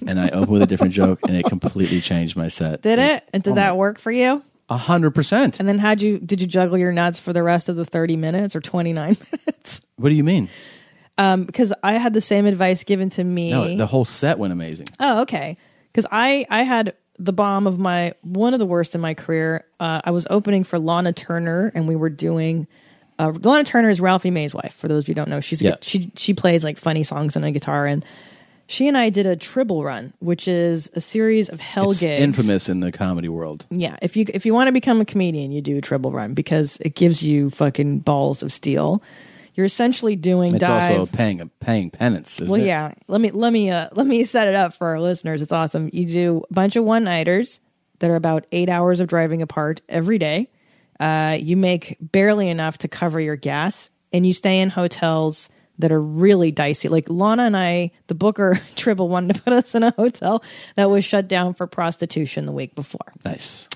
and 0.07 0.19
I 0.19 0.29
opened 0.29 0.49
with 0.49 0.61
a 0.61 0.67
different 0.67 0.93
joke, 0.93 1.19
and 1.27 1.35
it 1.35 1.45
completely 1.45 1.99
changed 2.01 2.35
my 2.35 2.47
set. 2.47 2.81
Did 2.81 2.99
it? 2.99 3.27
And 3.33 3.43
did 3.43 3.51
Oh 3.51 3.55
that 3.55 3.77
work 3.77 3.99
for 3.99 4.11
you? 4.11 4.41
A 4.69 4.77
hundred 4.77 5.11
percent. 5.11 5.59
And 5.59 5.67
then 5.67 5.77
how'd 5.77 6.01
you 6.01 6.19
did 6.19 6.39
you 6.41 6.47
juggle 6.47 6.77
your 6.77 6.91
nuts 6.91 7.19
for 7.19 7.33
the 7.33 7.43
rest 7.43 7.69
of 7.69 7.75
the 7.75 7.85
thirty 7.85 8.15
minutes 8.15 8.55
or 8.55 8.61
twenty 8.61 8.93
nine 8.93 9.17
minutes? 9.31 9.81
What 9.97 10.09
do 10.09 10.15
you 10.15 10.23
mean? 10.23 10.49
Um, 11.17 11.43
because 11.43 11.73
I 11.83 11.93
had 11.93 12.13
the 12.13 12.21
same 12.21 12.45
advice 12.45 12.83
given 12.83 13.09
to 13.11 13.23
me. 13.23 13.51
No, 13.51 13.75
the 13.77 13.85
whole 13.85 14.05
set 14.05 14.39
went 14.39 14.51
amazing. 14.53 14.87
Oh, 14.99 15.21
okay. 15.21 15.57
Because 15.91 16.07
I 16.11 16.45
I 16.49 16.63
had 16.63 16.93
the 17.19 17.33
bomb 17.33 17.67
of 17.67 17.77
my 17.77 18.13
one 18.21 18.53
of 18.53 18.59
the 18.59 18.65
worst 18.65 18.95
in 18.95 19.01
my 19.01 19.13
career. 19.13 19.65
Uh, 19.79 20.01
I 20.03 20.11
was 20.11 20.25
opening 20.29 20.63
for 20.63 20.79
Lahna 20.79 21.15
Turner, 21.15 21.71
and 21.75 21.87
we 21.87 21.95
were 21.95 22.09
doing. 22.09 22.65
Uh, 23.19 23.31
Lahna 23.31 23.63
Turner 23.63 23.91
is 23.91 24.01
Ralphie 24.01 24.31
May's 24.31 24.55
wife. 24.55 24.73
For 24.73 24.87
those 24.87 25.03
of 25.03 25.07
you 25.09 25.11
who 25.11 25.15
don't 25.17 25.29
know, 25.29 25.39
she's 25.39 25.61
a, 25.61 25.65
Yeah. 25.65 25.75
she 25.81 26.11
she 26.15 26.33
plays 26.33 26.63
like 26.63 26.79
funny 26.79 27.03
songs 27.03 27.35
on 27.37 27.43
a 27.43 27.51
guitar, 27.51 27.85
and 27.85 28.03
she 28.67 28.87
and 28.87 28.97
I 28.97 29.09
did 29.09 29.25
a 29.25 29.35
Tribble 29.35 29.83
Run, 29.83 30.13
which 30.19 30.47
is 30.47 30.89
a 30.95 31.01
series 31.01 31.49
of 31.49 31.59
hell 31.59 31.91
It's 31.91 31.99
gigs. 31.99 32.21
infamous 32.21 32.69
in 32.69 32.79
the 32.79 32.91
comedy 32.91 33.29
world. 33.29 33.65
Yeah, 33.69 33.97
if 34.01 34.15
you 34.15 34.25
if 34.33 34.45
you 34.45 34.53
want 34.53 34.67
to 34.67 34.71
become 34.71 35.01
a 35.01 35.05
comedian, 35.05 35.51
you 35.51 35.61
do 35.61 35.77
a 35.77 35.81
Tribble 35.81 36.11
Run 36.11 36.33
because 36.33 36.77
it 36.81 36.95
gives 36.95 37.21
you 37.21 37.49
fucking 37.49 37.99
balls 37.99 38.41
of 38.43 38.51
steel. 38.51 39.03
You're 39.55 39.65
essentially 39.67 40.15
doing 40.15 40.55
It's 40.55 40.61
dive. 40.61 40.97
also 40.99 41.11
paying 41.15 41.51
paying 41.59 41.91
penance. 41.91 42.35
Isn't 42.41 42.49
Well, 42.49 42.59
it? 42.61 42.65
yeah. 42.65 42.93
Let 43.07 43.21
me 43.21 43.29
let 43.31 43.53
me 43.53 43.69
uh, 43.69 43.89
let 43.93 44.07
me 44.07 44.23
set 44.23 44.47
it 44.47 44.55
up 44.55 44.73
for 44.73 44.87
our 44.87 44.99
listeners. 44.99 45.41
It's 45.41 45.51
awesome. 45.51 45.89
You 45.93 46.05
do 46.05 46.43
a 46.49 46.53
bunch 46.53 46.75
of 46.75 46.83
one 46.85 47.03
nighters 47.03 47.59
that 47.99 48.09
are 48.09 48.15
about 48.15 48.45
eight 48.51 48.69
hours 48.69 48.99
of 48.99 49.07
driving 49.07 49.41
apart 49.41 49.81
every 49.87 50.17
day. 50.17 50.49
Uh, 50.99 51.37
you 51.39 51.55
make 51.57 51.97
barely 52.01 52.49
enough 52.49 52.77
to 52.79 52.87
cover 52.87 53.19
your 53.19 53.35
gas, 53.35 53.89
and 54.11 54.25
you 54.25 54.33
stay 54.33 54.59
in 54.59 54.69
hotels 54.69 55.49
that 55.83 55.91
are 55.91 56.01
really 56.01 56.49
dicey. 56.49 56.87
Like 56.87 57.07
Lahna 57.07 57.45
and 57.45 57.57
I, 57.57 57.91
the 58.07 58.15
Booker 58.15 58.57
Tribble 58.77 59.09
wanted 59.09 59.35
to 59.35 59.41
put 59.41 59.51
us 59.51 59.75
in 59.75 59.83
a 59.83 59.91
hotel 59.91 60.41
that 60.75 60.89
was 60.89 61.03
shut 61.03 61.27
down 61.27 61.53
for 61.53 61.67
prostitution 61.67 62.45
the 62.45 62.53
week 62.53 62.73
before. 62.73 63.11
Nice. 63.25 63.67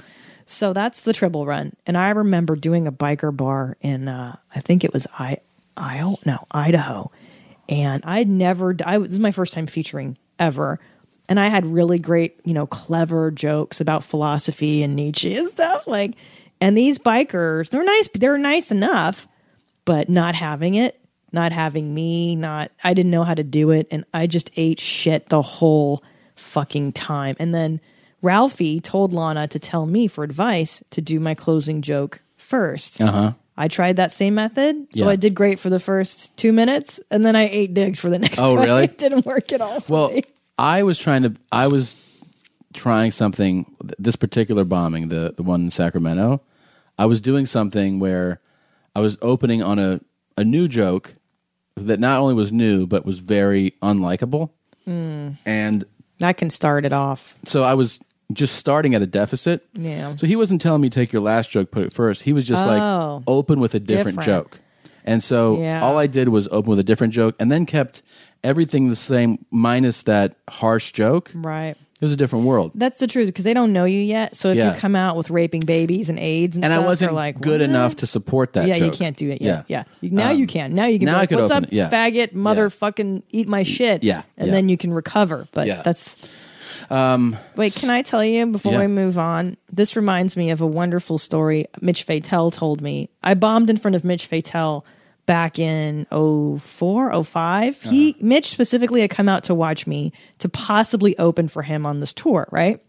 So 0.46 0.72
that's 0.72 1.02
the 1.02 1.12
Tribble 1.12 1.46
Run, 1.46 1.76
and 1.86 1.98
I 1.98 2.12
remember 2.12 2.56
doing 2.56 2.88
a 2.88 2.94
biker 2.94 3.36
bar 3.36 3.76
in 3.82 4.08
uh, 4.08 4.38
I 4.56 4.62
think 4.62 4.86
it 4.86 4.94
was 4.94 5.06
I, 5.20 5.40
I 5.76 6.16
no 6.26 6.48
Idaho, 6.50 7.12
and 7.68 8.02
I'd 8.06 8.30
never 8.30 8.74
I 8.86 9.00
this 9.00 9.12
is 9.12 9.20
my 9.20 9.34
first 9.34 9.54
time 9.54 9.68
featuring 9.68 10.18
ever, 10.40 10.80
and 11.28 11.42
I 11.42 11.50
had 11.50 11.66
really 11.66 12.00
great 12.00 12.40
you 12.46 12.54
know 12.54 12.66
clever 12.66 13.32
jokes 13.32 13.82
about 13.82 14.06
philosophy 14.06 14.82
and 14.82 14.96
Nietzsche 14.96 15.36
and 15.36 15.52
stuff 15.52 15.86
like, 15.86 16.14
and 16.62 16.78
these 16.78 17.00
bikers 17.00 17.70
they're 17.70 17.84
nice 17.84 18.08
they're 18.14 18.38
nice 18.38 18.72
enough, 18.72 19.28
but 19.84 20.08
not 20.08 20.36
having 20.36 20.76
it, 20.76 20.98
not 21.32 21.52
having 21.52 21.94
me, 21.94 22.36
not 22.36 22.72
I 22.84 22.94
didn't 22.94 23.12
know 23.12 23.24
how 23.24 23.34
to 23.34 23.44
do 23.44 23.72
it, 23.72 23.88
and 23.92 24.06
I 24.14 24.28
just 24.28 24.50
ate 24.58 24.80
shit 24.80 25.30
the 25.30 25.42
whole 25.42 26.04
fucking 26.36 26.94
time, 26.94 27.36
and 27.40 27.54
then. 27.54 27.80
Ralphie 28.24 28.80
told 28.82 29.14
Lahna 29.14 29.48
to 29.52 29.60
tell 29.60 29.86
me 29.86 30.08
for 30.08 30.24
advice 30.24 30.84
to 30.90 31.02
do 31.02 31.20
my 31.20 31.36
closing 31.36 31.84
joke 31.84 32.20
first. 32.36 33.00
Uh 33.00 33.12
huh. 33.12 33.32
I 33.56 33.68
tried 33.68 33.98
that 33.98 34.12
same 34.12 34.34
method, 34.34 34.88
so 34.92 35.06
Yeah. 35.06 35.12
I 35.12 35.16
did 35.18 35.36
great 35.36 35.60
for 35.60 35.70
the 35.70 35.80
first 35.80 36.36
two 36.36 36.52
minutes, 36.52 37.00
and 37.12 37.24
then 37.24 37.36
I 37.36 37.48
ate 37.48 37.76
dicks 37.76 38.00
for 38.00 38.10
the 38.10 38.18
next. 38.26 38.40
Oh, 38.40 38.56
really? 38.56 38.86
It 38.86 38.98
didn't 38.98 39.24
work 39.28 39.54
at 39.54 39.62
all. 39.62 39.84
Well, 39.88 40.10
me. 40.10 40.24
I 40.58 40.82
was 40.82 40.98
trying 40.98 41.22
to. 41.24 41.36
I 41.52 41.68
was 41.68 41.96
trying 42.74 43.12
something. 43.12 43.68
This 44.00 44.16
particular 44.16 44.64
bombing, 44.64 45.10
the 45.10 45.36
the 45.38 45.44
one 45.44 45.62
in 45.62 45.70
Sacramento, 45.70 46.42
I 46.98 47.06
was 47.06 47.22
doing 47.22 47.46
something 47.46 48.00
where 48.00 48.42
I 48.96 49.00
was 49.00 49.16
opening 49.22 49.62
on 49.62 49.78
a 49.78 50.02
a 50.38 50.44
new 50.44 50.68
joke 50.68 51.14
that 51.86 52.00
not 52.00 52.20
only 52.20 52.34
was 52.34 52.52
new 52.52 52.88
but 52.88 53.06
was 53.06 53.20
very 53.20 53.74
unlikable, 53.82 54.50
Mm. 54.88 55.38
and 55.46 55.86
I 56.22 56.34
can 56.34 56.50
start 56.50 56.86
it 56.86 56.94
off. 56.94 57.38
so 57.46 57.64
I 57.64 57.74
was 57.74 58.00
just 58.34 58.56
starting 58.56 58.94
at 58.96 59.02
a 59.02 59.06
deficit. 59.08 59.66
Yeah. 59.74 60.16
So 60.18 60.28
he 60.28 60.36
wasn't 60.36 60.62
telling 60.62 60.82
me 60.82 60.90
take 60.90 61.14
your 61.14 61.22
last 61.22 61.50
joke, 61.50 61.72
put 61.72 61.84
it 61.84 61.94
first. 61.94 62.24
He 62.24 62.34
was 62.34 62.46
just 62.46 62.62
Oh. 62.66 62.68
like 62.68 63.24
open 63.28 63.60
with 63.62 63.74
a 63.76 63.80
different, 63.80 64.18
Different. 64.20 64.26
joke. 64.52 64.60
And 65.06 65.24
so 65.24 65.60
Yeah. 65.62 65.82
all 65.82 65.98
I 65.98 66.08
did 66.08 66.28
was 66.30 66.48
open 66.52 66.70
with 66.70 66.80
a 66.80 66.84
different 66.84 67.14
joke 67.14 67.36
and 67.40 67.50
then 67.52 67.66
kept 67.66 68.02
everything 68.44 68.90
the 68.90 68.96
same 68.98 69.46
minus 69.50 70.02
that 70.04 70.36
harsh 70.50 70.92
joke. 70.92 71.32
Right. 71.34 71.76
It 72.00 72.06
was 72.06 72.14
a 72.14 72.16
different 72.16 72.46
world. 72.46 72.72
That's 72.76 73.00
the 73.00 73.08
truth 73.08 73.26
because 73.28 73.44
they 73.44 73.56
don't 73.56 73.74
know 73.74 73.86
you 73.86 74.00
yet. 74.00 74.36
So 74.36 74.50
if 74.52 74.58
Yeah. 74.58 74.74
you 74.76 74.80
come 74.80 74.96
out 74.96 75.16
with 75.16 75.32
raping 75.32 75.62
babies 75.62 76.10
and 76.10 76.20
AIDS 76.20 76.56
and, 76.56 76.64
And 76.64 76.72
I 76.72 76.76
stuff, 76.78 76.82
they're 76.84 76.88
wasn't 76.90 77.14
like 77.14 77.42
good 77.42 77.60
"What?" 77.62 77.70
enough 77.70 77.96
to 77.98 78.08
support 78.08 78.54
that 78.54 78.68
yeah, 78.68 78.76
you 78.76 78.86
joke. 78.86 78.94
can't 78.96 79.18
do 79.18 79.30
it 79.32 79.42
yet. 79.42 79.66
Yeah. 79.68 79.78
Yeah, 79.80 79.84
You- 80.02 80.12
now 80.16 80.30
Um, 80.32 80.38
you 80.38 80.46
can. 80.46 80.76
Now 80.76 80.86
you 80.86 81.00
can. 81.00 81.08
now 81.08 81.14
be 81.14 81.16
I 81.16 81.20
like, 81.22 81.30
could 81.30 81.40
What's 81.40 81.50
open 81.52 81.64
up, 81.66 81.70
it, 81.72 81.76
yeah. 81.76 81.90
faggot, 81.90 82.34
motherfucking 82.36 83.24
eat 83.32 83.48
my 83.48 83.64
shit. 83.64 84.04
Yeah, 84.04 84.22
and 84.38 84.48
yeah. 84.50 84.54
then 84.54 84.70
you 84.70 84.78
can 84.78 84.94
recover. 84.94 85.48
But 85.54 85.66
Yeah. 85.68 85.82
that's 85.84 86.16
Um, 86.90 87.36
Wait, 87.56 87.74
can 87.74 87.90
I 87.90 88.02
tell 88.04 88.24
you 88.24 88.46
before 88.46 88.74
Yeah. 88.74 88.80
we 88.82 88.88
move 88.88 89.18
on? 89.18 89.58
This 89.72 89.96
reminds 89.96 90.38
me 90.38 90.52
of 90.52 90.62
a 90.62 90.68
wonderful 90.68 91.18
story 91.18 91.66
Mitch 91.82 92.06
Fatel 92.06 92.54
told 92.54 92.82
me. 92.82 93.10
I 93.24 93.34
bombed 93.34 93.70
in 93.70 93.78
front 93.78 93.96
of 93.96 94.04
Mitch 94.04 94.30
Fatel 94.30 94.84
back 95.28 95.60
in 95.60 96.08
04, 96.12 97.24
05. 97.24 97.84
He 97.84 98.10
Uh-huh. 98.12 98.18
Mitch 98.26 98.50
specifically 98.50 99.02
had 99.02 99.12
come 99.12 99.30
out 99.30 99.44
to 99.46 99.54
watch 99.56 99.86
me 99.86 100.12
to 100.40 100.50
possibly 100.50 101.18
open 101.20 101.48
for 101.48 101.62
him 101.62 101.86
on 101.86 102.00
this 102.00 102.14
tour, 102.14 102.48
right? 102.52 102.82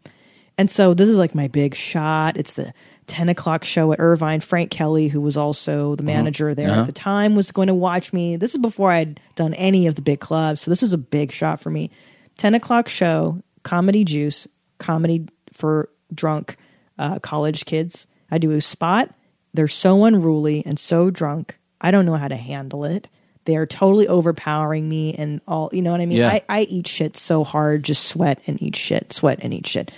And 0.56 0.70
so 0.70 0.94
this 0.94 1.08
is 1.08 1.18
like 1.18 1.34
my 1.34 1.48
big 1.48 1.74
shot. 1.74 2.36
It's 2.36 2.54
the 2.54 2.72
10 3.06 3.28
o'clock 3.28 3.64
show 3.64 3.92
at 3.92 4.00
Irvine. 4.00 4.40
Frank 4.40 4.70
Kelly, 4.70 5.08
who 5.08 5.20
was 5.20 5.36
also 5.36 5.94
the 5.96 6.02
manager 6.02 6.54
there 6.54 6.70
Uh-huh. 6.70 6.80
at 6.80 6.86
the 6.86 6.92
time, 6.92 7.36
was 7.36 7.52
going 7.52 7.68
to 7.68 7.74
watch 7.74 8.12
me. 8.12 8.36
This 8.36 8.52
is 8.54 8.58
before 8.58 8.90
I'd 8.90 9.20
done 9.34 9.54
any 9.54 9.86
of 9.86 9.94
the 9.94 10.02
big 10.02 10.20
clubs. 10.20 10.60
So 10.62 10.70
this 10.70 10.82
is 10.82 10.92
a 10.92 10.98
big 10.98 11.30
shot 11.32 11.60
for 11.60 11.70
me. 11.70 11.90
10 12.38 12.54
o'clock 12.54 12.88
show, 12.88 13.40
comedy 13.62 14.04
juice, 14.04 14.46
comedy 14.78 15.26
for 15.52 15.88
drunk 16.14 16.56
uh, 16.98 17.18
college 17.20 17.64
kids. 17.64 18.06
I 18.30 18.38
do 18.38 18.50
a 18.52 18.60
spot. 18.60 19.14
They're 19.54 19.68
so 19.68 20.04
unruly 20.04 20.62
and 20.66 20.78
so 20.78 21.10
drunk. 21.10 21.58
I 21.80 21.90
don't 21.90 22.06
know 22.06 22.16
how 22.16 22.28
to 22.28 22.36
handle 22.36 22.84
it. 22.84 23.08
They 23.44 23.56
are 23.56 23.66
totally 23.66 24.06
overpowering 24.08 24.88
me 24.88 25.14
and 25.14 25.40
all, 25.48 25.70
you 25.72 25.80
know 25.80 25.92
what 25.92 26.00
I 26.00 26.06
mean? 26.06 26.18
Yeah. 26.18 26.28
I, 26.30 26.42
I 26.48 26.60
eat 26.62 26.86
shit 26.86 27.16
so 27.16 27.44
hard, 27.44 27.82
just 27.82 28.04
sweat 28.04 28.40
and 28.46 28.60
eat 28.62 28.76
shit, 28.76 29.12
sweat 29.12 29.38
and 29.42 29.54
eat 29.54 29.66
shit. 29.66 29.90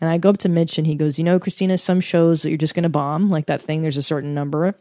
And 0.00 0.08
I 0.08 0.18
go 0.18 0.30
up 0.30 0.38
to 0.38 0.48
Mitch 0.48 0.78
and 0.78 0.86
he 0.86 0.94
goes, 0.94 1.18
You 1.18 1.24
know, 1.24 1.40
Christina, 1.40 1.76
some 1.76 2.00
shows 2.00 2.42
that 2.42 2.50
you're 2.50 2.58
just 2.58 2.74
going 2.74 2.84
to 2.84 2.88
bomb, 2.88 3.30
like 3.30 3.46
that 3.46 3.60
thing, 3.62 3.82
there's 3.82 3.96
a 3.96 4.02
certain 4.02 4.32
number. 4.32 4.74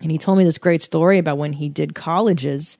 And 0.00 0.10
he 0.10 0.16
told 0.16 0.38
me 0.38 0.44
this 0.44 0.56
great 0.58 0.80
story 0.80 1.18
about 1.18 1.36
when 1.36 1.52
he 1.52 1.68
did 1.68 1.94
colleges. 1.94 2.78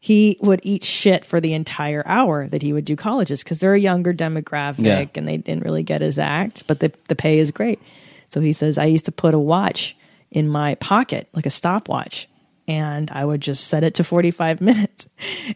He 0.00 0.36
would 0.40 0.60
eat 0.62 0.84
shit 0.84 1.24
for 1.24 1.40
the 1.40 1.54
entire 1.54 2.04
hour 2.06 2.46
that 2.46 2.62
he 2.62 2.72
would 2.72 2.84
do 2.84 2.94
colleges 2.94 3.42
because 3.42 3.58
they're 3.58 3.74
a 3.74 3.80
younger 3.80 4.14
demographic 4.14 4.84
Yeah. 4.84 5.06
and 5.16 5.26
they 5.26 5.38
didn't 5.38 5.64
really 5.64 5.82
get 5.82 6.02
his 6.02 6.20
act, 6.20 6.64
but 6.68 6.78
the, 6.78 6.92
the 7.08 7.16
pay 7.16 7.40
is 7.40 7.50
great. 7.50 7.80
So 8.28 8.40
he 8.40 8.52
says, 8.52 8.78
I 8.78 8.84
used 8.84 9.06
to 9.06 9.12
put 9.12 9.34
a 9.34 9.38
watch 9.40 9.96
in 10.30 10.48
my 10.48 10.74
pocket, 10.76 11.28
like 11.32 11.46
a 11.46 11.50
stopwatch, 11.50 12.28
and 12.66 13.10
I 13.10 13.24
would 13.24 13.40
just 13.40 13.66
set 13.66 13.82
it 13.82 13.94
to 13.94 14.04
45 14.04 14.60
minutes. 14.62 15.08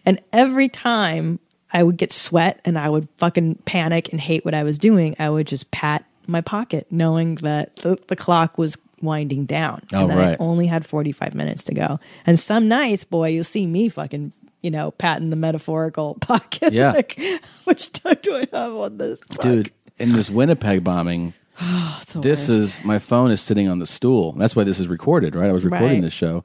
And 0.04 0.20
every 0.32 0.68
time 0.68 1.38
I 1.72 1.82
would 1.82 1.96
get 1.96 2.12
sweat 2.12 2.60
and 2.64 2.78
I 2.78 2.88
would 2.88 3.08
fucking 3.18 3.56
panic 3.64 4.10
and 4.12 4.20
hate 4.20 4.44
what 4.44 4.54
I 4.54 4.62
was 4.62 4.78
doing, 4.78 5.16
I 5.18 5.30
would 5.30 5.46
just 5.46 5.70
pat 5.70 6.04
my 6.26 6.40
pocket, 6.40 6.86
knowing 6.90 7.36
that 7.36 7.76
the, 7.76 7.98
the 8.08 8.16
clock 8.16 8.58
was 8.58 8.78
winding 9.00 9.44
down. 9.46 9.82
Oh, 9.92 10.02
and 10.02 10.10
that 10.10 10.16
right. 10.16 10.32
I 10.32 10.36
only 10.38 10.66
had 10.66 10.86
45 10.86 11.34
minutes 11.34 11.64
to 11.64 11.74
go. 11.74 11.98
And 12.26 12.38
some 12.38 12.68
nights, 12.68 13.04
boy, 13.04 13.30
you'll 13.30 13.44
see 13.44 13.66
me 13.66 13.88
fucking, 13.88 14.32
you 14.62 14.70
know, 14.70 14.92
patting 14.92 15.30
the 15.30 15.36
metaphorical 15.36 16.14
pocket. 16.20 16.72
Yeah. 16.72 16.92
like, 16.92 17.20
which 17.64 17.92
time 17.92 18.16
do 18.22 18.36
I 18.36 18.46
have 18.52 18.74
on 18.74 18.98
this? 18.98 19.18
Dude, 19.40 19.72
in 19.98 20.12
this 20.12 20.30
Winnipeg 20.30 20.84
bombing, 20.84 21.34
this 22.14 22.48
is 22.48 22.82
my 22.84 22.98
phone 22.98 23.30
is 23.30 23.40
sitting 23.40 23.68
on 23.68 23.78
the 23.78 23.86
stool. 23.86 24.32
That's 24.32 24.56
why 24.56 24.64
this 24.64 24.80
is 24.80 24.88
recorded, 24.88 25.34
right? 25.34 25.48
I 25.48 25.52
was 25.52 25.64
recording 25.64 25.88
Right. 25.98 26.02
this 26.02 26.12
show. 26.12 26.44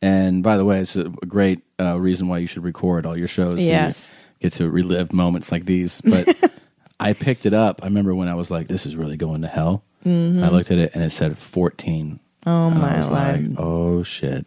And 0.00 0.42
by 0.42 0.56
the 0.56 0.64
way, 0.64 0.80
it's 0.80 0.96
a 0.96 1.04
great 1.28 1.60
uh, 1.80 1.98
reason 2.00 2.28
why 2.28 2.38
you 2.38 2.46
should 2.46 2.64
record 2.64 3.06
all 3.06 3.16
your 3.16 3.28
shows. 3.28 3.58
so 3.58 3.62
you 3.64 3.68
Yes. 3.70 4.12
get 4.40 4.52
to 4.54 4.68
relive 4.68 5.12
moments 5.12 5.52
like 5.52 5.64
these. 5.64 6.00
But 6.00 6.52
I 7.00 7.12
picked 7.12 7.46
it 7.46 7.54
up. 7.54 7.80
I 7.82 7.86
remember 7.86 8.14
when 8.14 8.28
I 8.28 8.34
was 8.34 8.50
like, 8.50 8.68
this 8.68 8.84
is 8.84 8.96
really 8.96 9.16
going 9.16 9.42
to 9.42 9.48
hell. 9.48 9.84
I 10.04 10.08
looked 10.48 10.72
at 10.72 10.78
it 10.78 10.90
and 10.94 11.04
it 11.04 11.10
said 11.10 11.38
14. 11.38 12.18
Oh, 12.44 12.66
And 12.68 12.80
my 12.80 12.94
I 12.96 12.98
was 12.98 13.08
like, 13.10 13.42
oh 13.56 14.02
shit. 14.02 14.44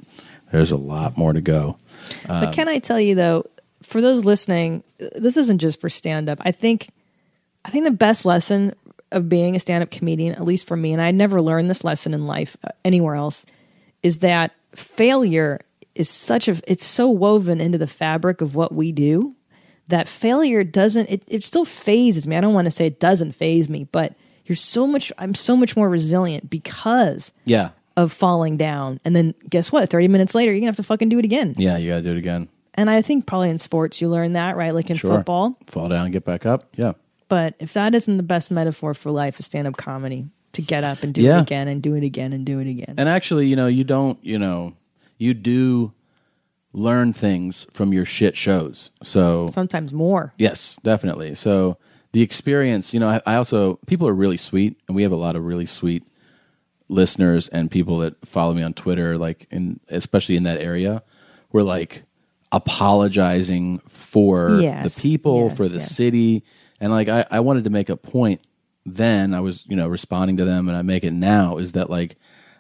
There's 0.51 0.72
a 0.72 0.78
lot 0.78 1.18
more 1.18 1.32
to 1.32 1.39
go. 1.41 1.78
But 2.28 2.47
Um, 2.47 2.53
can 2.53 2.68
I 2.68 2.80
tell 2.80 2.99
you 2.99 3.16
though, 3.16 3.45
for 3.82 4.01
those 4.01 4.26
listening, 4.26 4.84
this 4.97 5.38
isn't 5.38 5.60
just 5.60 5.80
for 5.80 5.89
stand 5.89 6.28
up. 6.30 6.39
I 6.41 6.51
think 6.51 6.89
I 7.64 7.70
think 7.70 7.86
the 7.86 7.91
best 7.91 8.26
lesson 8.26 8.74
of 9.16 9.28
being 9.30 9.55
a 9.55 9.59
stand 9.59 9.82
up 9.82 9.89
comedian, 9.89 10.36
at 10.36 10.43
least 10.43 10.68
for 10.68 10.78
me, 10.78 10.93
and 10.93 11.01
I 11.01 11.11
never 11.11 11.41
learned 11.41 11.70
this 11.70 11.84
lesson 11.84 12.13
in 12.13 12.28
life 12.28 12.55
uh, 12.63 12.70
anywhere 12.84 13.16
else, 13.16 13.45
is 14.03 14.20
that 14.20 14.51
failure 14.76 15.61
is 15.95 16.09
such 16.09 16.47
a 16.47 16.61
it's 16.68 16.86
so 16.86 17.09
woven 17.09 17.61
into 17.61 17.78
the 17.78 17.88
fabric 17.88 18.41
of 18.41 18.53
what 18.53 18.74
we 18.74 18.91
do 18.91 19.34
that 19.88 20.07
failure 20.07 20.63
doesn't 20.63 21.09
it, 21.09 21.24
it 21.28 21.43
still 21.43 21.66
phases 21.66 22.28
me. 22.28 22.36
I 22.36 22.41
don't 22.41 22.53
want 22.53 22.66
to 22.66 22.72
say 22.72 22.86
it 22.86 22.99
doesn't 22.99 23.32
phase 23.34 23.70
me, 23.70 23.86
but 23.91 24.13
you're 24.45 24.55
so 24.55 24.86
much 24.86 25.11
I'm 25.18 25.34
so 25.34 25.55
much 25.55 25.76
more 25.76 25.89
resilient 25.89 26.49
because 26.49 27.32
yeah. 27.45 27.70
of 27.95 28.11
falling 28.11 28.57
down. 28.57 28.99
And 29.05 29.16
then 29.16 29.34
guess 29.49 29.72
what? 29.72 29.89
30 29.89 30.07
minutes 30.09 30.36
later, 30.36 30.51
you're 30.51 30.59
gonna 30.59 30.68
have 30.68 30.76
to 30.78 30.84
fucking 30.84 31.09
do 31.09 31.20
it 31.20 31.26
again. 31.26 31.55
Yeah, 31.57 31.78
you 31.78 31.89
got 31.89 31.97
to 31.97 32.01
do 32.03 32.11
it 32.11 32.18
again. 32.18 32.49
And 32.74 32.89
I 32.89 33.01
think 33.01 33.26
probably 33.26 33.49
in 33.49 33.57
sports 33.57 34.01
you 34.01 34.09
learn 34.09 34.34
that, 34.34 34.57
right? 34.57 34.74
Like 34.74 34.89
in 34.89 34.97
Sure. 34.97 35.16
football. 35.16 35.57
Fall 35.68 35.88
down, 35.88 36.11
get 36.11 36.26
back 36.26 36.45
up. 36.45 36.66
Yeah. 36.76 36.93
But 37.28 37.55
if 37.59 37.73
that 37.73 37.95
isn't 37.95 38.17
the 38.17 38.23
best 38.23 38.51
metaphor 38.51 38.93
for 38.93 39.11
life, 39.11 39.39
is 39.39 39.45
stand 39.45 39.67
up 39.67 39.78
comedy 39.78 40.28
to 40.53 40.61
get 40.61 40.84
up 40.84 41.03
and 41.03 41.13
do 41.13 41.21
Yeah. 41.21 41.39
it 41.39 41.41
again 41.41 41.67
and 41.67 41.82
do 41.82 41.95
it 41.95 42.03
again 42.03 42.34
and 42.34 42.45
do 42.45 42.59
it 42.59 42.67
again. 42.67 42.95
And 42.97 43.09
actually, 43.09 43.47
you 43.47 43.55
know, 43.55 43.67
you 43.67 43.84
don't, 43.84 44.17
you 44.23 44.38
know, 44.39 44.73
you 45.17 45.34
do 45.34 45.91
learn 46.73 47.13
things 47.13 47.65
from 47.71 47.93
your 47.93 48.05
shit 48.05 48.36
shows. 48.38 48.91
So 49.01 49.47
Sometimes 49.51 49.91
more. 49.93 50.34
Yes, 50.38 50.78
definitely. 50.84 51.34
So 51.36 51.78
the 52.11 52.21
experience, 52.21 52.93
you 52.93 52.99
know, 52.99 53.09
I, 53.09 53.21
I 53.26 53.36
also 53.36 53.80
people 53.88 54.07
are 54.07 54.13
really 54.13 54.38
sweet, 54.38 54.78
and 54.88 54.95
we 54.95 55.03
have 55.03 55.11
a 55.11 55.17
lot 55.17 55.36
of 55.36 55.43
really 55.45 55.65
sweet 55.65 56.03
listeners 56.89 57.47
and 57.49 57.71
people 57.71 57.97
that 57.99 58.13
follow 58.26 58.53
me 58.53 58.61
on 58.61 58.73
Twitter, 58.73 59.17
like 59.17 59.47
in 59.51 59.80
especially 59.89 60.36
in 60.38 60.43
that 60.43 60.61
area, 60.61 61.01
were 61.51 61.63
like 61.63 62.03
apologizing 62.51 63.80
for 63.88 64.59
Yes, 64.61 64.95
the 64.95 65.01
people, 65.01 65.47
yes, 65.47 65.57
for 65.57 65.67
the 65.67 65.78
yes. 65.80 65.91
city, 65.95 66.43
and 66.86 66.94
like 66.94 67.10
I, 67.10 67.26
I 67.32 67.40
wanted 67.42 67.64
to 67.66 67.70
make 67.70 67.90
a 67.90 67.98
point. 67.98 68.42
Then 68.86 69.34
I 69.34 69.40
was, 69.40 69.64
you 69.66 69.76
know, 69.76 69.88
responding 69.88 70.38
to 70.38 70.46
them, 70.46 70.68
and 70.70 70.78
I 70.78 70.84
make 70.84 71.04
it 71.04 71.12
now 71.12 71.58
is 71.58 71.72
that 71.72 71.90
like 71.90 72.16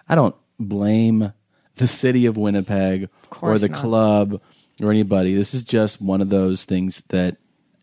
I 0.09 0.15
don't 0.15 0.35
blame 0.59 1.31
the 1.75 1.87
city 1.87 2.25
of 2.25 2.35
Winnipeg 2.37 3.09
or 3.41 3.59
the 3.59 3.69
not. 3.69 3.79
club 3.79 4.41
or 4.81 4.89
anybody. 4.91 5.35
This 5.35 5.53
is 5.53 5.63
just 5.63 6.01
one 6.01 6.21
of 6.21 6.29
those 6.29 6.65
things 6.65 7.03
that 7.09 7.37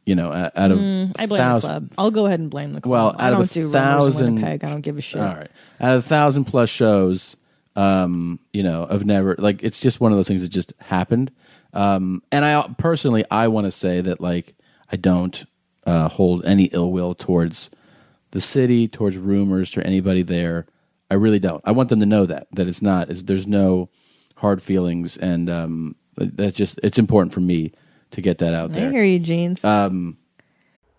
you 0.04 0.16
know 0.16 0.32
out 0.32 0.70
of 0.72 0.78
Mm, 0.78 1.12
I 1.18 1.26
blame 1.26 1.38
thousand- 1.40 1.60
the 1.60 1.68
club. 1.68 1.90
I'll 1.96 2.10
go 2.10 2.26
ahead 2.26 2.40
and 2.40 2.50
blame 2.50 2.72
the 2.72 2.80
club. 2.80 2.90
Well, 2.90 3.06
out 3.10 3.20
I 3.20 3.28
of 3.28 3.34
don't 3.34 3.50
a 3.50 3.54
do 3.54 3.70
thousand, 3.70 4.26
in 4.26 4.34
Winnipeg. 4.34 4.64
I 4.64 4.70
don't 4.70 4.80
give 4.80 4.98
a 4.98 5.00
shit. 5.00 5.20
All 5.20 5.26
right, 5.36 5.50
out 5.80 5.92
of 5.96 6.04
a 6.04 6.08
thousand 6.08 6.46
plus 6.46 6.68
shows, 6.68 7.36
um, 7.76 8.40
you 8.52 8.64
know, 8.64 8.86
I've 8.90 9.06
never 9.06 9.36
like 9.38 9.62
it's 9.62 9.78
just 9.78 10.00
one 10.00 10.10
of 10.10 10.18
those 10.18 10.26
things 10.26 10.42
that 10.42 10.48
just 10.48 10.72
happened. 10.80 11.30
Um, 11.74 12.22
and 12.32 12.44
I 12.44 12.66
personally, 12.76 13.24
I 13.30 13.46
want 13.48 13.66
to 13.66 13.70
say 13.70 14.00
that 14.00 14.20
like 14.20 14.54
I 14.90 14.96
don't 14.96 15.44
uh, 15.86 16.08
hold 16.08 16.44
any 16.44 16.64
ill 16.66 16.92
will 16.92 17.14
towards 17.14 17.70
the 18.30 18.40
city, 18.40 18.88
towards 18.88 19.16
rumors, 19.16 19.76
or 19.76 19.82
anybody 19.82 20.22
there. 20.22 20.66
I 21.10 21.14
really 21.14 21.38
don't. 21.38 21.62
I 21.64 21.72
want 21.72 21.88
them 21.90 22.00
to 22.00 22.06
know 22.06 22.26
that 22.26 22.46
that 22.52 22.68
it's 22.68 22.82
not. 22.82 23.10
It's, 23.10 23.22
there's 23.22 23.46
no 23.46 23.90
hard 24.36 24.62
feelings, 24.62 25.16
and 25.16 25.50
um, 25.50 25.96
that's 26.16 26.56
just 26.56 26.80
it's 26.82 26.98
important 26.98 27.32
for 27.32 27.40
me 27.40 27.72
to 28.12 28.20
get 28.20 28.38
that 28.38 28.54
out 28.54 28.70
there. 28.70 28.88
I 28.88 28.92
hear 28.92 29.04
you, 29.04 29.18
Jeans. 29.18 29.62
Um, 29.64 30.16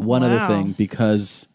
One 0.00 0.22
other 0.22 0.46
thing, 0.46 0.72
because 0.72 1.46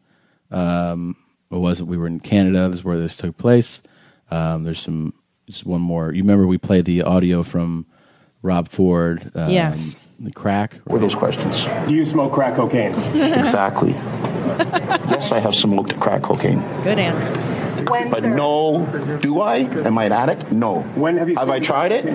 um, 0.52 1.16
it 1.52 1.58
wasn't 1.58 1.90
we 1.90 1.98
were 1.98 2.08
in 2.08 2.20
Canada. 2.20 2.68
This 2.70 2.80
is 2.80 2.84
where 2.84 2.98
this 2.98 3.18
took 3.18 3.38
place. 3.38 3.82
Um, 4.32 4.64
there's 4.64 4.82
some 4.82 5.14
just 5.48 5.66
one 5.66 5.82
more. 5.82 6.12
You 6.14 6.24
remember 6.24 6.48
we 6.48 6.58
played 6.58 6.86
the 6.86 7.04
audio 7.04 7.44
from 7.44 7.86
Rob 8.42 8.68
Ford. 8.68 9.32
Um, 9.36 9.50
Yes. 9.50 9.98
The 10.18 10.32
crack. 10.32 10.76
What 10.86 10.96
are 10.98 11.00
those 11.00 11.14
questions? 11.14 11.66
Do 11.90 11.94
you 11.94 12.06
smoke 12.06 12.32
crack 12.32 12.56
cocaine? 12.56 12.94
exactly. 13.16 13.92
yes, 13.92 15.34
I 15.34 15.40
have 15.40 15.54
smoked 15.54 16.00
crack 16.00 16.22
cocaine. 16.22 16.60
Good 16.84 17.00
answer. 17.00 17.28
When, 17.92 18.10
but 18.10 18.24
no, 18.24 18.86
do 19.22 19.42
I? 19.42 19.58
Am 19.86 19.98
I 19.98 20.06
an 20.06 20.14
addict? 20.14 20.52
No. 20.54 20.82
When 20.96 21.18
have 21.18 21.30
you? 21.30 21.36
Have 21.36 21.50
I 21.50 21.60
tried 21.60 21.92
it? 21.92 22.06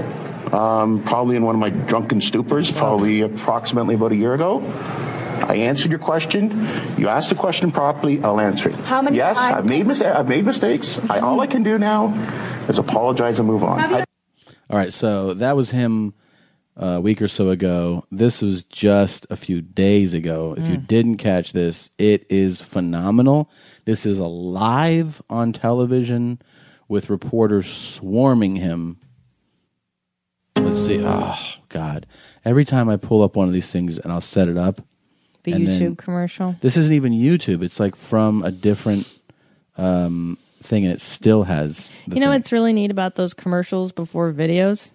Um, 0.55 1.03
probably 1.05 1.37
in 1.37 1.45
one 1.45 1.55
of 1.55 1.61
my 1.61 1.71
drunken 1.71 2.21
stupors, 2.21 2.75
probably 2.75 3.21
approximately 3.21 3.95
about 3.95 4.13
a 4.13 4.17
year 4.17 4.35
ago. 4.35 4.61
I 5.49 5.55
answered 5.57 5.91
your 5.91 6.01
question. 6.01 6.51
You 6.99 7.09
asked 7.09 7.29
the 7.29 7.35
question 7.35 7.71
properly. 7.73 8.23
I'll 8.23 8.41
answer 8.41 8.69
it. 8.69 8.75
How 8.77 9.03
many 9.03 9.17
Yes, 9.17 9.37
times? 9.37 9.57
I've 9.57 9.67
made 9.67 9.87
mis- 9.87 10.03
I've 10.03 10.29
made 10.29 10.45
mistakes. 10.45 10.99
I, 11.11 11.19
all 11.21 11.41
I 11.41 11.47
can 11.47 11.63
do 11.63 11.79
now 11.79 12.13
is 12.69 12.79
apologize 12.79 13.39
and 13.39 13.49
move 13.49 13.65
on. 13.65 13.79
I- 13.81 14.05
All 14.69 14.77
right, 14.79 14.93
so 14.93 15.35
that 15.35 15.57
was 15.57 15.71
him 15.71 16.15
uh, 16.81 16.87
a 16.87 17.01
week 17.01 17.21
or 17.21 17.29
so 17.29 17.51
ago. 17.51 18.05
This 18.13 18.41
was 18.43 18.63
just 18.65 19.27
a 19.31 19.37
few 19.37 19.61
days 19.61 20.15
ago. 20.15 20.55
If 20.57 20.67
you 20.69 20.77
Mm. 20.77 20.87
didn't 20.87 21.17
catch 21.17 21.53
this, 21.53 21.91
it 21.99 22.25
is 22.31 22.63
phenomenal. 22.63 23.51
This 23.85 24.07
is 24.07 24.19
a 24.19 24.27
live 24.27 25.21
on 25.29 25.53
television 25.53 26.41
with 26.89 27.11
reporters 27.11 27.67
swarming 27.69 28.57
him. 28.57 28.99
Let's 30.57 30.85
see. 30.87 31.03
Oh 31.05 31.39
God! 31.69 32.07
Every 32.45 32.65
time 32.65 32.89
I 32.89 32.97
pull 32.97 33.23
up 33.23 33.35
one 33.37 33.49
of 33.49 33.55
these 33.55 33.73
things 33.73 33.99
and 33.99 34.13
I'll 34.13 34.21
set 34.21 34.49
it 34.49 34.57
up. 34.57 34.81
The 35.51 35.57
and 35.57 35.67
YouTube 35.69 35.99
commercial. 35.99 36.57
This 36.61 36.77
isn't 36.77 36.93
even 36.93 37.13
YouTube. 37.13 37.63
It's 37.63 37.81
like 37.81 37.97
from 37.97 38.43
a 38.43 38.51
different 38.51 39.13
um, 39.77 40.39
thing, 40.63 40.85
and 40.85 40.93
it 40.93 41.01
still 41.01 41.45
has. 41.45 41.91
The 42.07 42.15
You 42.17 42.21
know 42.21 42.27
thing. 42.27 42.41
what's 42.41 42.53
really 42.53 42.73
neat 42.73 42.91
about 42.91 43.17
those 43.17 43.35
commercials 43.35 43.93
before 43.93 44.33
videos? 44.33 44.93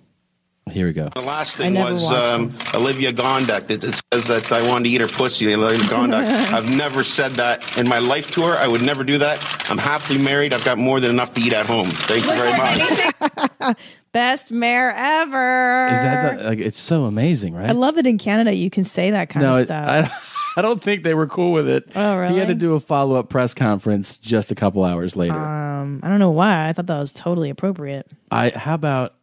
Here 0.71 0.87
we 0.87 0.93
go. 0.93 1.09
The 1.13 1.21
last 1.21 1.59
I 1.59 1.65
thing 1.65 1.73
never 1.75 1.93
was 1.93 2.11
um, 2.11 2.51
Olivia 2.73 3.13
Gondek. 3.13 3.69
It, 3.69 3.83
it 3.83 4.01
says 4.11 4.25
that 4.25 4.51
I 4.51 4.67
wanted 4.67 4.85
to 4.85 4.89
eat 4.89 5.01
her 5.01 5.07
pussy. 5.07 5.53
Olivia 5.53 5.83
Gondek. 5.83 6.25
I've 6.53 6.67
never 6.67 7.03
said 7.03 7.33
that 7.33 7.77
in 7.77 7.87
my 7.87 7.99
life 7.99 8.31
to 8.31 8.41
her. 8.41 8.53
I 8.53 8.67
would 8.67 8.81
never 8.81 9.03
do 9.03 9.19
that. 9.19 9.37
I'm 9.69 9.77
happily 9.77 10.17
married. 10.17 10.55
I've 10.55 10.65
got 10.65 10.79
more 10.79 10.99
than 10.99 11.11
enough 11.11 11.35
to 11.35 11.41
eat 11.41 11.53
at 11.53 11.67
home. 11.67 11.91
Thank 11.91 12.25
you 12.25 12.31
very 12.31 12.57
much. 12.57 13.77
Best 14.11 14.51
mayor 14.51 14.89
ever. 14.89 15.87
Is 15.87 16.01
that 16.01 16.37
the, 16.39 16.43
like? 16.45 16.59
It's 16.59 16.79
so 16.79 17.05
amazing, 17.05 17.53
right? 17.53 17.69
I 17.69 17.73
love 17.73 17.93
that 17.95 18.07
in 18.07 18.17
Canada 18.17 18.51
you 18.51 18.71
can 18.71 18.85
say 18.85 19.11
that 19.11 19.29
kind 19.29 19.45
no, 19.45 19.57
of 19.57 19.65
stuff. 19.65 19.87
I, 19.87 19.99
I 19.99 20.11
don't 20.61 20.81
think 20.81 21.03
they 21.03 21.13
were 21.13 21.27
cool 21.27 21.51
with 21.51 21.67
it. 21.69 21.89
Oh, 21.95 22.15
really? 22.17 22.33
He 22.33 22.39
had 22.39 22.47
to 22.49 22.55
do 22.55 22.73
a 22.75 22.79
follow 22.79 23.17
up 23.19 23.29
press 23.29 23.53
conference 23.53 24.17
just 24.17 24.51
a 24.51 24.55
couple 24.55 24.83
hours 24.83 25.15
later. 25.15 25.35
um, 25.35 25.99
I 26.03 26.09
don't 26.09 26.19
know 26.19 26.31
why. 26.31 26.67
I 26.67 26.73
thought 26.73 26.87
that 26.87 26.99
was 26.99 27.11
totally 27.11 27.49
appropriate. 27.49 28.09
I 28.31 28.49
how 28.55 28.73
about 28.75 29.15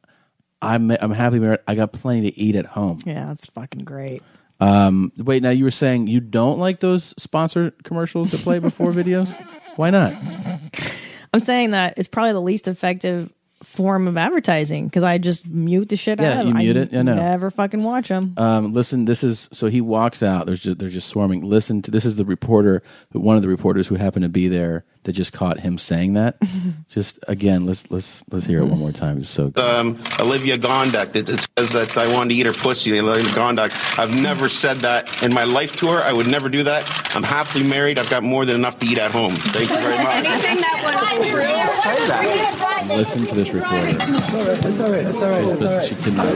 I'm 0.61 0.91
I'm 0.91 1.11
happy 1.11 1.39
married. 1.39 1.61
I 1.67 1.75
got 1.75 1.93
plenty 1.93 2.31
to 2.31 2.39
eat 2.39 2.57
at 2.57 2.67
home. 2.67 3.01
Yeah, 3.05 3.27
that's 3.27 3.47
fucking 3.47 3.85
great. 3.85 4.23
Um, 4.61 5.11
wait, 5.17 5.43
now 5.43 5.51
you 5.51 5.65
were 5.65 5.73
saying 5.73 6.07
you 6.07 6.21
don't 6.21 6.59
like 6.61 6.79
those 6.79 7.15
sponsor 7.19 7.73
commercials 7.83 8.31
that 8.31 8.41
play 8.43 8.61
before 8.61 8.93
videos? 8.93 9.35
Why 9.77 9.91
not? 9.91 10.13
I'm 11.35 11.41
saying 11.41 11.73
that 11.73 11.95
it's 11.97 12.09
probably 12.09 12.33
the 12.33 12.41
least 12.41 12.69
effective 12.69 13.33
form 13.63 14.09
of 14.09 14.17
advertising 14.17 14.87
because 14.87 15.03
I 15.03 15.19
just 15.19 15.47
mute 15.49 15.89
the 15.89 15.97
shit 15.97 16.21
Yeah, 16.21 16.33
out 16.35 16.41
of 16.41 16.47
you 16.49 16.55
mute 16.55 16.77
I 16.77 16.81
it? 16.81 16.93
Yeah, 16.93 17.03
no. 17.03 17.15
Never 17.15 17.51
fucking 17.51 17.83
watch 17.83 18.09
them. 18.09 18.35
Um, 18.37 18.73
listen, 18.73 19.05
this 19.05 19.23
is 19.23 19.49
so 19.53 19.69
he 19.69 19.81
walks 19.81 20.23
out. 20.23 20.47
There's 20.47 20.63
just 20.63 20.79
they're 20.79 20.89
just 20.89 21.09
swarming. 21.09 21.43
Listen 21.43 21.83
to 21.83 21.91
this 21.91 22.05
is 22.05 22.17
the 22.17 22.25
reporter, 22.25 22.83
one 23.13 23.37
of 23.37 23.43
the 23.43 23.49
reporters 23.49 23.87
who 23.87 23.95
happened 23.97 24.25
to 24.25 24.29
be 24.29 24.49
there 24.49 24.85
that 25.05 25.13
just 25.13 25.33
caught 25.33 25.59
him 25.61 25.79
saying 25.79 26.15
that. 26.15 26.37
just 26.89 27.19
again, 27.29 27.67
let's 27.67 27.89
let's 27.91 28.23
let's 28.31 28.47
hear 28.47 28.61
it 28.61 28.67
one 28.67 28.79
more 28.79 28.93
time. 28.93 29.19
It's 29.19 29.29
so 29.29 29.53
Um, 29.57 29.99
Olivia 30.21 30.57
Gondek. 30.59 31.15
It, 31.17 31.29
it 31.29 31.47
says 31.59 31.73
that 31.73 31.97
I 31.99 32.13
wanted 32.13 32.35
to 32.35 32.41
eat 32.41 32.47
her 32.47 32.53
pussy. 32.53 32.99
Olivia 32.99 33.29
Gondek. 33.31 33.73
I've 33.99 34.15
never 34.15 34.49
said 34.49 34.79
that 34.79 35.23
in 35.23 35.33
my 35.33 35.45
life 35.45 35.77
to 35.77 35.87
her. 35.89 36.03
I 36.03 36.13
would 36.13 36.27
never 36.29 36.49
do 36.49 36.63
that. 36.65 36.85
I'm 37.17 37.23
happily 37.23 37.65
married. 37.65 37.99
I've 37.99 38.11
got 38.11 38.23
more 38.23 38.45
than 38.45 38.57
enough 38.57 38.79
to 38.81 38.87
eat 38.87 38.99
at 38.99 39.11
home. 39.11 39.35
Thank 39.37 39.71
you 39.71 39.77
very 39.79 39.99
much. 39.99 40.25
Anything 40.25 40.61
that 40.61 41.17
was 41.19 41.29
true. 41.29 42.97
listen 42.97 43.27
to 43.27 43.35
this 43.35 43.51
reporter. 43.51 43.97
It's 44.69 44.81
all 44.81 44.91
right. 44.91 45.07
It's 45.07 45.23
all 45.23 45.29
right. 45.29 45.45
It's 45.45 45.63
all 45.63 45.77
right. 45.77 45.89
She 45.89 45.95
cannot. 45.97 46.27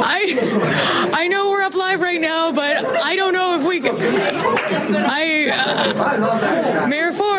I 0.00 1.10
I 1.12 1.28
know 1.28 1.50
we're 1.50 1.62
up 1.62 1.74
live 1.74 2.00
right 2.00 2.20
now, 2.20 2.52
but 2.52 2.84
I 2.84 3.16
don't 3.16 3.32
know 3.32 3.58
if 3.60 3.66
we 3.66 3.80
can. 3.80 3.96
I 4.00 5.48
uh, 5.50 6.86
Mayor 6.86 7.12
Ford 7.12 7.37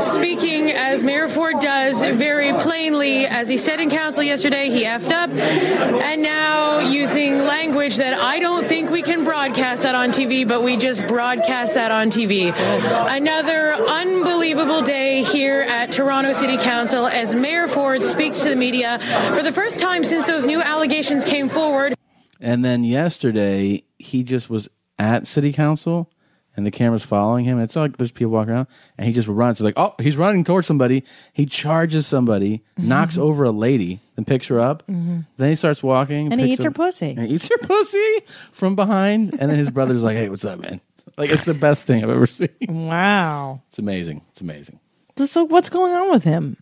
speaking 0.00 0.70
as 0.70 1.02
Mayor 1.02 1.28
Ford 1.28 1.58
does 1.60 2.02
very 2.02 2.52
plainly, 2.54 3.26
as 3.26 3.48
he 3.48 3.56
said 3.56 3.80
in 3.80 3.90
council 3.90 4.22
yesterday, 4.22 4.70
he 4.70 4.84
effed 4.84 5.10
up, 5.10 5.30
and 5.30 6.22
now 6.22 6.78
using 6.78 7.38
language 7.38 7.96
that 7.96 8.18
I 8.18 8.38
don't 8.38 8.66
think 8.66 8.90
we 8.90 9.02
can 9.02 9.24
broadcast 9.24 9.82
that 9.82 9.94
on 9.94 10.10
TV, 10.10 10.46
but 10.46 10.62
we 10.62 10.76
just 10.76 11.06
broadcast 11.06 11.74
that 11.74 11.90
on 11.90 12.10
TV. 12.10 12.52
Another 13.08 13.74
unbelievable 13.74 14.82
day 14.82 15.22
here 15.22 15.62
at 15.62 15.92
Toronto 15.92 16.32
City 16.32 16.56
Council 16.56 17.06
as 17.06 17.34
Mayor 17.34 17.68
Ford 17.68 18.02
speaks 18.02 18.40
to 18.40 18.50
the 18.50 18.56
media 18.56 18.98
for 19.34 19.42
the 19.42 19.52
first 19.52 19.78
time 19.78 20.04
since 20.04 20.26
those 20.26 20.46
new 20.46 20.60
allegations 20.60 21.24
came 21.24 21.48
forward. 21.48 21.94
And 22.40 22.64
then 22.64 22.84
yesterday, 22.84 23.82
he 23.98 24.22
just 24.22 24.48
was 24.48 24.68
at 24.98 25.26
city 25.26 25.52
council, 25.52 26.10
and 26.58 26.66
the 26.66 26.72
camera's 26.72 27.04
following 27.04 27.44
him. 27.44 27.60
It's 27.60 27.76
like 27.76 27.98
there's 27.98 28.10
people 28.10 28.32
walking 28.32 28.52
around, 28.52 28.66
and 28.98 29.06
he 29.06 29.12
just 29.12 29.28
runs. 29.28 29.60
Like, 29.60 29.74
oh, 29.76 29.94
he's 30.00 30.16
running 30.16 30.42
towards 30.42 30.66
somebody. 30.66 31.04
He 31.32 31.46
charges 31.46 32.04
somebody, 32.06 32.64
knocks 32.76 33.16
over 33.16 33.44
a 33.44 33.52
lady, 33.52 34.00
then 34.16 34.24
picks 34.24 34.48
her 34.48 34.58
up. 34.58 34.84
Mhm. 34.88 35.24
Then 35.36 35.50
he 35.50 35.54
starts 35.54 35.82
walking, 35.84 36.32
And 36.32 36.40
he 36.40 36.48
picks 36.48 36.54
eats 36.54 36.64
her 36.64 36.70
pussy. 36.72 37.10
and 37.16 37.20
he 37.28 37.34
eats 37.36 37.46
her 37.48 37.58
pussy 37.66 38.18
from 38.50 38.74
behind. 38.74 39.34
And 39.38 39.48
then 39.50 39.58
his 39.58 39.70
brother's 39.70 40.02
like, 40.02 40.16
"Hey, 40.16 40.28
what's 40.28 40.44
up, 40.44 40.58
man?" 40.58 40.80
Like 41.16 41.30
it's 41.30 41.44
the 41.44 41.54
best 41.54 41.86
thing 41.86 42.02
I've 42.02 42.10
ever 42.10 42.26
seen. 42.26 42.48
Wow. 42.68 43.62
It's 43.68 43.78
amazing. 43.78 44.22
It's 44.32 44.40
amazing. 44.40 44.80
So 45.16 45.44
what's 45.44 45.68
going 45.68 45.92
on 45.94 46.10
with 46.10 46.24
him? 46.24 46.56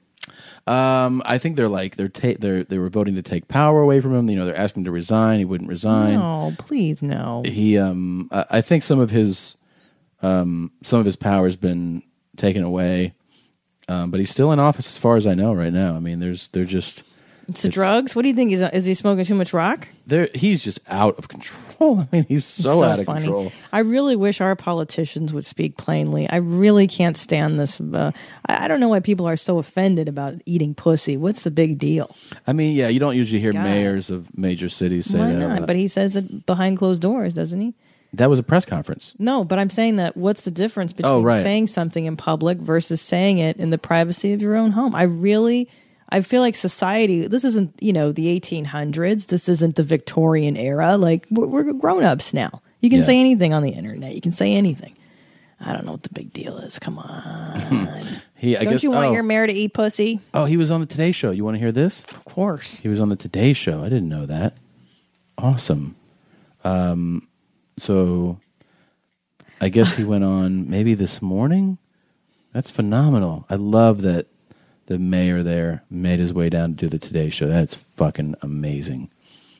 Um, 0.67 1.23
I 1.25 1.39
think 1.39 1.57
they're 1.57 1.69
like 1.69 1.97
they're 1.97 2.09
ta- 2.09 2.37
they're 2.39 2.65
they 2.65 2.79
were 2.79 2.89
voting 2.89 3.15
to 3.15 3.23
take 3.23 3.47
power 3.49 3.81
away 3.81 4.01
from 4.01 4.15
him. 4.15 4.29
You 4.29 4.37
know, 4.37 4.45
they're 4.47 4.57
asking 4.59 4.81
him 4.81 4.85
to 4.87 4.91
resign. 4.91 5.39
He 5.39 5.45
wouldn't 5.45 5.69
resign. 5.71 6.15
No, 6.15 6.55
please 6.59 7.03
no. 7.03 7.43
He 7.47 7.79
um, 7.79 8.29
I 8.33 8.45
I 8.51 8.61
think 8.63 8.83
some 8.83 8.99
of 8.99 9.11
his 9.11 9.56
um, 10.27 10.73
some 10.83 11.01
of 11.01 11.07
his 11.07 11.17
power 11.17 11.47
has 11.47 11.57
been 11.57 12.03
taken 12.37 12.63
away. 12.63 13.15
Um, 13.89 14.11
but 14.11 14.19
he's 14.19 14.31
still 14.31 14.51
in 14.51 14.59
office, 14.59 14.89
as 14.89 14.99
far 14.99 15.17
as 15.17 15.27
I 15.29 15.35
know, 15.35 15.53
right 15.55 15.73
now. 15.73 15.95
I 15.95 16.01
mean, 16.01 16.19
there's 16.19 16.49
they're 16.49 16.65
just 16.65 17.05
It's 17.49 17.63
the 17.63 17.69
drugs. 17.69 18.17
What 18.17 18.23
do 18.23 18.29
you 18.29 18.35
think? 18.35 18.51
Is 18.51 18.61
is 18.61 18.85
he 18.85 18.95
smoking 18.95 19.25
too 19.25 19.37
much 19.37 19.53
rock? 19.53 19.87
they're 20.09 20.29
he's 20.35 20.61
just 20.63 20.81
out 20.89 21.17
of 21.19 21.29
control. 21.29 22.01
I 22.01 22.09
mean, 22.11 22.25
he's 22.29 22.45
so, 22.45 22.71
It's 22.73 22.83
out 22.83 22.99
of 22.99 23.07
funny. 23.07 23.21
control. 23.21 23.53
I 23.73 23.79
really 23.81 24.17
wish 24.17 24.41
our 24.41 24.57
politicians 24.57 25.33
would 25.33 25.47
speak 25.47 25.77
plainly. 25.77 26.29
I 26.29 26.37
really 26.37 26.89
can't 26.89 27.17
stand 27.17 27.61
this. 27.61 27.81
Uh, 27.81 28.11
I, 28.47 28.65
I 28.65 28.69
don't 28.69 28.81
know 28.81 28.89
why 28.89 28.99
people 29.01 29.27
are 29.29 29.37
so 29.37 29.59
offended 29.59 30.09
about 30.09 30.35
eating 30.47 30.75
pussy. 30.75 31.17
What's 31.17 31.43
the 31.43 31.53
big 31.53 31.79
deal? 31.79 32.17
I 32.49 32.55
mean, 32.55 32.75
yeah, 32.75 32.89
you 32.89 32.99
don't 32.99 33.15
usually 33.17 33.41
hear 33.41 33.53
God. 33.53 33.63
mayors 33.63 34.11
of 34.11 34.37
major 34.37 34.69
cities 34.69 35.07
say 35.07 35.19
Why 35.21 35.33
that. 35.33 35.39
not? 35.61 35.67
But 35.69 35.77
he 35.77 35.87
says 35.87 36.17
it 36.17 36.45
behind 36.47 36.79
closed 36.79 37.03
doors, 37.03 37.35
doesn't 37.35 37.61
he? 37.61 37.75
That 38.17 38.31
was 38.31 38.39
a 38.39 38.43
press 38.43 38.65
conference. 38.65 39.15
No, 39.19 39.45
but 39.45 39.59
I'm 39.59 39.71
saying 39.71 39.97
that 39.97 40.17
what's 40.17 40.43
the 40.43 40.51
difference 40.51 40.93
between 40.93 41.13
Oh, 41.13 41.23
right. 41.23 41.43
saying 41.43 41.69
something 41.69 42.05
in 42.07 42.17
public 42.17 42.59
versus 42.59 43.01
saying 43.01 43.39
it 43.39 43.57
in 43.57 43.71
the 43.71 43.79
privacy 43.79 44.33
of 44.33 44.43
your 44.43 44.57
own 44.57 44.73
home? 44.73 44.95
I 44.95 45.03
really 45.05 45.69
I 46.09 46.21
feel 46.21 46.41
like 46.41 46.55
society 46.55 47.27
this 47.27 47.45
isn't, 47.45 47.75
you 47.81 47.93
know, 47.93 48.13
the 48.13 48.39
1800s. 48.41 49.27
This 49.27 49.49
isn't 49.49 49.77
the 49.77 49.83
Victorian 49.83 50.57
era. 50.57 50.97
Like 50.97 51.27
we're, 51.31 51.47
we're 51.47 51.73
grown-ups 51.73 52.33
now. 52.35 52.63
You 52.81 52.91
can 52.91 53.01
Yeah. 53.01 53.07
say 53.07 53.19
anything 53.21 53.53
on 53.53 53.63
the 53.63 53.71
internet. 53.71 54.15
You 54.15 54.21
can 54.21 54.33
say 54.33 54.53
anything. 54.55 54.95
I 55.61 55.73
don't 55.73 55.87
know 55.87 55.93
what 55.93 56.03
the 56.03 56.11
big 56.13 56.33
deal 56.33 56.59
is. 56.59 56.79
Come 56.79 56.99
on. 56.99 58.07
He, 58.39 58.55
I 58.55 58.65
don't 58.65 58.75
guess, 58.75 58.83
you 58.83 58.91
want 58.91 59.07
oh, 59.07 59.13
your 59.15 59.23
mayor 59.23 59.47
to 59.47 59.53
eat 59.53 59.73
pussy? 59.73 60.21
Oh, 60.35 60.45
he 60.45 60.59
was 60.59 60.71
on 60.71 60.81
the 60.81 60.87
Today 60.87 61.11
Show. 61.11 61.31
You 61.31 61.43
want 61.43 61.55
to 61.55 61.59
hear 61.59 61.73
this? 61.73 62.05
Of 62.05 62.27
course. 62.27 62.77
He 62.81 62.87
was 62.89 63.01
on 63.01 63.09
the 63.09 63.17
Today 63.17 63.55
Show. 63.55 63.81
I 63.83 63.85
didn't 63.89 64.11
know 64.11 64.27
that. 64.27 64.59
Awesome. 65.39 65.97
Um, 66.63 67.26
so 67.79 68.41
I 69.61 69.69
guess 69.69 69.97
he 69.97 70.05
went 70.05 70.25
on 70.25 70.69
maybe 70.69 70.95
this 70.95 71.21
morning. 71.23 71.79
That's 72.53 72.71
phenomenal. 72.71 73.47
I 73.51 73.57
love 73.57 74.03
that 74.03 74.27
the 74.87 74.99
mayor 74.99 75.43
there 75.43 75.83
made 75.91 76.21
his 76.21 76.33
way 76.33 76.49
down 76.49 76.71
to 76.71 76.77
do 76.77 76.89
the 76.89 76.99
Today 76.99 77.29
Show. 77.29 77.47
That's 77.47 77.75
fucking 77.75 78.37
amazing. 78.41 79.11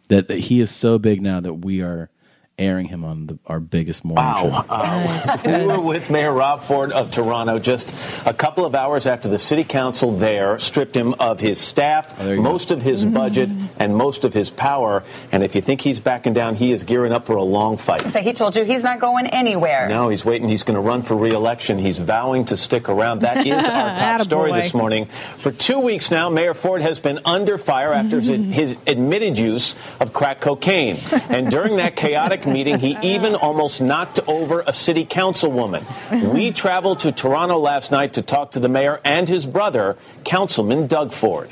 That, 0.09 0.29
that 0.29 0.39
he 0.39 0.61
is 0.61 0.71
so 0.71 0.99
big 0.99 1.21
now 1.21 1.41
that 1.41 1.55
we 1.55 1.81
are 1.83 2.11
airing 2.59 2.89
him 2.89 3.05
on 3.05 3.27
the, 3.27 3.39
our 3.47 3.61
biggest 3.61 4.03
morning 4.03 4.51
show. 4.51 4.65
Uh, 4.69 5.39
we 5.45 5.67
were 5.67 5.81
with 5.81 6.09
Mayor 6.11 6.33
Rob 6.33 6.63
Ford 6.63 6.91
of 6.91 7.11
Toronto 7.11 7.59
just 7.59 7.93
a 8.25 8.33
couple 8.33 8.65
of 8.65 8.75
hours 8.75 9.07
after 9.07 9.29
the 9.29 9.39
city 9.39 9.63
council 9.63 10.13
there 10.17 10.59
stripped 10.59 10.97
him 10.97 11.13
of 11.15 11.39
his 11.39 11.61
staff, 11.61 12.19
most 12.23 12.71
of 12.71 12.81
his 12.81 13.05
budget, 13.05 13.51
and 13.79 13.95
most 13.95 14.25
of 14.25 14.33
his 14.33 14.51
power. 14.51 15.05
And 15.33 15.43
if 15.43 15.55
you 15.55 15.61
think 15.61 15.83
he's 15.83 16.01
backing 16.01 16.33
down, 16.33 16.55
he 16.55 16.73
is 16.73 16.85
gearing 16.85 17.13
up 17.13 17.27
for 17.27 17.37
a 17.37 17.43
long 17.43 17.77
fight. 17.77 18.09
So 18.09 18.21
he 18.21 18.33
told 18.33 18.57
you 18.57 18.65
he's 18.65 18.83
not 18.83 19.01
going 19.01 19.27
anywhere. 19.27 19.89
No, 19.89 20.09
he's 20.09 20.25
waiting. 20.25 20.49
He's 20.49 20.63
going 20.63 20.77
to 20.77 20.81
run 20.81 21.03
for 21.03 21.15
re-election. 21.15 21.79
He's 21.79 21.99
vowing 21.99 22.47
to 22.47 22.57
stick 22.57 22.89
around. 22.89 23.21
That 23.21 23.47
is 23.47 23.65
our 23.69 23.97
top 23.97 24.23
story 24.23 24.53
Attaboy. 24.53 24.63
this 24.63 24.73
morning. 24.75 25.07
For 25.39 25.53
two 25.53 25.79
weeks 25.79 26.11
now, 26.11 26.31
Mayor 26.31 26.55
Ford 26.55 26.81
has 26.81 27.01
been 27.01 27.21
under 27.27 27.59
fire 27.59 27.93
after 27.93 28.19
his, 28.21 28.29
his 28.55 28.77
admitted 28.87 29.37
use 29.37 29.75
of 30.01 30.15
crack 30.15 30.41
cocaine. 30.41 30.97
And 31.29 31.51
during 31.51 31.77
that 31.77 31.97
chaotic 31.97 32.46
meeting, 32.47 32.79
he 32.79 32.97
oh. 33.03 33.03
even 33.03 33.35
almost 33.35 33.81
knocked 33.81 34.21
over 34.27 34.63
a 34.67 34.73
city 34.73 35.05
councilwoman. 35.05 35.85
We 36.33 36.53
traveled 36.65 37.01
to 37.01 37.13
Toronto 37.13 37.59
last 37.59 37.91
night 37.91 38.15
to 38.15 38.23
talk 38.23 38.53
to 38.53 38.61
the 38.61 38.69
mayor 38.69 39.01
and 39.05 39.29
his 39.29 39.47
brother, 39.47 39.97
Councilman 40.25 40.87
Doug 40.87 41.13
Ford. 41.13 41.51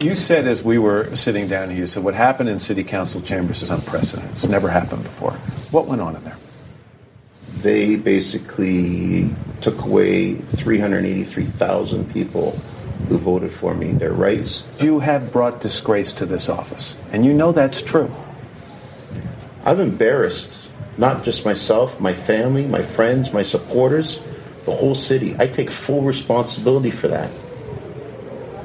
You 0.00 0.14
said 0.14 0.46
as 0.46 0.62
we 0.62 0.78
were 0.78 1.14
sitting 1.16 1.48
down 1.48 1.70
here, 1.70 1.78
you 1.78 1.86
said 1.86 2.04
what 2.04 2.14
happened 2.14 2.48
in 2.48 2.60
city 2.60 2.84
council 2.84 3.20
chambers 3.20 3.62
is 3.62 3.70
unprecedented. 3.70 4.30
It's 4.32 4.46
never 4.46 4.68
happened 4.68 5.02
before. 5.02 5.32
What 5.70 5.86
went 5.86 6.00
on 6.00 6.14
in 6.14 6.24
there? 6.24 6.36
they 7.62 7.96
basically 7.96 9.30
took 9.60 9.80
away 9.82 10.34
383,000 10.34 12.12
people 12.12 12.58
who 13.08 13.18
voted 13.18 13.52
for 13.52 13.74
me 13.74 13.92
their 13.92 14.12
rights. 14.12 14.66
You 14.80 15.00
have 15.00 15.32
brought 15.32 15.60
disgrace 15.60 16.12
to 16.14 16.26
this 16.26 16.48
office, 16.48 16.96
and 17.12 17.24
you 17.24 17.32
know 17.32 17.52
that's 17.52 17.80
true. 17.80 18.12
I've 19.64 19.80
embarrassed 19.80 20.68
not 20.98 21.24
just 21.24 21.44
myself, 21.44 21.98
my 22.00 22.12
family, 22.12 22.66
my 22.66 22.82
friends, 22.82 23.32
my 23.32 23.42
supporters, 23.42 24.18
the 24.64 24.72
whole 24.72 24.94
city. 24.94 25.34
I 25.38 25.46
take 25.46 25.70
full 25.70 26.02
responsibility 26.02 26.90
for 26.90 27.08
that. 27.08 27.30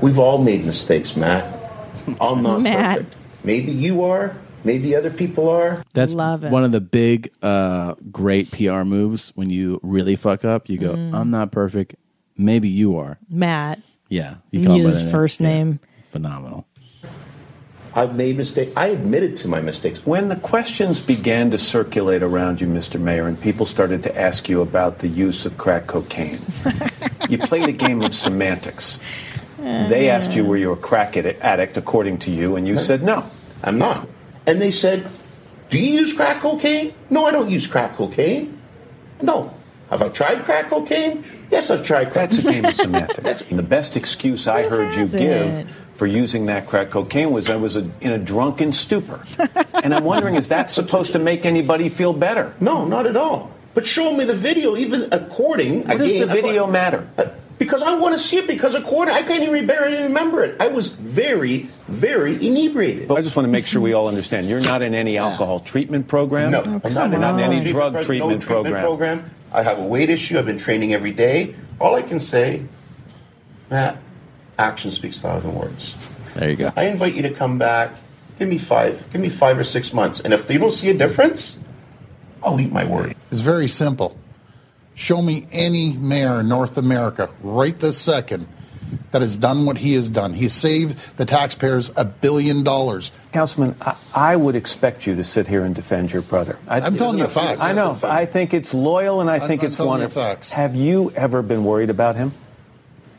We've 0.01 0.19
all 0.19 0.37
made 0.37 0.65
mistakes, 0.65 1.15
Matt. 1.15 1.45
I'm 2.21 2.43
not 2.43 2.61
Matt. 2.61 2.97
perfect. 2.99 3.15
Maybe 3.43 3.71
you 3.71 4.03
are. 4.03 4.35
Maybe 4.63 4.95
other 4.95 5.09
people 5.11 5.49
are. 5.49 5.83
That's 5.93 6.13
Love 6.13 6.43
it. 6.43 6.51
one 6.51 6.63
of 6.63 6.71
the 6.71 6.81
big, 6.81 7.31
uh, 7.41 7.95
great 8.11 8.51
PR 8.51 8.83
moves. 8.83 9.31
When 9.35 9.49
you 9.49 9.79
really 9.81 10.15
fuck 10.15 10.43
up, 10.43 10.69
you 10.69 10.77
go, 10.77 10.93
Mm. 10.93 11.13
"I'm 11.13 11.31
not 11.31 11.51
perfect. 11.51 11.95
Maybe 12.37 12.67
you 12.67 12.97
are." 12.97 13.17
Matt. 13.29 13.79
Yeah, 14.09 14.35
You 14.51 14.63
call 14.63 14.73
him 14.73 14.77
use 14.77 14.83
by 14.85 14.89
his 14.89 14.97
that 14.99 15.03
name. 15.05 15.11
first 15.11 15.41
name. 15.41 15.79
Phenomenal. 16.11 16.65
I've 17.97 18.15
made 18.15 18.37
mistakes. 18.37 18.71
I 18.77 18.89
admitted 18.89 19.37
to 19.37 19.47
my 19.47 19.59
mistakes. 19.59 20.05
When 20.05 20.29
the 20.29 20.35
questions 20.35 21.01
began 21.01 21.49
to 21.49 21.57
circulate 21.57 22.21
around 22.21 22.61
you, 22.61 22.67
Mr. 22.67 23.01
Mayor, 23.01 23.27
and 23.27 23.41
people 23.41 23.65
started 23.65 24.03
to 24.03 24.15
ask 24.15 24.47
you 24.47 24.61
about 24.61 24.99
the 24.99 25.07
use 25.07 25.47
of 25.47 25.57
crack 25.57 25.87
cocaine, 25.87 26.39
you 27.29 27.39
played 27.39 27.67
a 27.67 27.71
game 27.71 28.03
of 28.03 28.13
semantics. 28.13 28.99
They 29.57 30.11
asked 30.11 30.35
you 30.35 30.45
were 30.45 30.57
you 30.57 30.73
a 30.73 30.77
crack 30.77 31.17
addict, 31.17 31.75
according 31.75 32.19
to 32.19 32.31
you, 32.31 32.55
and 32.55 32.67
you 32.67 32.77
said 32.77 33.01
no. 33.01 33.27
I'm 33.63 33.79
not. 33.79 34.07
And 34.45 34.61
they 34.61 34.69
said, 34.69 35.09
Do 35.71 35.79
you 35.79 35.99
use 36.01 36.13
crack 36.13 36.41
cocaine? 36.41 36.93
No, 37.09 37.25
I 37.25 37.31
don't 37.31 37.49
use 37.49 37.65
crack 37.65 37.95
cocaine. 37.95 38.61
No. 39.23 39.56
Have 39.89 40.01
I 40.01 40.09
tried 40.09 40.43
crack 40.43 40.69
cocaine? 40.69 41.23
Yes, 41.49 41.69
I've 41.71 41.85
tried 41.85 42.11
crack 42.11 42.29
That's 42.29 42.43
a 42.43 42.51
game 42.51 42.65
of 42.65 42.75
semantics. 42.75 43.41
And 43.49 43.57
the 43.57 43.63
best 43.63 43.95
excuse 43.95 44.47
I 44.47 44.63
heard 44.67 44.93
you 44.93 44.99
has 44.99 45.13
it? 45.13 45.19
give 45.19 45.75
for 45.95 46.05
using 46.05 46.45
that 46.47 46.67
crack 46.67 46.89
cocaine 46.91 47.31
was 47.31 47.49
I 47.49 47.55
was 47.55 47.75
a, 47.75 47.89
in 48.01 48.11
a 48.11 48.17
drunken 48.17 48.71
stupor. 48.71 49.23
and 49.83 49.93
I'm 49.93 50.03
wondering, 50.03 50.35
is 50.35 50.49
that 50.49 50.69
supposed 50.71 51.13
to 51.13 51.19
make 51.19 51.45
anybody 51.45 51.89
feel 51.89 52.13
better? 52.13 52.53
No, 52.59 52.85
not 52.85 53.07
at 53.07 53.15
all. 53.17 53.51
But 53.73 53.85
show 53.85 54.15
me 54.15 54.25
the 54.25 54.35
video, 54.35 54.75
even 54.75 55.07
according. 55.11 55.87
What 55.87 55.99
does 55.99 56.19
the 56.19 56.25
video 56.27 56.67
I- 56.67 56.71
matter? 56.71 57.07
Uh, 57.17 57.29
because 57.57 57.81
I 57.81 57.95
want 57.95 58.13
to 58.13 58.19
see 58.19 58.37
it. 58.37 58.47
Because 58.47 58.75
according, 58.75 59.15
I 59.15 59.23
can't 59.23 59.41
even 59.41 59.65
barely 59.65 60.03
remember 60.03 60.43
it. 60.43 60.61
I 60.61 60.67
was 60.67 60.89
very, 60.89 61.67
very 61.87 62.35
inebriated. 62.35 63.07
But 63.07 63.15
I 63.15 63.21
just 63.21 63.35
want 63.35 63.45
to 63.45 63.51
make 63.51 63.65
sure 63.65 63.81
we 63.81 63.93
all 63.93 64.07
understand. 64.07 64.47
You're 64.47 64.59
not 64.59 64.83
in 64.83 64.93
any 64.93 65.17
alcohol 65.27 65.61
treatment 65.61 66.07
program. 66.07 66.51
No, 66.51 66.61
oh, 66.63 66.81
I'm 66.83 66.97
I'm 66.97 67.19
not 67.19 67.39
in 67.39 67.39
any 67.39 67.71
drug 67.71 67.93
pro- 67.93 68.03
treatment, 68.03 68.41
no 68.41 68.47
program. 68.47 68.83
program. 68.83 69.31
I 69.51 69.63
have 69.63 69.79
a 69.79 69.83
weight 69.83 70.09
issue. 70.09 70.37
I've 70.37 70.45
been 70.45 70.57
training 70.57 70.93
every 70.93 71.11
day. 71.11 71.55
All 71.79 71.95
I 71.95 72.01
can 72.01 72.19
say, 72.19 72.63
Matt, 73.69 73.97
action 74.57 74.91
speaks 74.91 75.23
louder 75.23 75.41
than 75.41 75.55
words. 75.55 75.95
There 76.35 76.49
you 76.49 76.55
go. 76.55 76.71
I 76.75 76.85
invite 76.85 77.15
you 77.15 77.21
to 77.23 77.31
come 77.31 77.57
back. 77.57 77.91
Give 78.39 78.49
me 78.49 78.57
five. 78.57 79.11
Give 79.11 79.21
me 79.21 79.29
five 79.29 79.57
or 79.57 79.63
six 79.63 79.93
months. 79.93 80.19
And 80.19 80.33
if 80.33 80.49
you 80.49 80.59
don't 80.59 80.73
see 80.73 80.89
a 80.89 80.93
difference, 80.93 81.57
I'll 82.43 82.59
eat 82.59 82.71
my 82.71 82.85
word. 82.85 83.15
It's 83.31 83.41
very 83.41 83.67
simple. 83.67 84.17
Show 84.95 85.21
me 85.21 85.47
any 85.51 85.95
mayor 85.95 86.39
in 86.39 86.47
North 86.47 86.77
America 86.77 87.29
right 87.41 87.75
this 87.75 87.97
second 87.97 88.47
that 89.11 89.21
has 89.21 89.37
done 89.37 89.65
what 89.65 89.77
he 89.77 89.93
has 89.93 90.09
done. 90.09 90.33
He 90.33 90.47
saved 90.49 91.17
the 91.17 91.25
taxpayers 91.25 91.91
a 91.95 92.05
billion 92.05 92.63
dollars. 92.63 93.11
Councilman, 93.33 93.75
I, 93.81 93.95
I 94.13 94.35
would 94.35 94.55
expect 94.55 95.05
you 95.07 95.15
to 95.15 95.23
sit 95.23 95.47
here 95.47 95.63
and 95.63 95.73
defend 95.75 96.11
your 96.11 96.21
brother. 96.21 96.57
I, 96.67 96.81
I'm 96.81 96.97
telling 96.97 97.17
you 97.19 97.27
facts. 97.27 97.61
I 97.61 97.73
know. 97.73 97.97
I 98.03 98.25
think 98.25 98.53
it's 98.53 98.73
loyal 98.73 99.21
and 99.21 99.29
I 99.29 99.37
I'm- 99.37 99.47
think 99.47 99.61
I'm 99.63 99.67
it's 99.69 99.79
you 99.79 99.85
wonderful. 99.85 100.21
facts. 100.21 100.53
Have 100.53 100.75
you 100.75 101.11
ever 101.15 101.41
been 101.41 101.63
worried 101.63 101.89
about 101.89 102.15
him? 102.15 102.33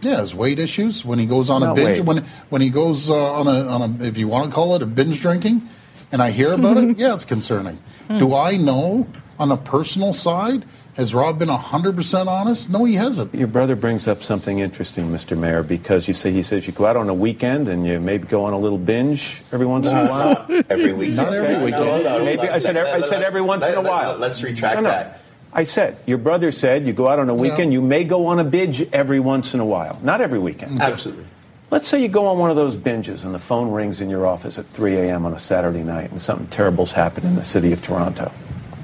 Yeah, 0.01 0.21
his 0.21 0.35
weight 0.35 0.59
issues 0.61 1.05
when 1.05 1.19
he 1.19 1.27
goes 1.27 1.51
on 1.51 1.63
a 1.63 1.75
binge 1.75 1.99
wait. 1.99 2.07
when 2.07 2.25
when 2.51 2.63
he 2.63 2.71
goes 2.71 3.11
uh, 3.11 3.33
on 3.33 3.49
a 3.49 3.67
on 3.67 3.83
a 4.01 4.05
if 4.05 4.17
you 4.17 4.29
want 4.29 4.47
to 4.47 4.53
call 4.55 4.77
it 4.77 4.83
a 4.83 4.87
binge 4.87 5.21
drinking, 5.21 5.69
and 6.13 6.23
I 6.23 6.31
hear 6.31 6.53
about 6.53 6.77
it. 6.77 6.97
Yeah, 6.99 7.15
it's 7.15 7.25
concerning. 7.25 7.79
Do 8.09 8.33
I 8.35 8.57
know 8.57 9.09
on 9.41 9.51
a 9.51 9.57
personal 9.57 10.13
side? 10.15 10.65
Has 10.99 11.15
Rob 11.15 11.39
been 11.39 11.49
hundred 11.49 11.95
percent 11.95 12.29
honest? 12.29 12.69
No, 12.71 12.85
he 12.85 12.95
hasn't. 12.97 13.33
Your 13.33 13.47
brother 13.47 13.77
brings 13.77 14.09
up 14.09 14.25
something 14.25 14.59
interesting, 14.59 15.09
Mr. 15.11 15.39
Mayor, 15.39 15.63
because 15.63 16.09
you 16.09 16.13
say 16.13 16.33
he 16.33 16.43
says 16.43 16.67
you 16.67 16.73
go 16.73 16.87
out 16.87 16.97
on 16.97 17.09
a 17.09 17.15
weekend 17.15 17.69
and 17.69 17.87
you 17.87 18.01
maybe 18.01 18.27
go 18.27 18.45
on 18.47 18.53
a 18.53 18.59
little 18.59 18.79
binge 18.79 19.41
every 19.53 19.65
once 19.65 19.87
in 19.87 19.97
a 19.97 20.07
while. 20.09 20.45
not 20.49 20.67
every 20.69 20.93
weekend. 20.93 21.17
Not 21.17 21.33
every 21.33 21.55
Okay, 21.55 21.65
weekend. 21.67 21.85
no, 21.85 21.91
hold 21.93 22.07
on, 22.07 22.25
Maybe 22.25 22.39
hold 22.39 22.49
on. 22.51 22.55
I 22.57 22.59
said 22.59 22.77
every, 22.77 22.91
I 22.91 23.01
said 23.01 23.23
every 23.23 23.41
once 23.41 23.63
Let- 23.63 23.73
in 23.75 23.79
a 23.79 23.83
let- 23.83 23.91
while. 23.93 24.17
Let's 24.19 24.43
retract 24.43 24.75
No, 24.75 24.81
no. 24.83 24.89
that. 24.89 25.21
I 25.53 25.63
said 25.63 25.99
your 26.05 26.19
brother 26.19 26.51
said 26.51 26.85
you 26.85 26.93
go 26.93 27.07
out 27.09 27.21
on 27.21 27.29
a 27.31 27.35
weekend. 27.35 27.73
You 27.73 27.81
may 27.81 28.03
go 28.03 28.27
on 28.27 28.41
a 28.41 28.45
binge 28.45 28.83
every 28.93 29.21
once 29.21 29.55
in 29.55 29.61
a 29.61 29.65
while, 29.65 30.01
not 30.03 30.21
every 30.21 30.41
weekend. 30.41 30.73
Mm-hmm. 30.73 30.93
Absolutely. 30.93 31.25
Let's 31.71 31.87
say 31.87 32.03
you 32.03 32.09
go 32.09 32.27
on 32.27 32.39
one 32.39 32.51
of 32.51 32.57
those 32.57 32.77
binges 32.77 33.25
and 33.25 33.33
the 33.33 33.39
phone 33.39 33.71
rings 33.71 34.01
in 34.01 34.11
your 34.11 34.27
office 34.27 34.59
at 34.59 34.67
3 34.71 34.97
a.m. 34.97 35.27
on 35.27 35.33
a 35.33 35.39
Saturday 35.39 35.85
night 35.85 36.11
and 36.11 36.21
something 36.21 36.49
terrible's 36.49 36.91
happened 36.91 37.25
in 37.27 37.37
the 37.37 37.45
city 37.45 37.73
of 37.73 37.83
Toronto. 37.85 38.33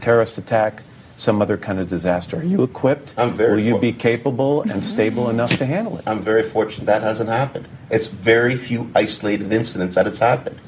Terrorist 0.00 0.38
attack, 0.38 0.82
some 1.16 1.40
other 1.40 1.56
kind 1.56 1.78
of 1.78 1.88
disaster. 1.88 2.38
Are 2.38 2.42
you 2.44 2.62
equipped? 2.62 3.14
I'm 3.16 3.34
very 3.34 3.56
Will 3.56 3.60
you 3.60 3.74
for- 3.74 3.80
be 3.80 3.92
capable 3.92 4.62
and 4.62 4.84
stable 4.84 5.30
enough 5.30 5.56
to 5.58 5.66
handle 5.66 5.98
it? 5.98 6.04
I'm 6.06 6.20
very 6.20 6.42
fortunate 6.42 6.86
that 6.86 7.02
hasn't 7.02 7.28
happened. 7.30 7.68
It's 7.90 8.08
very 8.08 8.56
few 8.56 8.90
isolated 8.94 9.52
incidents 9.52 9.94
that 9.94 10.06
it's 10.06 10.18
happened. 10.18 10.60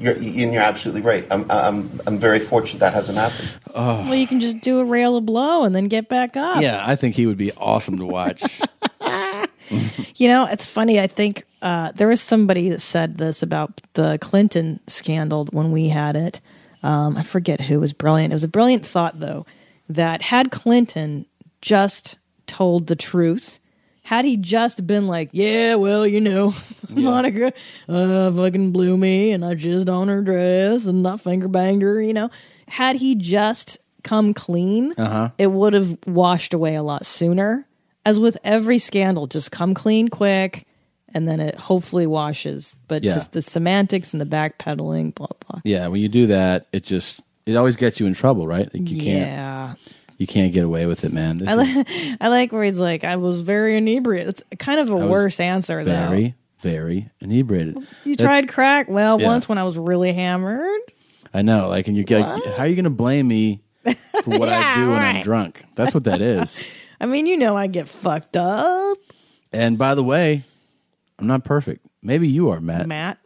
You're, 0.00 0.14
and 0.14 0.34
you're 0.52 0.62
absolutely 0.62 1.02
right. 1.02 1.26
I'm, 1.30 1.48
I'm, 1.50 2.00
I'm 2.06 2.18
very 2.18 2.40
fortunate 2.40 2.80
that 2.80 2.92
hasn't 2.92 3.18
happened. 3.18 3.52
Well, 3.74 4.14
you 4.14 4.26
can 4.26 4.40
just 4.40 4.60
do 4.60 4.80
a 4.80 4.84
rail 4.84 5.16
of 5.16 5.24
blow 5.26 5.62
and 5.64 5.74
then 5.74 5.88
get 5.88 6.08
back 6.08 6.36
up. 6.36 6.60
Yeah, 6.60 6.82
I 6.84 6.96
think 6.96 7.14
he 7.14 7.26
would 7.26 7.36
be 7.38 7.52
awesome 7.52 7.98
to 7.98 8.06
watch. 8.06 8.42
You 10.16 10.28
know, 10.28 10.46
it's 10.46 10.66
funny. 10.66 11.00
I 11.00 11.06
think 11.06 11.44
uh, 11.62 11.92
there 11.92 12.06
was 12.06 12.20
somebody 12.20 12.68
that 12.68 12.80
said 12.82 13.18
this 13.18 13.42
about 13.42 13.80
the 13.94 14.18
Clinton 14.20 14.78
scandal 14.86 15.46
when 15.46 15.72
we 15.72 15.88
had 15.88 16.14
it. 16.14 16.40
Um, 16.82 17.16
I 17.16 17.22
forget 17.22 17.60
who 17.60 17.80
was 17.80 17.92
brilliant. 17.92 18.32
It 18.32 18.36
was 18.36 18.44
a 18.44 18.48
brilliant 18.48 18.84
thought, 18.84 19.20
though, 19.20 19.46
that 19.88 20.22
had 20.22 20.50
Clinton 20.50 21.26
just 21.60 22.18
told 22.46 22.86
the 22.88 22.96
truth, 22.96 23.58
had 24.04 24.24
he 24.24 24.36
just 24.36 24.84
been 24.86 25.06
like, 25.06 25.30
"Yeah, 25.32 25.76
well, 25.76 26.04
you 26.06 26.20
know, 26.20 26.54
Monica 26.90 27.52
uh, 27.88 28.30
fucking 28.32 28.72
blew 28.72 28.96
me, 28.96 29.30
and 29.30 29.44
I 29.44 29.54
jizzed 29.54 29.88
on 29.88 30.08
her 30.08 30.22
dress 30.22 30.86
and 30.86 31.02
not 31.02 31.20
finger 31.20 31.46
banged 31.48 31.82
her," 31.82 32.00
you 32.02 32.12
know, 32.12 32.30
had 32.68 32.96
he 32.96 33.14
just 33.14 33.78
come 34.02 34.34
clean, 34.34 34.92
Uh-huh. 34.98 35.30
it 35.38 35.46
would 35.52 35.72
have 35.74 35.96
washed 36.06 36.52
away 36.52 36.74
a 36.74 36.82
lot 36.82 37.06
sooner. 37.06 37.66
As 38.04 38.18
with 38.18 38.36
every 38.42 38.80
scandal, 38.80 39.28
just 39.28 39.52
come 39.52 39.74
clean 39.74 40.08
quick, 40.08 40.66
and 41.14 41.28
then 41.28 41.40
it 41.40 41.54
hopefully 41.54 42.06
washes. 42.06 42.76
But 42.88 43.02
Yeah. 43.04 43.14
just 43.14 43.32
the 43.32 43.42
semantics 43.42 44.12
and 44.12 44.20
the 44.20 44.26
backpedaling, 44.26 45.14
blah 45.14 45.28
blah. 45.48 45.60
yeah, 45.64 45.86
when 45.88 46.00
you 46.00 46.08
do 46.08 46.26
that, 46.28 46.66
it 46.72 46.82
just 46.84 47.20
it 47.46 47.56
always 47.56 47.76
gets 47.76 47.98
you 48.00 48.06
in 48.06 48.14
trouble, 48.14 48.46
right? 48.46 48.72
Like 48.72 48.88
you 48.88 48.96
can't 48.96 49.28
Yeah. 49.28 49.74
you 50.18 50.26
can't 50.26 50.52
get 50.52 50.64
away 50.64 50.86
with 50.86 51.04
it, 51.04 51.12
man. 51.12 51.38
This 51.38 51.48
I, 51.48 51.60
is 51.62 51.76
li- 51.76 52.16
I 52.20 52.28
like 52.28 52.52
where 52.52 52.62
he's 52.64 52.78
like, 52.78 53.02
I 53.04 53.16
was 53.16 53.40
very 53.40 53.76
inebriated. 53.76 54.28
It's 54.28 54.44
kind 54.58 54.78
of 54.80 54.90
a 54.90 54.96
was 54.96 55.08
worse 55.10 55.40
answer, 55.40 55.82
though. 55.84 55.90
very 56.08 56.34
very 56.60 57.10
inebriated. 57.20 57.76
You 58.04 58.14
That's- 58.14 58.18
tried 58.18 58.48
crack? 58.48 58.86
Well, 58.88 59.20
Yeah. 59.20 59.26
once 59.26 59.48
when 59.48 59.58
I 59.58 59.64
was 59.64 59.76
really 59.76 60.12
hammered. 60.12 60.80
I 61.34 61.42
know, 61.42 61.68
like, 61.68 61.88
and 61.88 61.96
you 61.96 62.04
get 62.04 62.22
how 62.22 62.38
are 62.58 62.66
you 62.68 62.76
going 62.76 62.84
to 62.84 62.90
blame 62.90 63.26
me 63.26 63.62
for 63.82 64.30
what 64.38 64.48
I 64.48 64.76
do 64.84 64.90
when 64.90 65.00
I'm 65.02 65.22
drunk? 65.22 65.64
That's 65.74 65.92
what 65.94 66.04
that 66.04 66.20
is. 66.20 66.56
I 67.00 67.06
mean, 67.06 67.26
you 67.26 67.36
know, 67.36 67.56
I 67.56 67.66
get 67.66 67.88
fucked 67.88 68.36
up, 68.36 68.96
and 69.52 69.76
by 69.76 69.96
the 69.96 70.04
way, 70.04 70.44
I'm 71.22 71.28
not 71.28 71.44
perfect. 71.44 71.86
Maybe 72.02 72.26
you 72.28 72.50
are, 72.50 72.60
Matt. 72.60 72.88
Matt. 72.88 73.18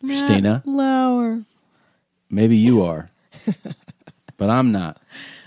Christina. 0.00 0.62
Matt 0.66 0.74
Lauer. 0.74 1.44
Maybe 2.28 2.56
you 2.56 2.82
are, 2.84 3.10
but 4.36 4.50
I'm 4.50 4.72
not. 4.72 5.00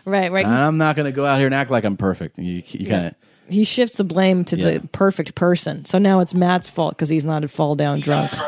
Right, 0.06 0.32
right. 0.32 0.46
And 0.46 0.54
I'm 0.56 0.78
not 0.78 0.96
going 0.96 1.06
to 1.08 1.12
go 1.12 1.26
out 1.26 1.38
here 1.38 1.48
and 1.48 1.54
act 1.56 1.70
like 1.72 1.84
I'm 1.84 1.98
perfect. 1.98 2.38
And 2.38 2.48
you, 2.48 2.64
you 2.68 2.86
kind 2.88 3.08
of 3.08 3.16
he 3.50 3.66
shifts 3.66 3.98
the 3.98 4.04
blame 4.06 4.46
to 4.46 4.58
Yeah. 4.58 4.78
the 4.78 4.88
perfect 4.88 5.36
person. 5.36 5.84
So 5.86 5.98
now 5.98 6.22
it's 6.22 6.34
Matt's 6.34 6.70
fault 6.70 6.96
because 6.96 7.10
he's 7.10 7.26
not 7.26 7.44
a 7.44 7.48
fall 7.50 7.76
down 7.76 8.00
drunk. 8.00 8.32
Brother, 8.32 8.46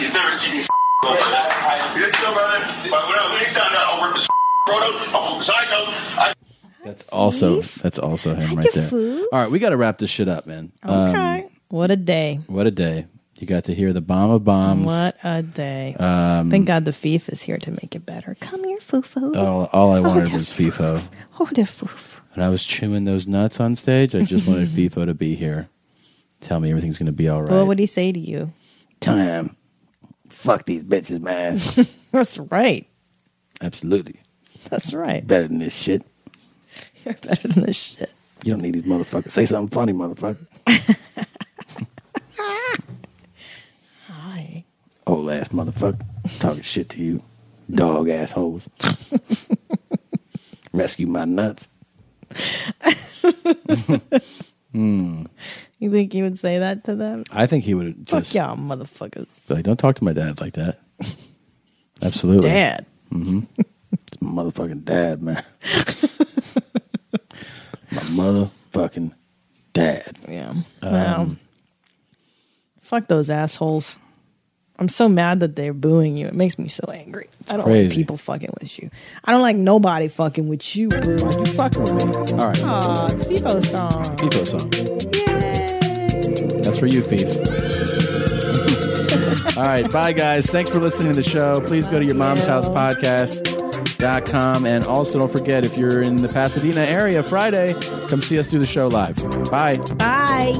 you've 0.00 0.14
never 0.14 0.32
seen 0.34 0.54
me 0.54 0.66
like 1.04 1.20
that. 1.20 1.92
You 1.96 2.02
think 2.04 2.14
so, 2.16 2.32
brother? 2.32 2.64
But 2.88 3.04
when 3.08 3.18
I 3.18 3.38
lays 3.38 3.54
down, 3.54 3.68
I'll 3.74 4.06
rip 4.06 4.16
his 4.16 4.26
throat 4.66 4.82
out, 4.82 5.14
I'll 5.14 5.26
pull 5.28 5.38
his 5.40 5.50
eyes 5.50 5.70
out. 5.72 6.34
I- 6.88 7.14
also 7.16 7.60
that's 7.62 7.98
also 7.98 8.34
him 8.34 8.54
right 8.56 8.72
there. 8.72 8.90
All 8.92 9.28
right, 9.32 9.50
we 9.50 9.58
got 9.58 9.70
to 9.70 9.76
wrap 9.76 9.98
this 9.98 10.10
shit 10.10 10.28
up, 10.28 10.46
man. 10.46 10.72
Um, 10.82 11.08
Okay. 11.10 11.48
what 11.68 11.90
a 11.90 11.96
day. 11.96 12.40
what 12.46 12.66
a 12.66 12.70
day! 12.70 13.06
You 13.38 13.46
got 13.46 13.64
to 13.64 13.74
hear 13.74 13.92
the 13.92 14.00
bomb 14.00 14.30
of 14.30 14.44
bombs. 14.44 14.86
What 14.86 15.16
a 15.22 15.42
day. 15.42 15.94
Um, 15.98 16.50
Thank 16.50 16.66
God 16.66 16.84
the 16.84 16.92
thief 16.92 17.28
is 17.28 17.40
here 17.42 17.58
to 17.58 17.70
make 17.70 17.94
it 17.94 18.04
better. 18.04 18.36
Come 18.40 18.64
here, 18.64 18.78
Fufu. 18.78 19.36
All, 19.36 19.68
all 19.72 19.92
I 19.92 20.00
wanted 20.00 20.32
was 20.32 20.52
FIFO. 20.52 21.00
Oh, 21.38 21.46
the 21.52 21.62
Fufu. 21.62 22.20
When 22.34 22.44
I 22.44 22.48
was 22.50 22.64
chewing 22.64 23.04
those 23.04 23.26
nuts 23.28 23.60
on 23.60 23.76
stage, 23.76 24.14
I 24.16 24.22
just 24.22 24.48
wanted 24.48 24.68
FIFO 24.76 25.06
to 25.06 25.14
be 25.14 25.34
here. 25.36 25.68
Tell 26.40 26.58
me 26.60 26.70
everything's 26.70 26.98
going 26.98 27.06
to 27.06 27.12
be 27.12 27.28
all 27.28 27.42
right. 27.42 27.50
What 27.52 27.66
would 27.68 27.78
he 27.78 27.86
say 27.86 28.10
to 28.12 28.18
you? 28.18 28.52
Time. 29.00 29.54
Fuck 30.30 30.66
these 30.66 30.82
bitches, 30.84 31.20
man. 31.20 31.60
That's 32.12 32.38
right. 32.38 32.86
Absolutely. 33.60 34.20
That's 34.68 34.92
right. 34.92 35.26
Better 35.26 35.48
than 35.48 35.58
this 35.58 35.74
shit. 35.74 36.02
You're 37.08 37.16
better 37.22 37.48
than 37.48 37.62
this 37.62 37.76
shit. 37.76 38.12
You 38.44 38.52
don't 38.52 38.62
need 38.62 38.74
these 38.74 38.84
motherfuckers. 38.84 39.32
Say 39.32 39.46
something 39.46 39.74
funny, 39.74 39.92
motherfucker. 39.92 40.46
Hi. 44.06 44.64
Old 45.06 45.30
ass 45.30 45.48
motherfucker. 45.48 46.00
Talking 46.38 46.62
shit 46.62 46.88
to 46.90 47.02
you. 47.02 47.22
Dog 47.70 48.08
assholes. 48.08 48.68
Rescue 50.72 51.06
my 51.06 51.24
nuts. 51.24 51.68
Hmm. 54.72 55.24
You 55.80 55.92
think 55.92 56.12
he 56.12 56.22
would 56.22 56.36
say 56.36 56.58
that 56.58 56.82
to 56.86 56.96
them? 56.96 57.22
I 57.30 57.46
think 57.46 57.62
he 57.62 57.72
would 57.72 57.98
just. 57.98 58.10
Fuck 58.10 58.22
just 58.24 58.34
y'all, 58.34 58.56
motherfuckers. 58.56 59.48
like, 59.48 59.62
don't 59.62 59.76
talk 59.78 59.94
to 59.94 60.02
my 60.04 60.12
dad 60.12 60.40
like 60.40 60.54
that. 60.54 60.80
Absolutely. 62.02 62.48
Dad. 62.48 62.84
Mm-hmm. 63.12 63.40
It's 63.92 64.20
my 64.20 64.42
motherfucking 64.42 64.84
dad, 64.84 65.22
man. 65.22 65.44
my 67.90 68.02
motherfucking 68.02 69.12
dad. 69.74 70.16
Yeah. 70.28 70.50
Um, 70.50 70.64
Wow. 70.82 71.30
Fuck 72.82 73.08
those 73.08 73.28
assholes. 73.30 73.98
I'm 74.78 74.88
so 74.88 75.08
mad 75.08 75.40
that 75.40 75.56
they're 75.56 75.74
booing 75.74 76.16
you. 76.16 76.26
It 76.28 76.34
makes 76.34 76.56
me 76.58 76.68
so 76.68 76.84
angry. 76.90 77.28
I 77.48 77.56
don't 77.56 77.64
Crazy. 77.66 77.88
like 77.88 77.96
people 77.96 78.16
fucking 78.16 78.50
with 78.60 78.78
you. 78.78 78.90
I 79.24 79.32
don't 79.32 79.42
like 79.42 79.56
nobody 79.56 80.06
fucking 80.08 80.46
with 80.48 80.76
you, 80.76 80.88
bro. 80.88 81.00
You 81.02 81.44
fucking 81.44 81.82
with 81.82 82.06
me. 82.06 82.12
All 82.38 82.46
right. 82.46 82.62
Aw, 82.64 83.06
it's 83.06 83.24
Fifo's 83.24 83.68
song. 83.70 83.90
FIFO 84.16 84.46
song. 84.46 84.70
That's 86.62 86.78
for 86.78 86.86
you, 86.86 87.02
Fief. 87.02 87.28
All 89.56 89.64
right. 89.64 89.90
Bye, 89.90 90.12
guys. 90.12 90.46
Thanks 90.46 90.70
for 90.70 90.78
listening 90.78 91.08
to 91.12 91.20
the 91.20 91.28
show. 91.28 91.60
Please 91.60 91.88
go 91.88 91.98
to 91.98 92.04
your 92.04 92.14
mom's 92.14 92.44
house 92.46 92.68
podcast.com. 93.98 94.66
And 94.66 94.84
also 94.84 95.18
don't 95.18 95.30
forget, 95.30 95.64
if 95.64 95.76
you're 95.76 96.02
in 96.02 96.16
the 96.16 96.28
Pasadena 96.28 96.80
area 96.80 97.22
Friday, 97.22 97.74
come 98.08 98.22
see 98.22 98.38
us 98.38 98.48
do 98.48 98.58
the 98.58 98.66
show 98.66 98.88
live. 98.88 99.16
Bye. 99.50 99.76
Bye. 99.98 100.54